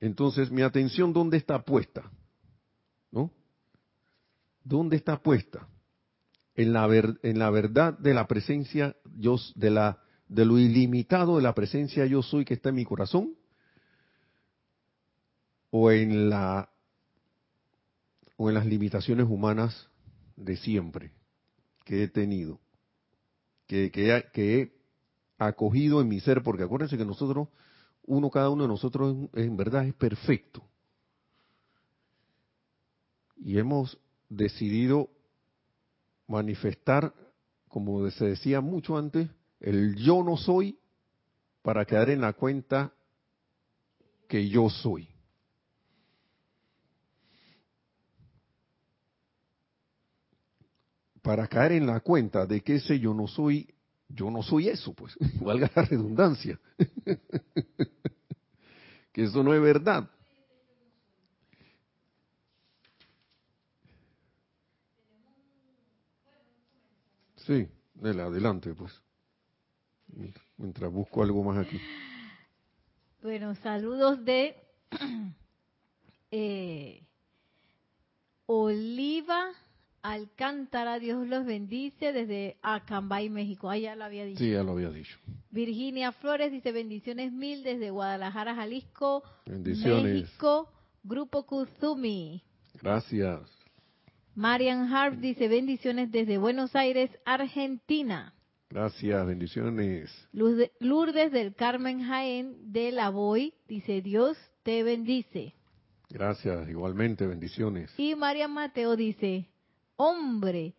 Entonces, 0.00 0.50
mi 0.50 0.62
atención, 0.62 1.12
¿dónde 1.12 1.36
está 1.36 1.62
puesta? 1.62 2.10
¿No? 3.10 3.30
¿Dónde 4.64 4.96
está 4.96 5.16
puesta? 5.16 5.66
En 6.54 6.72
la, 6.72 6.86
en 7.22 7.38
la 7.38 7.50
verdad 7.50 7.98
de 7.98 8.14
la 8.14 8.26
presencia, 8.26 8.94
yo, 9.16 9.36
de, 9.54 9.70
la, 9.70 10.02
de 10.28 10.44
lo 10.44 10.58
ilimitado 10.58 11.36
de 11.36 11.42
la 11.42 11.54
presencia 11.54 12.04
yo 12.06 12.22
soy 12.22 12.44
que 12.44 12.54
está 12.54 12.68
en 12.68 12.74
mi 12.74 12.84
corazón, 12.84 13.34
o 15.70 15.90
en 15.90 16.28
la 16.28 16.68
o 18.36 18.48
en 18.48 18.54
las 18.54 18.66
limitaciones 18.66 19.26
humanas 19.28 19.88
de 20.36 20.56
siempre 20.56 21.12
que 21.84 22.02
he 22.02 22.08
tenido 22.08 22.60
que, 23.66 24.30
he 24.34 24.72
acogido 25.38 26.00
en 26.00 26.08
mi 26.08 26.20
ser, 26.20 26.42
porque 26.42 26.64
acuérdense 26.64 26.98
que 26.98 27.04
nosotros, 27.04 27.48
uno, 28.04 28.30
cada 28.30 28.50
uno 28.50 28.64
de 28.64 28.68
nosotros 28.68 29.16
en, 29.34 29.56
verdad 29.56 29.86
es 29.86 29.94
perfecto. 29.94 30.62
Y 33.36 33.58
hemos 33.58 33.98
decidido 34.28 35.08
manifestar, 36.26 37.12
como 37.68 38.08
se 38.10 38.26
decía 38.26 38.60
mucho 38.60 38.96
antes, 38.96 39.28
el 39.60 39.96
yo 39.96 40.22
no 40.22 40.36
soy 40.36 40.78
para 41.62 41.84
quedar 41.84 42.10
en 42.10 42.20
la 42.20 42.32
cuenta 42.32 42.92
que 44.28 44.48
yo 44.48 44.68
soy. 44.70 45.12
para 51.22 51.46
caer 51.46 51.72
en 51.72 51.86
la 51.86 52.00
cuenta 52.00 52.46
de 52.46 52.60
que 52.60 52.74
ese 52.76 52.98
yo 52.98 53.14
no 53.14 53.28
soy, 53.28 53.72
yo 54.08 54.30
no 54.30 54.42
soy 54.42 54.68
eso, 54.68 54.92
pues, 54.92 55.16
valga 55.40 55.70
la 55.74 55.82
redundancia. 55.82 56.58
que 59.12 59.24
eso 59.24 59.42
no 59.42 59.54
es 59.54 59.62
verdad. 59.62 60.10
Sí, 67.46 67.68
adelante, 68.02 68.74
pues. 68.74 68.92
Mientras 70.56 70.92
busco 70.92 71.22
algo 71.22 71.42
más 71.42 71.66
aquí. 71.66 71.80
Bueno, 73.22 73.54
saludos 73.56 74.24
de 74.24 74.56
eh, 76.30 77.02
Oliva 78.46 79.52
Alcántara, 80.02 80.98
Dios 80.98 81.26
los 81.28 81.46
bendice 81.46 82.12
desde 82.12 82.58
Acambay, 82.62 83.30
México. 83.30 83.70
Ah, 83.70 83.78
ya 83.78 83.94
lo 83.94 84.04
había 84.04 84.24
dicho. 84.24 84.40
Sí, 84.40 84.50
ya 84.50 84.62
lo 84.62 84.72
había 84.72 84.90
dicho. 84.90 85.16
Virginia 85.50 86.10
Flores 86.12 86.50
dice 86.50 86.72
bendiciones 86.72 87.32
mil 87.32 87.62
desde 87.62 87.90
Guadalajara, 87.90 88.54
Jalisco, 88.54 89.22
bendiciones. 89.46 90.22
México, 90.22 90.68
Grupo 91.04 91.46
Kuzumi. 91.46 92.42
Gracias. 92.82 93.61
Marian 94.34 94.92
Harp 94.92 95.16
dice 95.16 95.46
bendiciones 95.46 96.10
desde 96.10 96.38
Buenos 96.38 96.74
Aires, 96.74 97.10
Argentina. 97.26 98.34
Gracias, 98.70 99.26
bendiciones. 99.26 100.28
Lourdes 100.80 101.30
del 101.30 101.54
Carmen 101.54 102.02
Jaén 102.02 102.72
de 102.72 102.92
La 102.92 103.10
Boy 103.10 103.52
dice 103.68 104.00
Dios 104.00 104.38
te 104.62 104.82
bendice. 104.82 105.54
Gracias, 106.08 106.68
igualmente, 106.70 107.26
bendiciones. 107.26 107.92
Y 107.98 108.14
María 108.14 108.48
Mateo 108.48 108.96
dice, 108.96 109.50
hombre, 109.96 110.74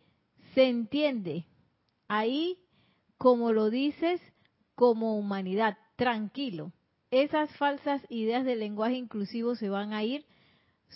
se 0.55 0.67
entiende. 0.67 1.45
Ahí, 2.07 2.57
como 3.17 3.51
lo 3.51 3.69
dices, 3.69 4.19
como 4.73 5.15
humanidad, 5.15 5.77
tranquilo. 5.95 6.71
Esas 7.11 7.55
falsas 7.57 8.01
ideas 8.09 8.45
del 8.45 8.59
lenguaje 8.59 8.95
inclusivo 8.95 9.55
se 9.55 9.69
van 9.69 9.93
a 9.93 10.03
ir, 10.03 10.25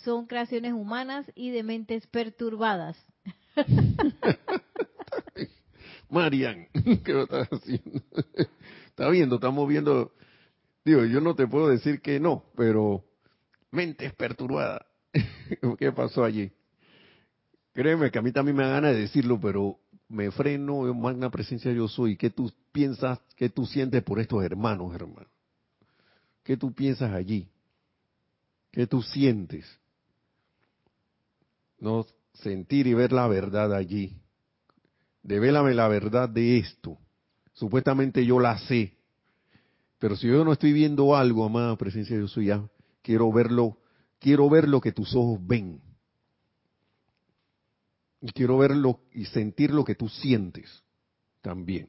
son 0.04 0.26
creaciones 0.26 0.72
humanas 0.72 1.30
y 1.34 1.50
de 1.50 1.62
mentes 1.62 2.06
perturbadas. 2.06 2.96
Marian, 6.10 6.66
¿qué 7.04 7.22
estás 7.22 7.48
haciendo? 7.48 8.02
Está 8.86 9.10
viendo, 9.10 9.36
estamos 9.36 9.68
viendo, 9.68 10.12
digo, 10.84 11.04
yo 11.04 11.20
no 11.20 11.36
te 11.36 11.46
puedo 11.46 11.68
decir 11.68 12.00
que 12.00 12.18
no, 12.18 12.44
pero 12.56 13.04
mentes 13.70 14.12
perturbadas. 14.14 14.82
¿Qué 15.78 15.92
pasó 15.92 16.24
allí? 16.24 16.50
Créeme 17.74 18.10
que 18.10 18.18
a 18.18 18.22
mí 18.22 18.32
también 18.32 18.56
me 18.56 18.64
da 18.64 18.70
ganas 18.70 18.94
de 18.94 19.02
decirlo, 19.02 19.38
pero 19.40 19.78
me 20.08 20.32
freno, 20.32 20.92
magna 20.94 21.30
presencia 21.30 21.70
yo 21.72 21.86
soy. 21.86 22.16
¿Qué 22.16 22.30
tú 22.30 22.50
piensas, 22.72 23.20
qué 23.36 23.48
tú 23.48 23.66
sientes 23.66 24.02
por 24.02 24.18
estos 24.18 24.42
hermanos, 24.42 24.92
hermano? 24.92 25.28
¿Qué 26.42 26.56
tú 26.56 26.72
piensas 26.72 27.12
allí? 27.12 27.48
¿Qué 28.72 28.88
tú 28.88 29.02
sientes? 29.02 29.64
No 31.78 32.06
sentir 32.34 32.86
y 32.86 32.94
ver 32.94 33.12
la 33.12 33.26
verdad 33.28 33.74
allí. 33.74 34.20
Devélame 35.22 35.74
la 35.74 35.88
verdad 35.88 36.28
de 36.28 36.58
esto. 36.58 36.98
Supuestamente 37.52 38.24
yo 38.24 38.38
la 38.38 38.58
sé. 38.58 38.96
Pero 39.98 40.16
si 40.16 40.28
yo 40.28 40.44
no 40.44 40.52
estoy 40.52 40.72
viendo 40.72 41.16
algo, 41.16 41.44
amada 41.44 41.76
presencia 41.76 42.16
yo 42.16 42.28
soy 42.28 42.46
ya, 42.46 42.68
quiero 43.02 43.32
verlo, 43.32 43.78
quiero 44.20 44.48
ver 44.48 44.68
lo 44.68 44.80
que 44.80 44.92
tus 44.92 45.14
ojos 45.14 45.40
ven. 45.44 45.80
Y 48.20 48.32
quiero 48.32 48.58
verlo 48.58 49.00
y 49.12 49.24
sentir 49.26 49.72
lo 49.72 49.84
que 49.84 49.94
tú 49.94 50.08
sientes 50.08 50.82
también. 51.40 51.88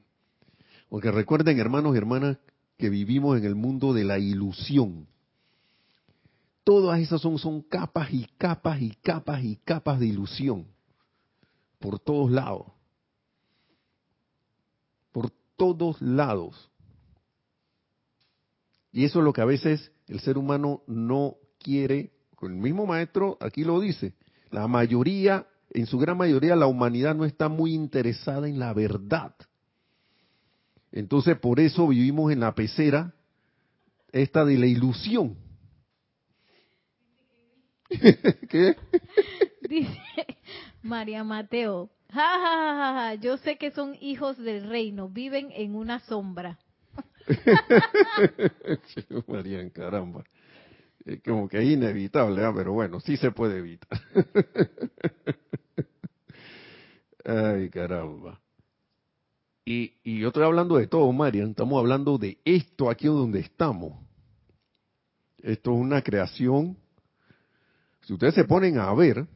Porque 0.90 1.12
recuerden, 1.12 1.60
hermanos 1.60 1.94
y 1.94 1.98
hermanas, 1.98 2.38
que 2.78 2.90
vivimos 2.90 3.38
en 3.38 3.46
el 3.46 3.56
mundo 3.56 3.94
de 3.94 4.04
la 4.04 4.18
ilusión. 4.18 5.08
Todas 6.64 7.00
esas 7.00 7.22
son, 7.22 7.62
capas 7.64 8.14
y 8.14 8.28
capas 8.38 8.82
y 8.82 8.92
capas 9.02 9.44
y 9.44 9.56
capas 9.58 10.00
de 10.00 10.08
ilusión. 10.08 10.68
Por 11.80 12.00
todos 12.00 12.32
lados. 12.32 12.68
Por 15.12 15.32
todos 15.56 16.02
lados. 16.02 16.70
Y 18.92 19.06
eso 19.06 19.20
es 19.20 19.26
lo 19.26 19.34
que 19.34 19.42
a 19.42 19.46
veces 19.46 19.92
el 20.08 20.20
ser 20.20 20.38
humano 20.38 20.84
no 20.88 21.36
quiere. 21.60 22.12
El 22.42 22.52
mismo 22.52 22.86
maestro 22.86 23.38
aquí 23.40 23.64
lo 23.64 23.80
dice. 23.80 24.14
La 24.52 24.68
mayoría 24.68 25.48
en 25.72 25.86
su 25.86 26.00
gran 26.00 26.18
mayoría 26.18 26.56
la 26.56 26.68
humanidad 26.68 27.16
no 27.16 27.26
está 27.26 27.48
muy 27.48 27.74
interesada 27.74 28.48
en 28.48 28.60
la 28.60 28.74
verdad. 28.74 29.36
Entonces 30.92 31.38
por 31.38 31.60
eso 31.60 31.88
vivimos 31.88 32.32
en 32.32 32.40
la 32.40 32.56
pecera 32.56 33.14
esta 34.12 34.44
de 34.46 34.58
la 34.58 34.66
ilusión. 34.66 35.38
¿Qué? 38.50 38.76
Dice 39.68 40.00
María 40.82 41.24
Mateo, 41.24 41.90
ja, 42.12 43.14
yo 43.16 43.38
sé 43.38 43.58
que 43.58 43.72
son 43.72 43.96
hijos 44.00 44.38
del 44.38 44.68
reino, 44.68 45.10
viven 45.10 45.52
en 45.52 45.76
una 45.76 46.00
sombra. 46.00 46.58
María, 49.28 49.70
caramba. 49.72 50.24
como 51.24 51.48
que 51.48 51.60
es 51.60 51.66
inevitable, 51.66 52.44
¿eh? 52.44 52.52
pero 52.56 52.74
bueno, 52.74 53.00
sí 53.00 53.18
se 53.18 53.32
puede 53.32 53.60
evitar. 53.60 54.02
Ay, 57.26 57.70
caramba. 57.70 58.40
Y, 59.66 59.94
y 60.04 60.20
yo 60.20 60.30
estoy 60.30 60.44
hablando 60.44 60.78
de 60.78 60.88
todo, 60.88 61.12
Marian. 61.12 61.52
Estamos 61.52 61.80
hablando 61.80 62.18
de 62.18 62.40
esto 62.44 62.90
aquí 62.90 63.06
donde 63.06 63.42
estamos. 63.42 64.04
Esto 65.38 65.74
es 65.74 65.80
una 65.80 66.02
creación. 66.02 66.76
Si 68.10 68.14
ustedes 68.14 68.34
se 68.34 68.44
ponen 68.44 68.80
a 68.80 68.92
ver, 68.96 69.28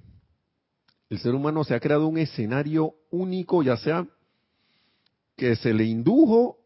el 1.07 1.19
ser 1.19 1.35
humano 1.35 1.63
se 1.63 1.75
ha 1.75 1.79
creado 1.79 2.07
un 2.07 2.17
escenario 2.17 2.95
único, 3.11 3.61
ya 3.61 3.77
sea 3.77 4.07
que 5.35 5.55
se 5.57 5.75
le 5.75 5.83
indujo 5.83 6.57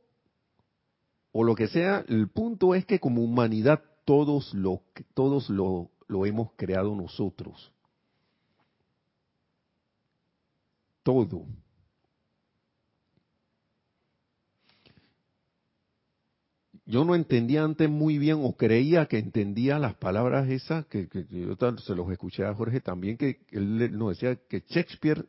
o 1.33 1.43
lo 1.43 1.53
que 1.53 1.67
sea. 1.67 2.05
El 2.07 2.29
punto 2.29 2.75
es 2.75 2.85
que 2.85 3.01
como 3.01 3.21
humanidad 3.21 3.83
todos 4.05 4.53
lo, 4.53 4.83
todos 5.13 5.49
lo, 5.49 5.91
lo 6.07 6.25
hemos 6.25 6.53
creado 6.53 6.95
nosotros. 6.95 7.73
todo. 11.03 11.45
Yo 16.87 17.05
no 17.05 17.13
entendía 17.13 17.63
antes 17.63 17.87
muy 17.89 18.17
bien 18.17 18.39
o 18.41 18.55
creía 18.55 19.05
que 19.05 19.19
entendía 19.19 19.77
las 19.77 19.93
palabras 19.95 20.49
esas, 20.49 20.85
que, 20.87 21.07
yo 21.29 21.55
se 21.77 21.95
los 21.95 22.09
escuché 22.09 22.45
a 22.45 22.55
Jorge 22.55 22.81
también, 22.81 23.17
que 23.17 23.41
él 23.51 23.95
nos 23.95 24.17
decía 24.17 24.35
que 24.47 24.63
Shakespeare 24.67 25.27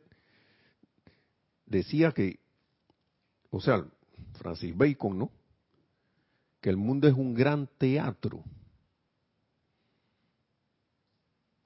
decía 1.67 2.11
que, 2.13 2.39
o 3.51 3.61
sea, 3.61 3.85
Francis 4.39 4.75
Bacon, 4.75 5.19
¿no? 5.19 5.31
Que 6.61 6.71
el 6.71 6.77
mundo 6.77 7.07
es 7.07 7.13
un 7.13 7.35
gran 7.35 7.69
teatro. 7.77 8.43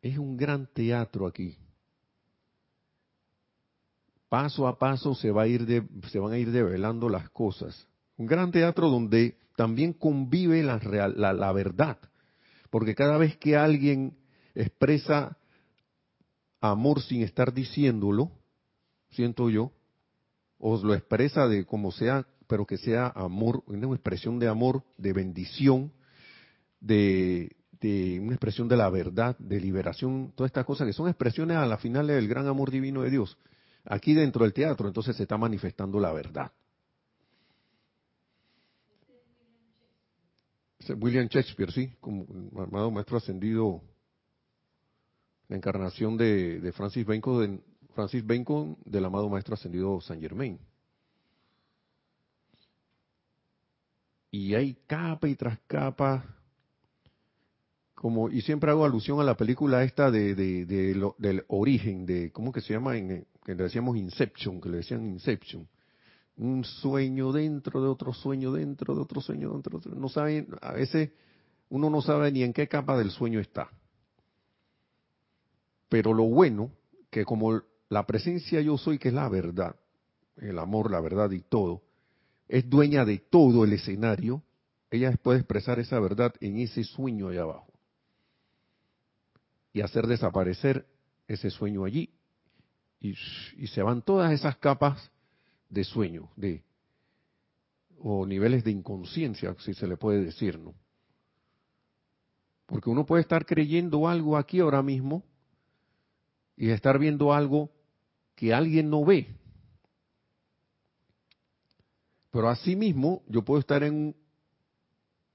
Es 0.02 0.18
un 0.18 0.36
gran 0.36 0.68
teatro 0.74 1.28
aquí 1.28 1.56
paso 4.34 4.68
a 4.68 4.80
paso 4.80 5.14
se, 5.14 5.30
va 5.30 5.44
a 5.44 5.48
ir 5.48 5.64
de, 5.64 5.88
se 6.10 6.18
van 6.18 6.34
a 6.34 6.40
ir 6.40 6.50
develando 6.52 7.08
las 7.08 7.30
cosas. 7.30 7.88
Un 8.18 8.26
gran 8.26 8.52
teatro 8.52 8.90
donde 8.90 9.38
también 9.56 9.94
convive 9.94 10.64
la, 10.64 10.80
la, 11.08 11.52
verdad, 11.52 11.98
porque 12.70 12.96
cada 12.96 13.18
vez 13.18 13.38
que 13.38 13.56
alguien 13.56 14.18
expresa 14.56 15.38
amor 16.60 17.02
sin 17.02 17.22
estar 17.22 17.54
diciéndolo, 17.54 18.32
siento 19.12 19.50
yo, 19.50 19.72
o 20.58 20.82
lo 20.84 20.94
expresa 20.94 21.48
de 21.48 21.66
como 21.66 21.92
sea, 21.92 22.26
pero 22.48 22.66
que 22.66 22.78
sea 22.78 23.08
amor, 23.16 23.64
una 23.68 23.88
expresión 23.88 24.40
de 24.40 24.48
amor, 24.48 24.84
de 24.98 25.14
bendición, 25.14 25.92
de, 26.80 27.56
de 27.80 28.20
una 28.20 28.34
expresión 28.34 28.68
de 28.68 28.78
la 28.78 28.90
verdad, 28.90 29.38
de 29.40 29.60
liberación, 29.60 30.34
todas 30.36 30.50
estas 30.50 30.66
cosas 30.66 30.88
que 30.88 30.94
son 30.94 31.08
expresiones 31.10 31.58
a 31.58 31.66
la 31.66 31.78
final 31.78 32.08
del 32.08 32.28
gran 32.28 32.48
amor 32.48 32.72
divino 32.72 33.02
de 33.02 33.12
Dios 33.12 33.38
aquí 33.86 34.14
dentro 34.14 34.44
del 34.44 34.54
teatro, 34.54 34.88
entonces 34.88 35.16
se 35.16 35.24
está 35.24 35.38
manifestando 35.38 36.00
la 36.00 36.14
verdad. 36.14 36.52
William 40.90 41.28
Shakespeare, 41.28 41.72
sí, 41.72 41.94
como 42.00 42.26
amado 42.62 42.92
maestro 42.92 43.18
ascendido, 43.18 43.82
la 45.48 45.58
encarnación 45.58 46.18
de, 46.18 46.72
Francis 46.76 47.06
Bacon, 47.06 47.40
de, 47.42 47.60
Francis 47.94 48.26
Bacon 48.26 48.78
del 48.86 49.06
amado 49.06 49.30
maestro 49.30 49.54
ascendido 49.54 50.02
Saint 50.02 50.22
Germain. 50.22 50.60
Y 54.32 54.56
hay 54.56 54.74
capa 54.88 55.28
y 55.28 55.36
tras 55.36 55.60
capa 55.68 56.26
como 58.04 58.30
y 58.30 58.42
siempre 58.42 58.70
hago 58.70 58.84
alusión 58.84 59.22
a 59.22 59.24
la 59.24 59.38
película 59.38 59.84
esta 59.84 60.12
de, 60.12 60.36
del 60.36 61.44
origen 61.48 62.06
de 62.06 62.34
cómo 62.34 62.52
que 62.52 62.60
se 62.60 62.74
llama 62.74 62.96
que 62.96 63.56
le 63.56 63.64
decíamos 63.64 63.96
Inception 63.96 64.60
que 64.60 64.68
le 64.68 64.78
decían 64.78 65.06
Inception 65.06 65.66
un 66.38 66.64
sueño 66.64 67.32
dentro 67.32 67.82
de 67.82 67.88
otro 67.88 68.14
sueño 68.14 68.52
dentro 68.52 68.96
de 68.96 69.02
otro 69.02 69.22
sueño 69.22 69.52
dentro 69.52 69.72
de 69.72 69.90
otro. 69.90 69.96
No 69.96 70.10
saben 70.10 70.48
a 70.62 70.74
veces 70.74 71.12
uno 71.70 71.90
no 71.90 72.02
sabe 72.02 72.32
ni 72.32 72.44
en 72.44 72.54
qué 72.54 72.68
capa 72.68 72.98
del 72.98 73.12
sueño 73.12 73.40
está. 73.40 73.70
Pero 75.90 76.14
lo 76.14 76.24
bueno 76.24 76.72
que 77.10 77.26
como 77.26 77.62
la 77.90 78.06
presencia 78.06 78.62
yo 78.62 78.78
soy 78.78 78.98
que 78.98 79.10
es 79.10 79.14
la 79.14 79.30
verdad 79.30 79.76
el 80.38 80.58
amor 80.58 80.90
la 80.90 81.00
verdad 81.00 81.30
y 81.32 81.42
todo 81.42 81.84
es 82.48 82.68
dueña 82.70 83.06
de 83.06 83.20
todo 83.20 83.64
el 83.64 83.74
escenario 83.74 84.42
ella 84.94 85.12
puede 85.18 85.40
expresar 85.40 85.80
esa 85.80 86.00
verdad 86.00 86.36
en 86.40 86.60
ese 86.60 86.84
sueño 86.84 87.30
allá 87.30 87.42
abajo. 87.42 87.74
Y 89.74 89.82
hacer 89.82 90.06
desaparecer 90.06 90.86
ese 91.28 91.50
sueño 91.50 91.84
allí. 91.84 92.14
Y, 93.00 93.16
se 93.16 93.82
van 93.82 94.04
todas 94.04 94.32
esas 94.32 94.56
capas 94.58 95.12
de 95.74 95.84
sueño, 95.84 96.30
de 96.36 96.64
o 98.06 98.26
niveles 98.26 98.64
de 98.64 98.72
inconsciencia, 98.72 99.56
si 99.60 99.74
se 99.74 99.88
le 99.88 99.98
puede 99.98 100.24
decir, 100.24 100.60
¿no? 100.60 100.74
Porque 102.66 102.90
uno 102.90 103.06
puede 103.06 103.22
estar 103.22 103.46
creyendo 103.46 104.08
algo 104.08 104.38
aquí 104.38 104.60
ahora 104.60 104.84
mismo 104.84 105.24
y 106.58 106.70
estar 106.70 107.00
viendo 107.00 107.34
algo 107.34 107.72
que 108.36 108.54
alguien 108.54 108.90
no 108.90 109.04
ve. 109.06 109.28
Pero 112.30 112.50
asimismo, 112.50 113.24
yo 113.28 113.44
puedo 113.44 113.60
estar 113.60 113.84
en 113.84 114.16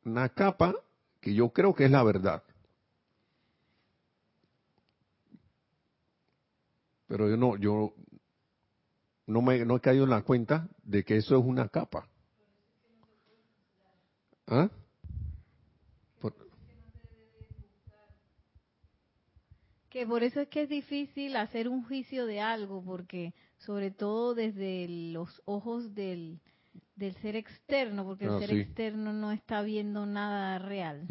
una 0.05 0.29
capa 0.29 0.75
que 1.21 1.35
yo 1.35 1.51
creo 1.51 1.75
que 1.75 1.85
es 1.85 1.91
la 1.91 2.03
verdad. 2.03 2.43
Pero 7.07 7.29
yo 7.31 7.37
no, 7.37 7.57
yo 7.57 7.95
no 9.29 9.43
me 9.43 9.65
no 9.65 9.77
he 9.77 9.81
caído 9.81 10.05
en 10.05 10.11
la 10.11 10.23
cuenta 10.23 10.69
de 10.83 11.05
que 11.05 11.17
eso 11.17 11.39
es 11.39 11.45
una 11.45 11.69
capa. 11.69 12.09
¿Ah? 14.47 14.71
Que 19.91 20.07
por 20.07 20.23
eso 20.23 20.41
es 20.41 20.49
que 20.49 20.63
es 20.63 20.69
difícil 20.69 21.35
hacer 21.37 21.69
un 21.69 21.83
juicio 21.83 22.27
de 22.27 22.41
algo, 22.41 22.83
porque 22.85 23.35
sobre 23.59 23.91
todo 23.91 24.35
desde 24.35 24.87
los 25.13 25.43
ojos 25.45 25.95
del, 25.95 26.41
del 26.95 27.15
ser 27.17 27.37
externo, 27.37 28.05
porque 28.05 28.27
el 28.27 28.33
ah, 28.33 28.39
ser 28.39 28.53
externo 28.53 29.13
no 29.13 29.33
está 29.33 29.63
viendo 29.63 30.05
nada 30.05 30.59
real. 30.59 31.07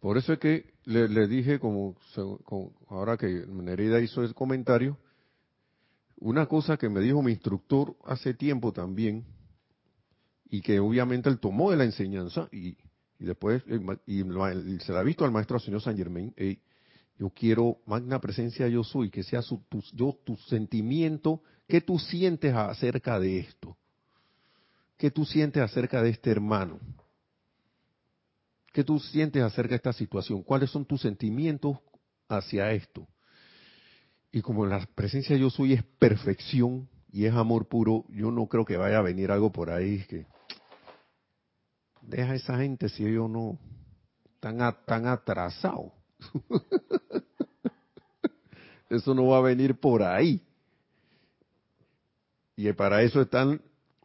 Por 0.00 0.16
eso 0.16 0.32
es 0.32 0.38
que 0.38 0.72
le, 0.84 1.08
le 1.08 1.28
dije, 1.28 1.58
como, 1.58 1.96
como 2.44 2.72
ahora 2.88 3.16
que 3.16 3.44
Nereida 3.46 4.00
hizo 4.00 4.22
el 4.22 4.34
comentario, 4.34 4.98
una 6.20 6.46
cosa 6.46 6.76
que 6.76 6.88
me 6.88 7.00
dijo 7.00 7.22
mi 7.22 7.32
instructor 7.32 7.96
hace 8.04 8.34
tiempo 8.34 8.72
también, 8.72 9.24
y 10.50 10.60
que 10.62 10.80
obviamente 10.80 11.28
él 11.28 11.38
tomó 11.38 11.70
de 11.70 11.76
la 11.76 11.84
enseñanza, 11.84 12.48
y, 12.50 12.76
después 13.18 13.62
y, 14.06 14.22
se 14.80 14.92
la 14.92 15.00
ha 15.00 15.02
visto 15.02 15.24
al 15.24 15.32
maestro 15.32 15.58
señor 15.58 15.82
San 15.82 15.96
Germain, 15.96 16.34
yo 17.18 17.30
quiero, 17.30 17.78
magna 17.86 18.20
presencia 18.20 18.68
yo 18.68 18.84
soy, 18.84 19.10
que 19.10 19.22
sea 19.22 19.42
su, 19.42 19.58
tu, 19.68 19.82
yo, 19.92 20.16
tu 20.24 20.36
sentimiento, 20.36 21.42
¿qué 21.66 21.80
tú 21.80 21.98
sientes 21.98 22.54
acerca 22.54 23.18
de 23.18 23.40
esto? 23.40 23.76
¿Qué 24.96 25.10
tú 25.10 25.24
sientes 25.24 25.62
acerca 25.62 26.02
de 26.02 26.10
este 26.10 26.30
hermano? 26.30 26.80
¿Qué 28.72 28.84
tú 28.84 28.98
sientes 28.98 29.42
acerca 29.42 29.70
de 29.70 29.76
esta 29.76 29.92
situación? 29.92 30.42
¿Cuáles 30.42 30.70
son 30.70 30.84
tus 30.84 31.00
sentimientos 31.00 31.78
hacia 32.28 32.72
esto? 32.72 33.06
Y 34.30 34.42
como 34.42 34.66
la 34.66 34.86
presencia 34.94 35.36
yo 35.36 35.50
soy 35.50 35.72
es 35.72 35.82
perfección 35.98 36.88
y 37.10 37.24
es 37.24 37.34
amor 37.34 37.66
puro, 37.66 38.04
yo 38.10 38.30
no 38.30 38.46
creo 38.46 38.64
que 38.64 38.76
vaya 38.76 38.98
a 38.98 39.02
venir 39.02 39.30
algo 39.30 39.50
por 39.50 39.70
ahí 39.70 40.04
que 40.04 40.26
deja 42.02 42.32
a 42.32 42.36
esa 42.36 42.58
gente 42.58 42.88
si 42.88 43.06
ellos 43.06 43.30
no 43.30 43.58
están, 44.34 44.58
tan 44.84 45.06
atrasados. 45.06 45.92
eso 48.90 49.14
no 49.14 49.28
va 49.28 49.38
a 49.38 49.42
venir 49.42 49.78
por 49.78 50.02
ahí. 50.02 50.42
Y 52.56 52.70
para 52.72 53.02
eso 53.02 53.22
están 53.22 53.62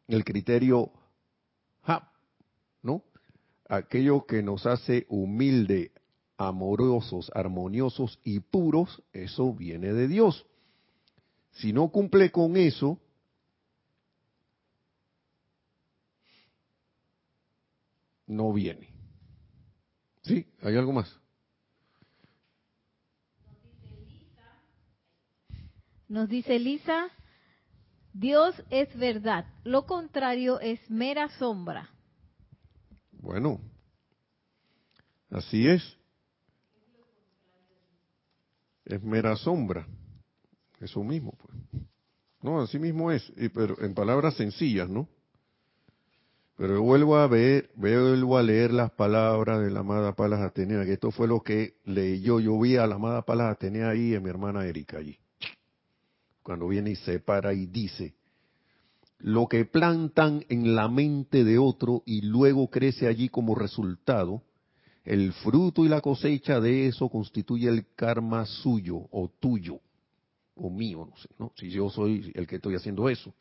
el 0.07 0.23
criterio 0.23 0.91
¿no? 2.83 3.01
Aquello 3.67 4.25
que 4.25 4.43
nos 4.43 4.65
hace 4.65 5.05
humilde, 5.07 5.92
amorosos, 6.47 7.31
armoniosos 7.33 8.19
y 8.23 8.39
puros, 8.39 9.01
eso 9.13 9.53
viene 9.53 9.93
de 9.93 10.07
Dios. 10.07 10.45
Si 11.51 11.73
no 11.73 11.89
cumple 11.89 12.31
con 12.31 12.57
eso, 12.57 12.99
no 18.27 18.51
viene. 18.53 18.89
¿Sí? 20.23 20.47
¿Hay 20.61 20.75
algo 20.75 20.93
más? 20.93 21.19
Nos 26.07 26.29
dice 26.29 26.59
Lisa, 26.59 27.09
Dios 28.13 28.55
es 28.69 28.95
verdad, 28.95 29.45
lo 29.63 29.85
contrario 29.85 30.59
es 30.59 30.79
mera 30.89 31.29
sombra. 31.39 31.89
Bueno, 33.11 33.59
así 35.31 35.67
es. 35.67 35.97
Es 38.85 39.01
mera 39.03 39.35
sombra. 39.35 39.87
Eso 40.79 41.03
mismo, 41.03 41.37
pues. 41.37 41.85
No, 42.41 42.61
así 42.61 42.77
mismo 42.77 43.11
es, 43.11 43.31
pero 43.53 43.79
en 43.81 43.93
palabras 43.93 44.35
sencillas, 44.35 44.89
¿no? 44.89 45.07
Pero 46.57 46.81
vuelvo 46.81 47.15
a 47.15 47.27
ver, 47.27 47.71
vuelvo 47.75 48.37
a 48.37 48.43
leer 48.43 48.73
las 48.73 48.91
palabras 48.91 49.61
de 49.61 49.71
la 49.71 49.79
amada 49.79 50.13
Palas 50.13 50.41
Atenea, 50.41 50.83
que 50.85 50.93
esto 50.93 51.09
fue 51.09 51.27
lo 51.27 51.41
que 51.41 51.75
leyó, 51.85 52.39
yo 52.39 52.59
vi 52.59 52.75
a 52.75 52.85
la 52.85 52.95
amada 52.95 53.21
Palas 53.23 53.53
Atenea 53.53 53.89
ahí 53.89 54.13
en 54.13 54.23
mi 54.23 54.29
hermana 54.29 54.65
Erika 54.65 54.97
allí 54.97 55.17
cuando 56.43 56.67
viene 56.67 56.91
y 56.91 56.95
se 56.97 57.19
para 57.19 57.53
y 57.53 57.65
dice, 57.65 58.13
lo 59.17 59.47
que 59.47 59.65
plantan 59.65 60.45
en 60.49 60.75
la 60.75 60.89
mente 60.89 61.43
de 61.45 61.57
otro 61.57 62.03
y 62.05 62.21
luego 62.21 62.69
crece 62.69 63.07
allí 63.07 63.29
como 63.29 63.55
resultado, 63.55 64.43
el 65.03 65.33
fruto 65.33 65.85
y 65.85 65.89
la 65.89 66.01
cosecha 66.01 66.59
de 66.59 66.87
eso 66.87 67.09
constituye 67.09 67.67
el 67.67 67.87
karma 67.95 68.45
suyo 68.45 69.07
o 69.11 69.29
tuyo 69.39 69.79
o 70.55 70.69
mío, 70.69 71.07
no 71.09 71.17
sé, 71.17 71.29
¿no? 71.39 71.51
Si 71.57 71.69
yo 71.69 71.89
soy 71.89 72.31
el 72.35 72.47
que 72.47 72.57
estoy 72.57 72.75
haciendo 72.75 73.09
eso. 73.09 73.33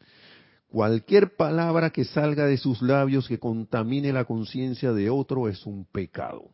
Cualquier 0.69 1.37
palabra 1.37 1.91
que 1.91 2.05
salga 2.05 2.47
de 2.47 2.57
sus 2.57 2.81
labios 2.81 3.29
que 3.29 3.39
contamine 3.39 4.13
la 4.13 4.25
conciencia 4.25 4.93
de 4.93 5.11
otro 5.11 5.49
es 5.49 5.67
un 5.67 5.85
pecado. 5.85 6.51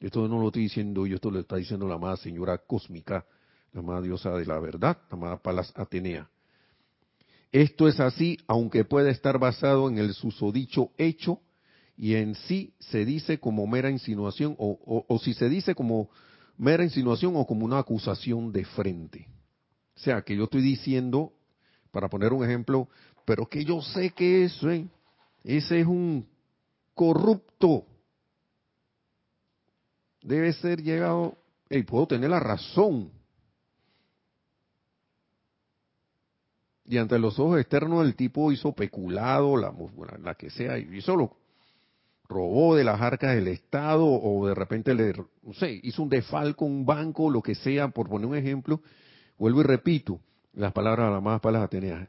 Esto 0.00 0.26
no 0.26 0.40
lo 0.40 0.46
estoy 0.46 0.62
diciendo 0.62 1.06
yo, 1.06 1.16
esto 1.16 1.30
lo 1.30 1.40
está 1.40 1.56
diciendo 1.56 1.86
la 1.86 1.94
amada 1.96 2.16
señora 2.16 2.58
cósmica 2.58 3.26
la 3.74 3.80
amada 3.80 4.00
diosa 4.02 4.30
de 4.30 4.46
la 4.46 4.58
verdad, 4.60 4.96
la 5.10 5.16
amada 5.16 5.36
Palas 5.38 5.72
Atenea. 5.74 6.30
Esto 7.52 7.88
es 7.88 8.00
así, 8.00 8.38
aunque 8.46 8.84
pueda 8.84 9.10
estar 9.10 9.38
basado 9.38 9.88
en 9.88 9.98
el 9.98 10.14
susodicho 10.14 10.90
hecho 10.96 11.40
y 11.96 12.14
en 12.14 12.34
sí 12.34 12.74
se 12.78 13.04
dice 13.04 13.38
como 13.38 13.66
mera 13.66 13.90
insinuación, 13.90 14.56
o, 14.58 15.18
si 15.22 15.34
se 15.34 15.48
dice 15.48 15.74
como 15.74 16.10
mera 16.56 16.84
insinuación 16.84 17.36
o 17.36 17.46
como 17.46 17.64
una 17.64 17.78
acusación 17.78 18.52
de 18.52 18.64
frente. 18.64 19.28
O 19.96 20.00
sea, 20.00 20.22
que 20.22 20.36
yo 20.36 20.44
estoy 20.44 20.62
diciendo, 20.62 21.32
para 21.92 22.08
poner 22.08 22.32
un 22.32 22.44
ejemplo, 22.44 22.88
pero 23.24 23.48
que 23.48 23.64
yo 23.64 23.80
sé 23.80 24.10
que 24.10 24.44
eso, 24.44 24.70
¿eh? 24.70 24.86
ese 25.44 25.80
es 25.80 25.86
un 25.86 26.26
corrupto. 26.94 27.84
Debe 30.22 30.52
ser 30.54 30.82
llegado, 30.82 31.36
y 31.70 31.82
puedo 31.82 32.06
tener 32.06 32.30
la 32.30 32.40
razón, 32.40 33.10
Y 36.86 36.98
ante 36.98 37.18
los 37.18 37.38
ojos 37.38 37.58
externos 37.58 38.04
el 38.04 38.14
tipo 38.14 38.52
hizo 38.52 38.72
peculado, 38.72 39.56
la, 39.56 39.74
la 40.22 40.34
que 40.34 40.50
sea, 40.50 40.76
y 40.76 41.00
solo 41.00 41.34
robó 42.28 42.74
de 42.74 42.84
las 42.84 43.00
arcas 43.00 43.34
del 43.34 43.48
Estado 43.48 44.04
o 44.06 44.46
de 44.46 44.54
repente 44.54 44.94
le, 44.94 45.12
no 45.42 45.52
sé, 45.54 45.80
hizo 45.82 46.02
un 46.02 46.08
defalco, 46.08 46.64
un 46.64 46.86
banco, 46.86 47.30
lo 47.30 47.42
que 47.42 47.54
sea, 47.54 47.88
por 47.88 48.08
poner 48.08 48.26
un 48.26 48.36
ejemplo. 48.36 48.80
Vuelvo 49.38 49.60
y 49.60 49.64
repito 49.64 50.20
las 50.52 50.72
palabras, 50.72 51.12
las 51.12 51.22
más 51.22 51.40
palabras 51.40 51.68
Ateneas. 51.68 52.08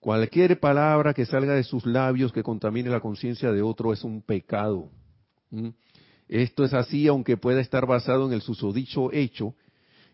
Cualquier 0.00 0.60
palabra 0.60 1.14
que 1.14 1.26
salga 1.26 1.54
de 1.54 1.64
sus 1.64 1.84
labios 1.84 2.32
que 2.32 2.42
contamine 2.42 2.90
la 2.90 3.00
conciencia 3.00 3.50
de 3.52 3.62
otro 3.62 3.92
es 3.92 4.04
un 4.04 4.22
pecado. 4.22 4.88
Esto 6.28 6.64
es 6.64 6.74
así, 6.74 7.06
aunque 7.08 7.36
pueda 7.36 7.60
estar 7.60 7.86
basado 7.86 8.26
en 8.26 8.32
el 8.32 8.42
susodicho 8.42 9.12
hecho 9.12 9.54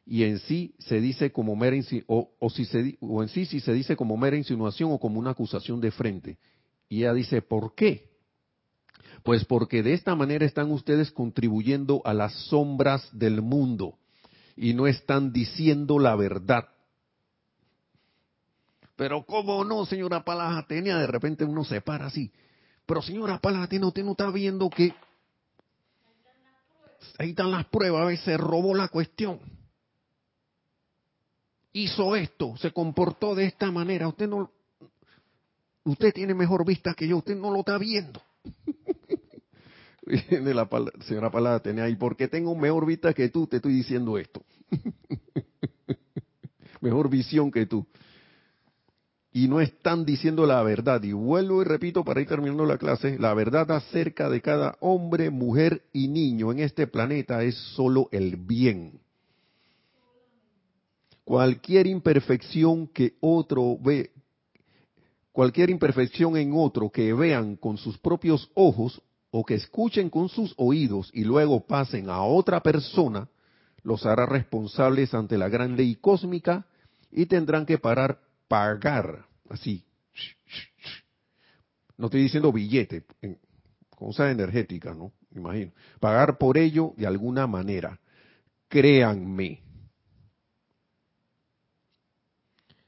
y 0.05 0.24
en 0.24 0.39
sí 0.41 0.74
se 0.78 1.01
dice 1.01 1.30
como 1.30 1.55
mera 1.57 1.76
o, 2.07 2.30
o, 2.39 2.51
si 2.51 2.64
se, 2.64 2.97
o 3.01 3.22
en 3.22 3.28
sí 3.28 3.47
si 3.47 3.61
se 3.61 3.72
dice 3.72 3.97
como 3.97 4.16
mera 4.16 4.37
insinuación 4.37 4.93
o 4.93 4.99
como 4.99 5.18
una 5.18 5.30
acusación 5.30 5.80
de 5.80 5.91
frente. 5.91 6.39
Y 6.89 6.99
ella 7.01 7.14
dice, 7.14 7.41
¿por 7.41 7.74
qué? 7.74 8.11
Pues 9.23 9.45
porque 9.45 9.83
de 9.83 9.95
esta 9.95 10.14
manera 10.14 10.45
están 10.45 10.70
ustedes 10.70 11.11
contribuyendo 11.12 12.03
a 12.05 12.12
las 12.12 12.33
sombras 12.47 13.09
del 13.12 13.41
mundo 13.43 13.99
y 14.57 14.75
no 14.75 14.87
están 14.87 15.33
diciendo 15.33 15.99
la 15.99 16.16
verdad. 16.16 16.68
Pero 18.97 19.25
cómo 19.25 19.64
no, 19.64 19.87
señora 19.87 20.25
Palas 20.25 20.66
De 20.68 21.07
repente 21.07 21.45
uno 21.45 21.64
se 21.64 21.81
para 21.81 22.07
así. 22.07 22.31
Pero 22.85 23.01
señora 23.01 23.39
Palas 23.39 23.68
usted 23.70 24.05
no 24.05 24.12
está 24.12 24.31
viendo 24.31 24.68
que 24.68 24.95
ahí 27.18 27.31
están 27.31 27.51
las 27.51 27.66
pruebas, 27.66 28.03
a 28.03 28.07
veces 28.07 28.25
se 28.25 28.37
robó 28.37 28.75
la 28.75 28.89
cuestión 28.89 29.41
hizo 31.73 32.16
esto, 32.16 32.57
se 32.57 32.73
comportó 32.73 33.35
de 33.35 33.47
esta 33.47 33.70
manera, 33.70 34.09
usted 34.09 34.29
no, 34.29 34.51
usted 35.85 36.12
tiene 36.12 36.35
mejor 36.35 36.64
vista 36.66 36.95
que 36.95 37.09
yo, 37.09 37.18
usted 37.18 37.37
no 37.37 37.51
lo 37.51 37.61
está 37.61 37.79
viendo. 37.79 38.20
La 40.30 40.68
señora 41.07 41.30
Palada, 41.30 41.61
tenía 41.61 41.84
ahí, 41.84 41.96
porque 41.96 42.28
tengo 42.28 42.55
mejor 42.55 42.86
vista 42.86 43.12
que 43.12 43.28
tú, 43.28 43.46
te 43.46 43.57
estoy 43.57 43.74
diciendo 43.74 44.18
esto. 44.18 44.42
mejor 46.80 47.09
visión 47.09 47.50
que 47.50 47.66
tú. 47.66 47.86
Y 49.32 49.48
no 49.48 49.61
están 49.61 50.05
diciendo 50.05 50.44
la 50.44 50.62
verdad. 50.62 51.03
Y 51.03 51.12
vuelvo 51.12 51.62
y 51.62 51.64
repito 51.64 52.05
para 52.05 52.20
ir 52.20 52.28
terminando 52.28 52.66
la 52.66 52.78
clase, 52.78 53.18
la 53.18 53.32
verdad 53.32 53.70
acerca 53.70 54.28
de 54.28 54.42
cada 54.42 54.76
hombre, 54.80 55.30
mujer 55.30 55.84
y 55.92 56.09
niño 56.09 56.53
en 56.53 56.59
este 56.59 56.86
planeta 56.86 57.42
es 57.42 57.57
solo 57.74 58.09
el 58.12 58.36
bien 58.36 59.00
cualquier 61.24 61.86
imperfección 61.86 62.88
que 62.88 63.14
otro 63.20 63.78
ve, 63.78 64.11
cualquier 65.32 65.70
imperfección 65.70 66.36
en 66.36 66.53
otro 66.55 66.90
que 66.90 67.12
vean 67.12 67.57
con 67.57 67.78
sus 67.78 67.98
propios 67.98 68.50
ojos 68.55 69.00
o 69.33 69.45
que 69.45 69.55
escuchen 69.55 70.11
con 70.11 70.28
sus 70.28 70.55
oídos 70.57 71.11
y 71.12 71.24
luego 71.24 71.66
pasen 71.66 72.09
a 72.09 72.22
otra 72.22 72.61
persona, 72.61 73.28
los 73.83 74.07
hará 74.07 74.26
responsables 74.26 75.12
ante 75.14 75.37
la 75.37 75.49
gran 75.49 75.74
ley 75.74 75.97
cósmica 75.97 76.66
y 77.11 77.26
tendrán 77.26 77.66
que 77.66 77.78
parar, 77.78 78.20
pagar, 78.47 79.24
así. 79.49 79.85
No 81.97 82.07
estoy 82.07 82.22
diciendo 82.22 82.53
billete, 82.53 83.05
cosa 83.91 84.30
energética, 84.30 84.95
¿no? 84.95 85.12
Imagino. 85.35 85.72
Pagar 85.99 86.39
por 86.39 86.59
ello 86.59 86.93
de 86.97 87.07
alguna 87.07 87.47
manera. 87.47 87.99
Créanme, 88.68 89.62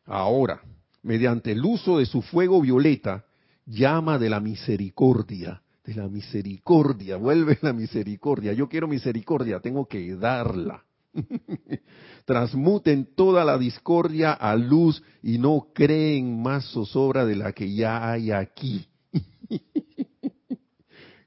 Ahora, 0.06 0.60
mediante 1.02 1.52
el 1.52 1.64
uso 1.64 1.98
de 1.98 2.06
su 2.06 2.20
fuego 2.22 2.60
violeta, 2.60 3.24
llama 3.66 4.18
de 4.18 4.28
la 4.28 4.40
misericordia, 4.40 5.62
de 5.84 5.94
la 5.94 6.08
misericordia, 6.08 7.16
vuelve 7.16 7.58
la 7.60 7.72
misericordia. 7.72 8.52
Yo 8.52 8.68
quiero 8.68 8.88
misericordia, 8.88 9.60
tengo 9.60 9.86
que 9.86 10.16
darla. 10.16 10.82
Transmuten 12.24 13.14
toda 13.14 13.44
la 13.44 13.58
discordia 13.58 14.32
a 14.32 14.56
luz 14.56 15.02
y 15.22 15.38
no 15.38 15.68
creen 15.74 16.42
más 16.42 16.64
zozobra 16.72 17.26
de 17.26 17.36
la 17.36 17.52
que 17.52 17.72
ya 17.72 18.10
hay 18.10 18.30
aquí. 18.30 18.88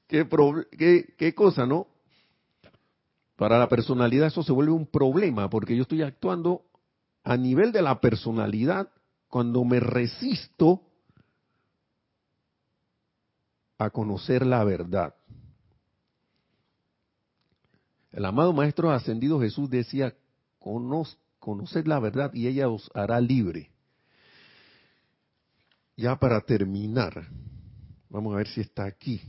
¿Qué, 0.07 0.25
qué, 1.17 1.35
cosa, 1.35 1.65
¿no? 1.65 1.87
Para 3.35 3.59
la 3.59 3.67
personalidad 3.69 4.27
eso 4.27 4.41
se 4.41 4.51
vuelve 4.53 4.71
un 4.71 4.87
problema 4.87 5.49
porque 5.49 5.75
yo 5.75 5.83
estoy 5.83 6.01
actuando 6.01 6.63
a 7.23 7.37
nivel 7.37 7.71
de 7.71 7.81
la 7.81 7.99
personalidad 7.99 8.89
cuando 9.27 9.63
me 9.65 9.79
resisto 9.79 10.86
a 13.77 13.89
conocer 13.89 14.45
la 14.45 14.63
verdad. 14.63 15.13
El 18.11 18.25
amado 18.25 18.53
Maestro 18.53 18.91
Ascendido 18.91 19.39
Jesús 19.39 19.69
decía, 19.69 20.15
conoced 20.57 21.85
la 21.85 21.99
verdad 21.99 22.33
y 22.33 22.47
ella 22.47 22.69
os 22.69 22.89
hará 22.93 23.21
libre. 23.21 23.69
Ya 25.95 26.15
para 26.15 26.41
terminar, 26.41 27.27
vamos 28.09 28.33
a 28.33 28.37
ver 28.37 28.47
si 28.47 28.61
está 28.61 28.85
aquí. 28.85 29.21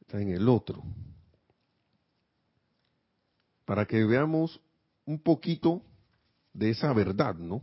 Está 0.00 0.20
en 0.20 0.30
el 0.30 0.48
otro. 0.48 0.82
Para 3.64 3.86
que 3.86 4.04
veamos 4.04 4.60
un 5.06 5.18
poquito 5.18 5.82
de 6.52 6.70
esa 6.70 6.92
verdad, 6.92 7.34
¿no? 7.34 7.62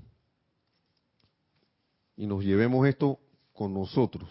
Y 2.21 2.27
nos 2.27 2.43
llevemos 2.43 2.87
esto 2.87 3.17
con 3.51 3.73
nosotros. 3.73 4.29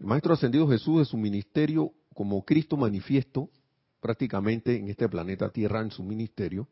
El 0.00 0.06
Maestro 0.06 0.34
Ascendido 0.34 0.66
Jesús 0.66 0.98
de 0.98 1.04
su 1.04 1.16
ministerio 1.16 1.92
como 2.12 2.44
Cristo 2.44 2.76
manifiesto, 2.76 3.48
prácticamente 4.00 4.76
en 4.76 4.88
este 4.88 5.08
planeta 5.08 5.50
Tierra, 5.50 5.80
en 5.80 5.92
su 5.92 6.02
ministerio, 6.02 6.66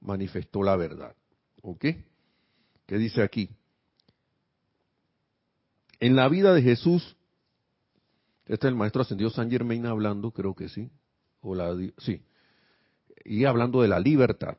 manifestó 0.00 0.62
la 0.62 0.76
verdad. 0.76 1.16
¿Ok? 1.62 1.84
¿Qué 2.86 2.96
dice 2.96 3.24
aquí? 3.24 3.50
En 5.98 6.14
la 6.14 6.28
vida 6.28 6.54
de 6.54 6.62
Jesús, 6.62 7.16
este 8.44 8.68
es 8.68 8.70
el 8.70 8.76
Maestro 8.76 9.02
Ascendido 9.02 9.30
San 9.30 9.50
Germain 9.50 9.84
hablando, 9.84 10.30
creo 10.30 10.54
que 10.54 10.68
sí, 10.68 10.92
o 11.40 11.56
la, 11.56 11.76
sí, 11.98 12.22
y 13.24 13.46
hablando 13.46 13.82
de 13.82 13.88
la 13.88 13.98
libertad. 13.98 14.58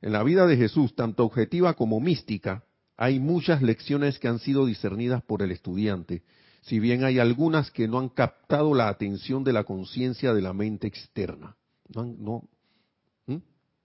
En 0.00 0.12
la 0.12 0.22
vida 0.22 0.46
de 0.46 0.56
Jesús, 0.56 0.94
tanto 0.94 1.22
objetiva 1.22 1.74
como 1.74 2.00
mística, 2.00 2.64
hay 2.96 3.18
muchas 3.18 3.62
lecciones 3.62 4.18
que 4.18 4.28
han 4.28 4.38
sido 4.38 4.66
discernidas 4.66 5.22
por 5.22 5.42
el 5.42 5.50
estudiante, 5.50 6.22
si 6.62 6.78
bien 6.78 7.04
hay 7.04 7.18
algunas 7.18 7.70
que 7.70 7.88
no 7.88 7.98
han 7.98 8.08
captado 8.08 8.74
la 8.74 8.88
atención 8.88 9.44
de 9.44 9.52
la 9.52 9.64
conciencia 9.64 10.32
de 10.32 10.42
la 10.42 10.52
mente 10.52 10.86
externa. 10.86 11.56
No, 11.94 12.04
no, 12.04 12.48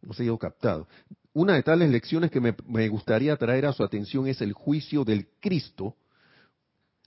no 0.02 0.14
se 0.14 0.24
ha 0.24 0.26
ido 0.28 0.38
captado. 0.38 0.88
Una 1.34 1.56
de 1.56 1.64
tales 1.64 1.90
lecciones 1.90 2.32
que 2.32 2.40
me, 2.40 2.56
me 2.66 2.88
gustaría 2.88 3.36
traer 3.36 3.66
a 3.66 3.74
su 3.74 3.84
atención 3.84 4.28
es 4.28 4.42
el 4.42 4.54
juicio 4.54 5.04
del 5.04 5.28
Cristo 5.40 5.96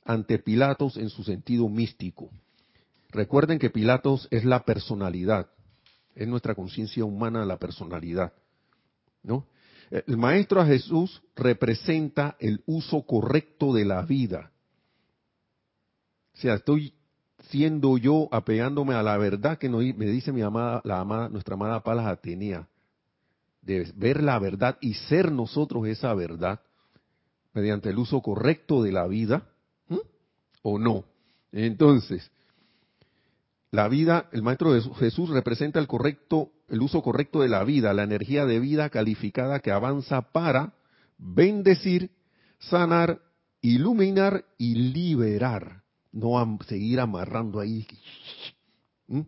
ante 0.05 0.39
Pilatos 0.39 0.97
en 0.97 1.09
su 1.09 1.25
sentido 1.25 1.69
místico. 1.69 2.31
Recuerden 3.11 3.59
que 3.59 3.71
Pilatos 3.71 4.29
es 4.31 4.45
la 4.45 4.65
personalidad, 4.65 5.49
es 6.15 6.29
nuestra 6.29 6.55
conciencia 6.55 7.05
humana 7.05 7.45
la 7.45 7.59
personalidad. 7.59 8.33
¿no? 9.23 9.47
El 9.93 10.17
maestro 10.17 10.59
a 10.59 10.67
Jesús 10.67 11.23
representa 11.37 12.35
el 12.41 12.63
uso 12.65 13.03
correcto 13.03 13.75
de 13.75 13.85
la 13.85 14.01
vida. 14.01 14.51
O 16.33 16.39
sea, 16.39 16.55
estoy 16.55 16.95
siendo 17.51 17.99
yo 17.99 18.27
apegándome 18.33 18.95
a 18.95 19.03
la 19.03 19.19
verdad 19.19 19.59
que 19.59 19.69
me 19.69 20.07
dice 20.07 20.33
mi 20.33 20.41
amada, 20.41 20.81
la 20.85 21.01
amada, 21.01 21.29
nuestra 21.29 21.57
amada 21.57 21.83
Palas 21.83 22.07
Atenea, 22.07 22.67
de 23.61 23.93
ver 23.95 24.23
la 24.23 24.39
verdad 24.39 24.79
y 24.81 24.95
ser 24.95 25.31
nosotros 25.31 25.87
esa 25.87 26.15
verdad 26.15 26.61
mediante 27.53 27.91
el 27.91 27.99
uso 27.99 28.23
correcto 28.23 28.83
de 28.83 28.93
la 28.93 29.07
vida, 29.07 29.47
o 30.63 30.79
no. 30.79 31.05
Entonces, 31.51 32.31
la 33.73 33.89
vida, 33.89 34.29
el 34.33 34.43
Maestro 34.43 34.71
Jesús 34.97 35.31
representa 35.31 35.81
el 35.81 35.87
correcto, 35.87 36.51
el 36.69 36.83
uso 36.83 37.03
correcto 37.03 37.41
de 37.41 37.49
la 37.49 37.65
vida, 37.65 37.95
la 37.95 38.03
energía 38.03 38.45
de 38.45 38.61
vida 38.61 38.91
calificada 38.91 39.61
que 39.61 39.73
avanza 39.73 40.21
para 40.21 40.75
bendecir, 41.17 42.11
sanar, 42.59 43.23
iluminar 43.63 44.45
y 44.59 44.75
liberar. 44.75 45.85
No 46.13 46.59
seguir 46.69 47.01
amarrando 47.01 47.61
ahí. 47.61 47.87
¿Mm? 49.09 49.23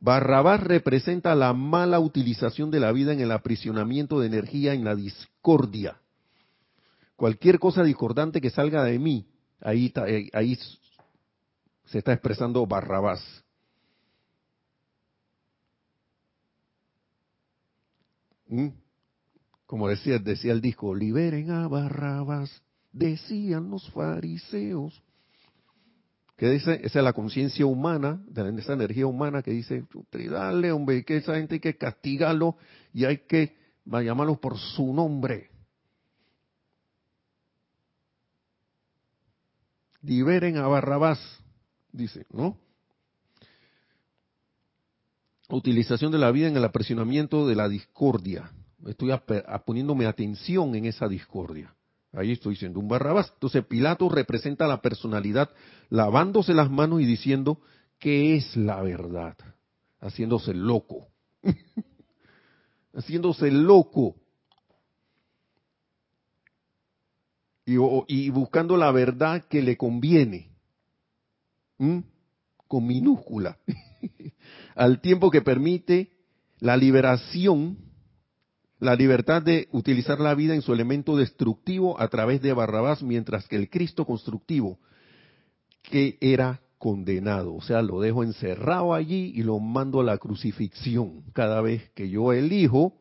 Barrabás 0.00 0.62
representa 0.62 1.34
la 1.34 1.52
mala 1.52 2.00
utilización 2.00 2.70
de 2.70 2.80
la 2.80 2.92
vida 2.92 3.12
en 3.12 3.20
el 3.20 3.30
aprisionamiento 3.30 4.18
de 4.18 4.28
energía 4.28 4.72
en 4.72 4.82
la 4.82 4.94
discordia. 4.94 6.00
Cualquier 7.16 7.58
cosa 7.58 7.84
discordante 7.84 8.40
que 8.40 8.48
salga 8.48 8.82
de 8.82 8.98
mí, 8.98 9.26
ahí, 9.60 9.92
ahí 10.32 10.58
se 11.84 11.98
está 11.98 12.14
expresando 12.14 12.66
Barrabás. 12.66 13.44
¿Mm? 18.50 18.68
Como 19.64 19.88
decía, 19.88 20.18
decía 20.18 20.52
el 20.52 20.60
disco, 20.60 20.94
liberen 20.94 21.52
a 21.52 21.68
Barrabás, 21.68 22.62
decían 22.92 23.70
los 23.70 23.88
fariseos. 23.92 25.00
¿Qué 26.36 26.50
dice? 26.50 26.80
Esa 26.82 26.98
es 26.98 27.04
la 27.04 27.12
conciencia 27.12 27.64
humana, 27.66 28.20
de 28.26 28.60
esa 28.60 28.72
energía 28.72 29.06
humana 29.06 29.42
que 29.42 29.52
dice, 29.52 29.84
dale, 30.12 30.72
hombre, 30.72 31.04
que 31.04 31.18
esa 31.18 31.34
gente 31.36 31.56
hay 31.56 31.60
que 31.60 31.76
castigarlo 31.76 32.56
y 32.92 33.04
hay 33.04 33.18
que 33.18 33.56
llamarlos 33.84 34.38
por 34.38 34.58
su 34.58 34.92
nombre. 34.92 35.50
Liberen 40.02 40.56
a 40.56 40.66
Barrabás, 40.66 41.20
dice, 41.92 42.26
¿no? 42.30 42.58
Utilización 45.56 46.12
de 46.12 46.18
la 46.18 46.30
vida 46.30 46.48
en 46.48 46.56
el 46.56 46.64
apresionamiento 46.64 47.46
de 47.46 47.56
la 47.56 47.68
discordia. 47.68 48.50
Estoy 48.86 49.12
poniéndome 49.66 50.06
atención 50.06 50.74
en 50.74 50.86
esa 50.86 51.08
discordia. 51.08 51.74
Ahí 52.12 52.32
estoy 52.32 52.54
diciendo 52.54 52.80
un 52.80 52.88
barrabás. 52.88 53.30
Entonces 53.34 53.64
Pilato 53.64 54.08
representa 54.08 54.66
la 54.66 54.80
personalidad 54.80 55.50
lavándose 55.90 56.54
las 56.54 56.70
manos 56.70 57.00
y 57.00 57.04
diciendo 57.04 57.60
que 57.98 58.36
es 58.36 58.56
la 58.56 58.82
verdad. 58.82 59.36
Haciéndose 60.00 60.54
loco. 60.54 61.08
Haciéndose 62.94 63.50
loco. 63.50 64.16
Y, 67.66 67.76
y, 68.08 68.30
buscando 68.30 68.76
la 68.76 68.90
verdad 68.90 69.44
que 69.44 69.62
le 69.62 69.76
conviene. 69.76 70.50
Con 71.76 72.86
minúscula. 72.86 73.58
al 74.74 75.00
tiempo 75.00 75.30
que 75.30 75.42
permite 75.42 76.10
la 76.58 76.76
liberación, 76.76 77.78
la 78.78 78.94
libertad 78.94 79.42
de 79.42 79.68
utilizar 79.72 80.20
la 80.20 80.34
vida 80.34 80.54
en 80.54 80.62
su 80.62 80.72
elemento 80.72 81.16
destructivo 81.16 82.00
a 82.00 82.08
través 82.08 82.42
de 82.42 82.52
Barrabás, 82.52 83.02
mientras 83.02 83.46
que 83.48 83.56
el 83.56 83.68
Cristo 83.68 84.04
constructivo, 84.04 84.78
que 85.82 86.18
era 86.20 86.60
condenado, 86.78 87.54
o 87.54 87.60
sea, 87.60 87.82
lo 87.82 88.00
dejo 88.00 88.22
encerrado 88.22 88.94
allí 88.94 89.32
y 89.34 89.42
lo 89.42 89.58
mando 89.58 90.00
a 90.00 90.04
la 90.04 90.16
crucifixión 90.16 91.24
cada 91.34 91.60
vez 91.60 91.90
que 91.90 92.08
yo 92.08 92.32
elijo 92.32 92.94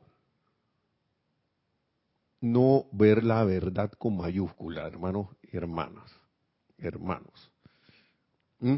no 2.41 2.85
ver 2.91 3.23
la 3.23 3.43
verdad 3.43 3.91
con 3.97 4.17
mayúscula, 4.17 4.85
hermanos 4.85 5.27
y 5.41 5.55
hermanas, 5.55 6.11
hermanos. 6.77 7.51
¿Mm? 8.59 8.75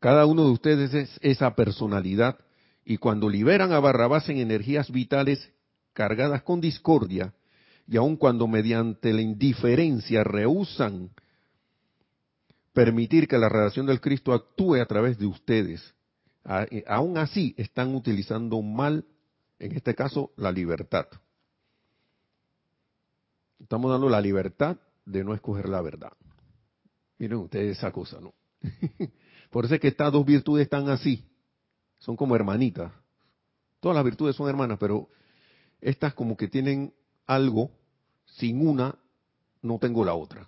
Cada 0.00 0.26
uno 0.26 0.44
de 0.44 0.50
ustedes 0.50 0.94
es 0.94 1.18
esa 1.22 1.54
personalidad 1.54 2.38
y 2.84 2.98
cuando 2.98 3.28
liberan 3.28 3.72
a 3.72 3.80
Barrabás 3.80 4.28
en 4.28 4.38
energías 4.38 4.90
vitales 4.90 5.52
cargadas 5.92 6.42
con 6.42 6.60
discordia, 6.60 7.34
y 7.86 7.96
aun 7.96 8.16
cuando 8.16 8.46
mediante 8.46 9.12
la 9.12 9.22
indiferencia 9.22 10.22
rehusan 10.22 11.10
permitir 12.72 13.26
que 13.26 13.38
la 13.38 13.48
relación 13.48 13.86
del 13.86 14.00
Cristo 14.00 14.32
actúe 14.32 14.76
a 14.76 14.86
través 14.86 15.18
de 15.18 15.26
ustedes, 15.26 15.94
aún 16.86 17.18
así 17.18 17.54
están 17.56 17.94
utilizando 17.94 18.62
mal, 18.62 19.04
en 19.58 19.72
este 19.72 19.94
caso, 19.94 20.32
la 20.36 20.52
libertad. 20.52 21.06
Estamos 23.58 23.90
dando 23.90 24.08
la 24.08 24.20
libertad 24.20 24.76
de 25.04 25.24
no 25.24 25.34
escoger 25.34 25.68
la 25.68 25.80
verdad. 25.80 26.12
Miren 27.18 27.38
ustedes 27.38 27.78
esa 27.78 27.90
cosa, 27.90 28.20
¿no? 28.20 28.32
Por 29.50 29.64
eso 29.64 29.74
es 29.74 29.80
que 29.80 29.88
estas 29.88 30.12
dos 30.12 30.24
virtudes 30.24 30.64
están 30.64 30.88
así. 30.88 31.24
Son 31.98 32.16
como 32.16 32.36
hermanitas. 32.36 32.92
Todas 33.80 33.94
las 33.94 34.04
virtudes 34.04 34.36
son 34.36 34.48
hermanas, 34.48 34.78
pero 34.78 35.08
estas 35.80 36.14
como 36.14 36.36
que 36.36 36.48
tienen 36.48 36.92
algo, 37.26 37.70
sin 38.26 38.66
una 38.66 38.98
no 39.62 39.78
tengo 39.78 40.04
la 40.04 40.14
otra. 40.14 40.46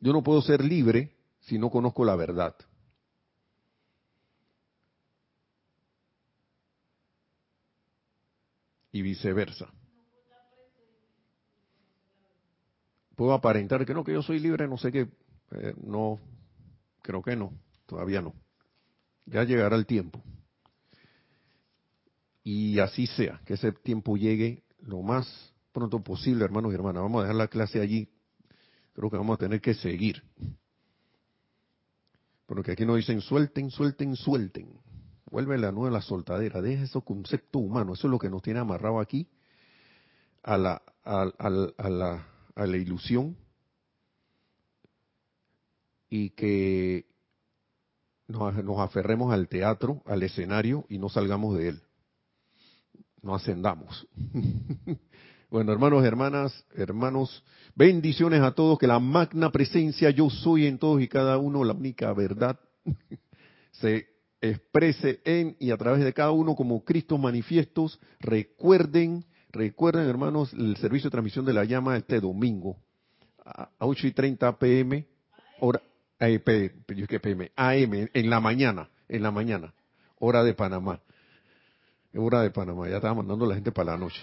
Yo 0.00 0.12
no 0.12 0.22
puedo 0.22 0.40
ser 0.40 0.64
libre 0.64 1.14
si 1.40 1.58
no 1.58 1.70
conozco 1.70 2.04
la 2.04 2.16
verdad. 2.16 2.54
Y 8.92 9.02
viceversa. 9.02 9.72
Puedo 13.14 13.34
aparentar 13.34 13.84
que 13.84 13.94
no, 13.94 14.02
que 14.02 14.14
yo 14.14 14.22
soy 14.22 14.38
libre, 14.40 14.66
no 14.66 14.78
sé 14.78 14.90
qué. 14.90 15.08
Eh, 15.52 15.74
no, 15.82 16.18
creo 17.02 17.22
que 17.22 17.36
no, 17.36 17.52
todavía 17.86 18.22
no. 18.22 18.34
Ya 19.26 19.44
llegará 19.44 19.76
el 19.76 19.86
tiempo. 19.86 20.22
Y 22.42 22.78
así 22.78 23.06
sea, 23.06 23.40
que 23.44 23.54
ese 23.54 23.72
tiempo 23.72 24.16
llegue 24.16 24.64
lo 24.80 25.02
más 25.02 25.52
pronto 25.72 26.02
posible, 26.02 26.44
hermanos 26.44 26.72
y 26.72 26.74
hermanas. 26.74 27.02
Vamos 27.02 27.20
a 27.20 27.22
dejar 27.24 27.36
la 27.36 27.48
clase 27.48 27.80
allí. 27.80 28.08
Creo 28.92 29.10
que 29.10 29.16
vamos 29.16 29.34
a 29.34 29.38
tener 29.38 29.60
que 29.60 29.74
seguir. 29.74 30.22
Porque 32.46 32.72
aquí 32.72 32.84
nos 32.84 32.96
dicen 32.96 33.20
suelten, 33.20 33.70
suelten, 33.70 34.16
suelten. 34.16 34.80
Vuelve 35.30 35.58
la 35.58 35.70
nueva 35.70 35.98
la 35.98 36.02
soltadera. 36.02 36.60
Deja 36.60 36.82
esos 36.82 37.04
conceptos 37.04 37.62
humanos. 37.62 37.98
Eso 37.98 38.08
es 38.08 38.10
lo 38.10 38.18
que 38.18 38.30
nos 38.30 38.42
tiene 38.42 38.58
amarrado 38.58 38.98
aquí 38.98 39.28
a 40.42 40.58
la, 40.58 40.82
a, 41.04 41.30
la, 41.48 42.26
a 42.54 42.66
la 42.66 42.76
ilusión. 42.76 43.36
Y 46.10 46.30
que 46.30 47.06
nos, 48.28 48.80
aferremos 48.80 49.32
al 49.32 49.48
teatro, 49.48 50.02
al 50.06 50.22
escenario 50.22 50.84
y 50.88 50.98
no 50.98 51.08
salgamos 51.08 51.56
de 51.56 51.68
él. 51.68 51.82
No 53.22 53.34
ascendamos. 53.34 54.06
Bueno, 55.50 55.72
hermanos, 55.72 56.04
hermanas, 56.04 56.64
hermanos, 56.76 57.42
bendiciones 57.74 58.40
a 58.40 58.52
todos, 58.52 58.78
que 58.78 58.86
la 58.86 59.00
magna 59.00 59.50
presencia 59.50 60.10
yo 60.10 60.30
soy 60.30 60.66
en 60.66 60.78
todos 60.78 61.02
y 61.02 61.08
cada 61.08 61.38
uno, 61.38 61.64
la 61.64 61.72
única 61.72 62.12
verdad, 62.12 62.60
se 63.72 64.06
exprese 64.40 65.20
en 65.24 65.56
y 65.58 65.72
a 65.72 65.76
través 65.76 66.04
de 66.04 66.12
cada 66.12 66.30
uno 66.30 66.54
como 66.54 66.84
Cristo 66.84 67.18
manifiestos. 67.18 67.98
Recuerden, 68.20 69.24
recuerden, 69.50 70.08
hermanos, 70.08 70.52
el 70.52 70.76
servicio 70.76 71.08
de 71.08 71.14
transmisión 71.14 71.44
de 71.44 71.52
la 71.52 71.64
llama 71.64 71.96
este 71.96 72.20
domingo 72.20 72.76
a 73.44 73.70
8 73.80 74.06
y 74.06 74.12
30 74.12 74.56
pm, 74.56 75.04
hora, 75.58 75.82
AM, 76.20 78.08
en 78.12 78.30
la 78.30 78.40
mañana, 78.40 78.90
en 79.08 79.22
la 79.22 79.30
mañana, 79.30 79.74
hora 80.18 80.44
de 80.44 80.54
Panamá. 80.54 81.00
Hora 82.14 82.42
de 82.42 82.50
Panamá, 82.50 82.88
ya 82.88 82.96
estaba 82.96 83.14
mandando 83.14 83.46
la 83.46 83.54
gente 83.54 83.72
para 83.72 83.92
la 83.92 83.98
noche. 83.98 84.20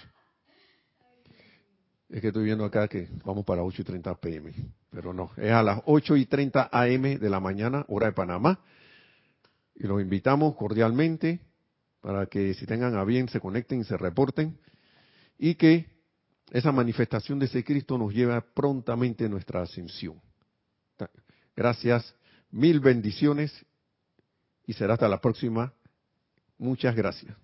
Es 2.08 2.20
que 2.20 2.28
estoy 2.28 2.44
viendo 2.44 2.64
acá 2.64 2.88
que 2.88 3.08
vamos 3.24 3.44
para 3.44 3.62
8 3.62 3.82
y 3.82 3.84
30 3.84 4.14
pm, 4.14 4.52
pero 4.90 5.12
no, 5.12 5.30
es 5.36 5.50
a 5.50 5.62
las 5.62 5.82
8 5.84 6.16
y 6.16 6.26
30 6.26 6.70
am 6.72 7.02
de 7.02 7.30
la 7.30 7.40
mañana, 7.40 7.84
hora 7.88 8.06
de 8.06 8.12
Panamá. 8.12 8.60
Y 9.74 9.86
los 9.86 10.00
invitamos 10.00 10.54
cordialmente 10.56 11.40
para 12.00 12.26
que 12.26 12.54
si 12.54 12.64
tengan 12.66 12.96
a 12.96 13.04
bien 13.04 13.28
se 13.28 13.40
conecten 13.40 13.80
y 13.80 13.84
se 13.84 13.96
reporten 13.96 14.58
y 15.38 15.54
que 15.56 15.86
esa 16.50 16.72
manifestación 16.72 17.38
de 17.38 17.46
ese 17.46 17.62
Cristo 17.62 17.98
nos 17.98 18.12
lleve 18.12 18.40
prontamente 18.54 19.26
a 19.26 19.28
nuestra 19.28 19.62
ascensión. 19.62 20.20
Gracias, 21.58 22.14
mil 22.52 22.78
bendiciones 22.78 23.50
y 24.64 24.74
será 24.74 24.94
hasta 24.94 25.08
la 25.08 25.20
próxima. 25.20 25.72
Muchas 26.56 26.94
gracias. 26.94 27.36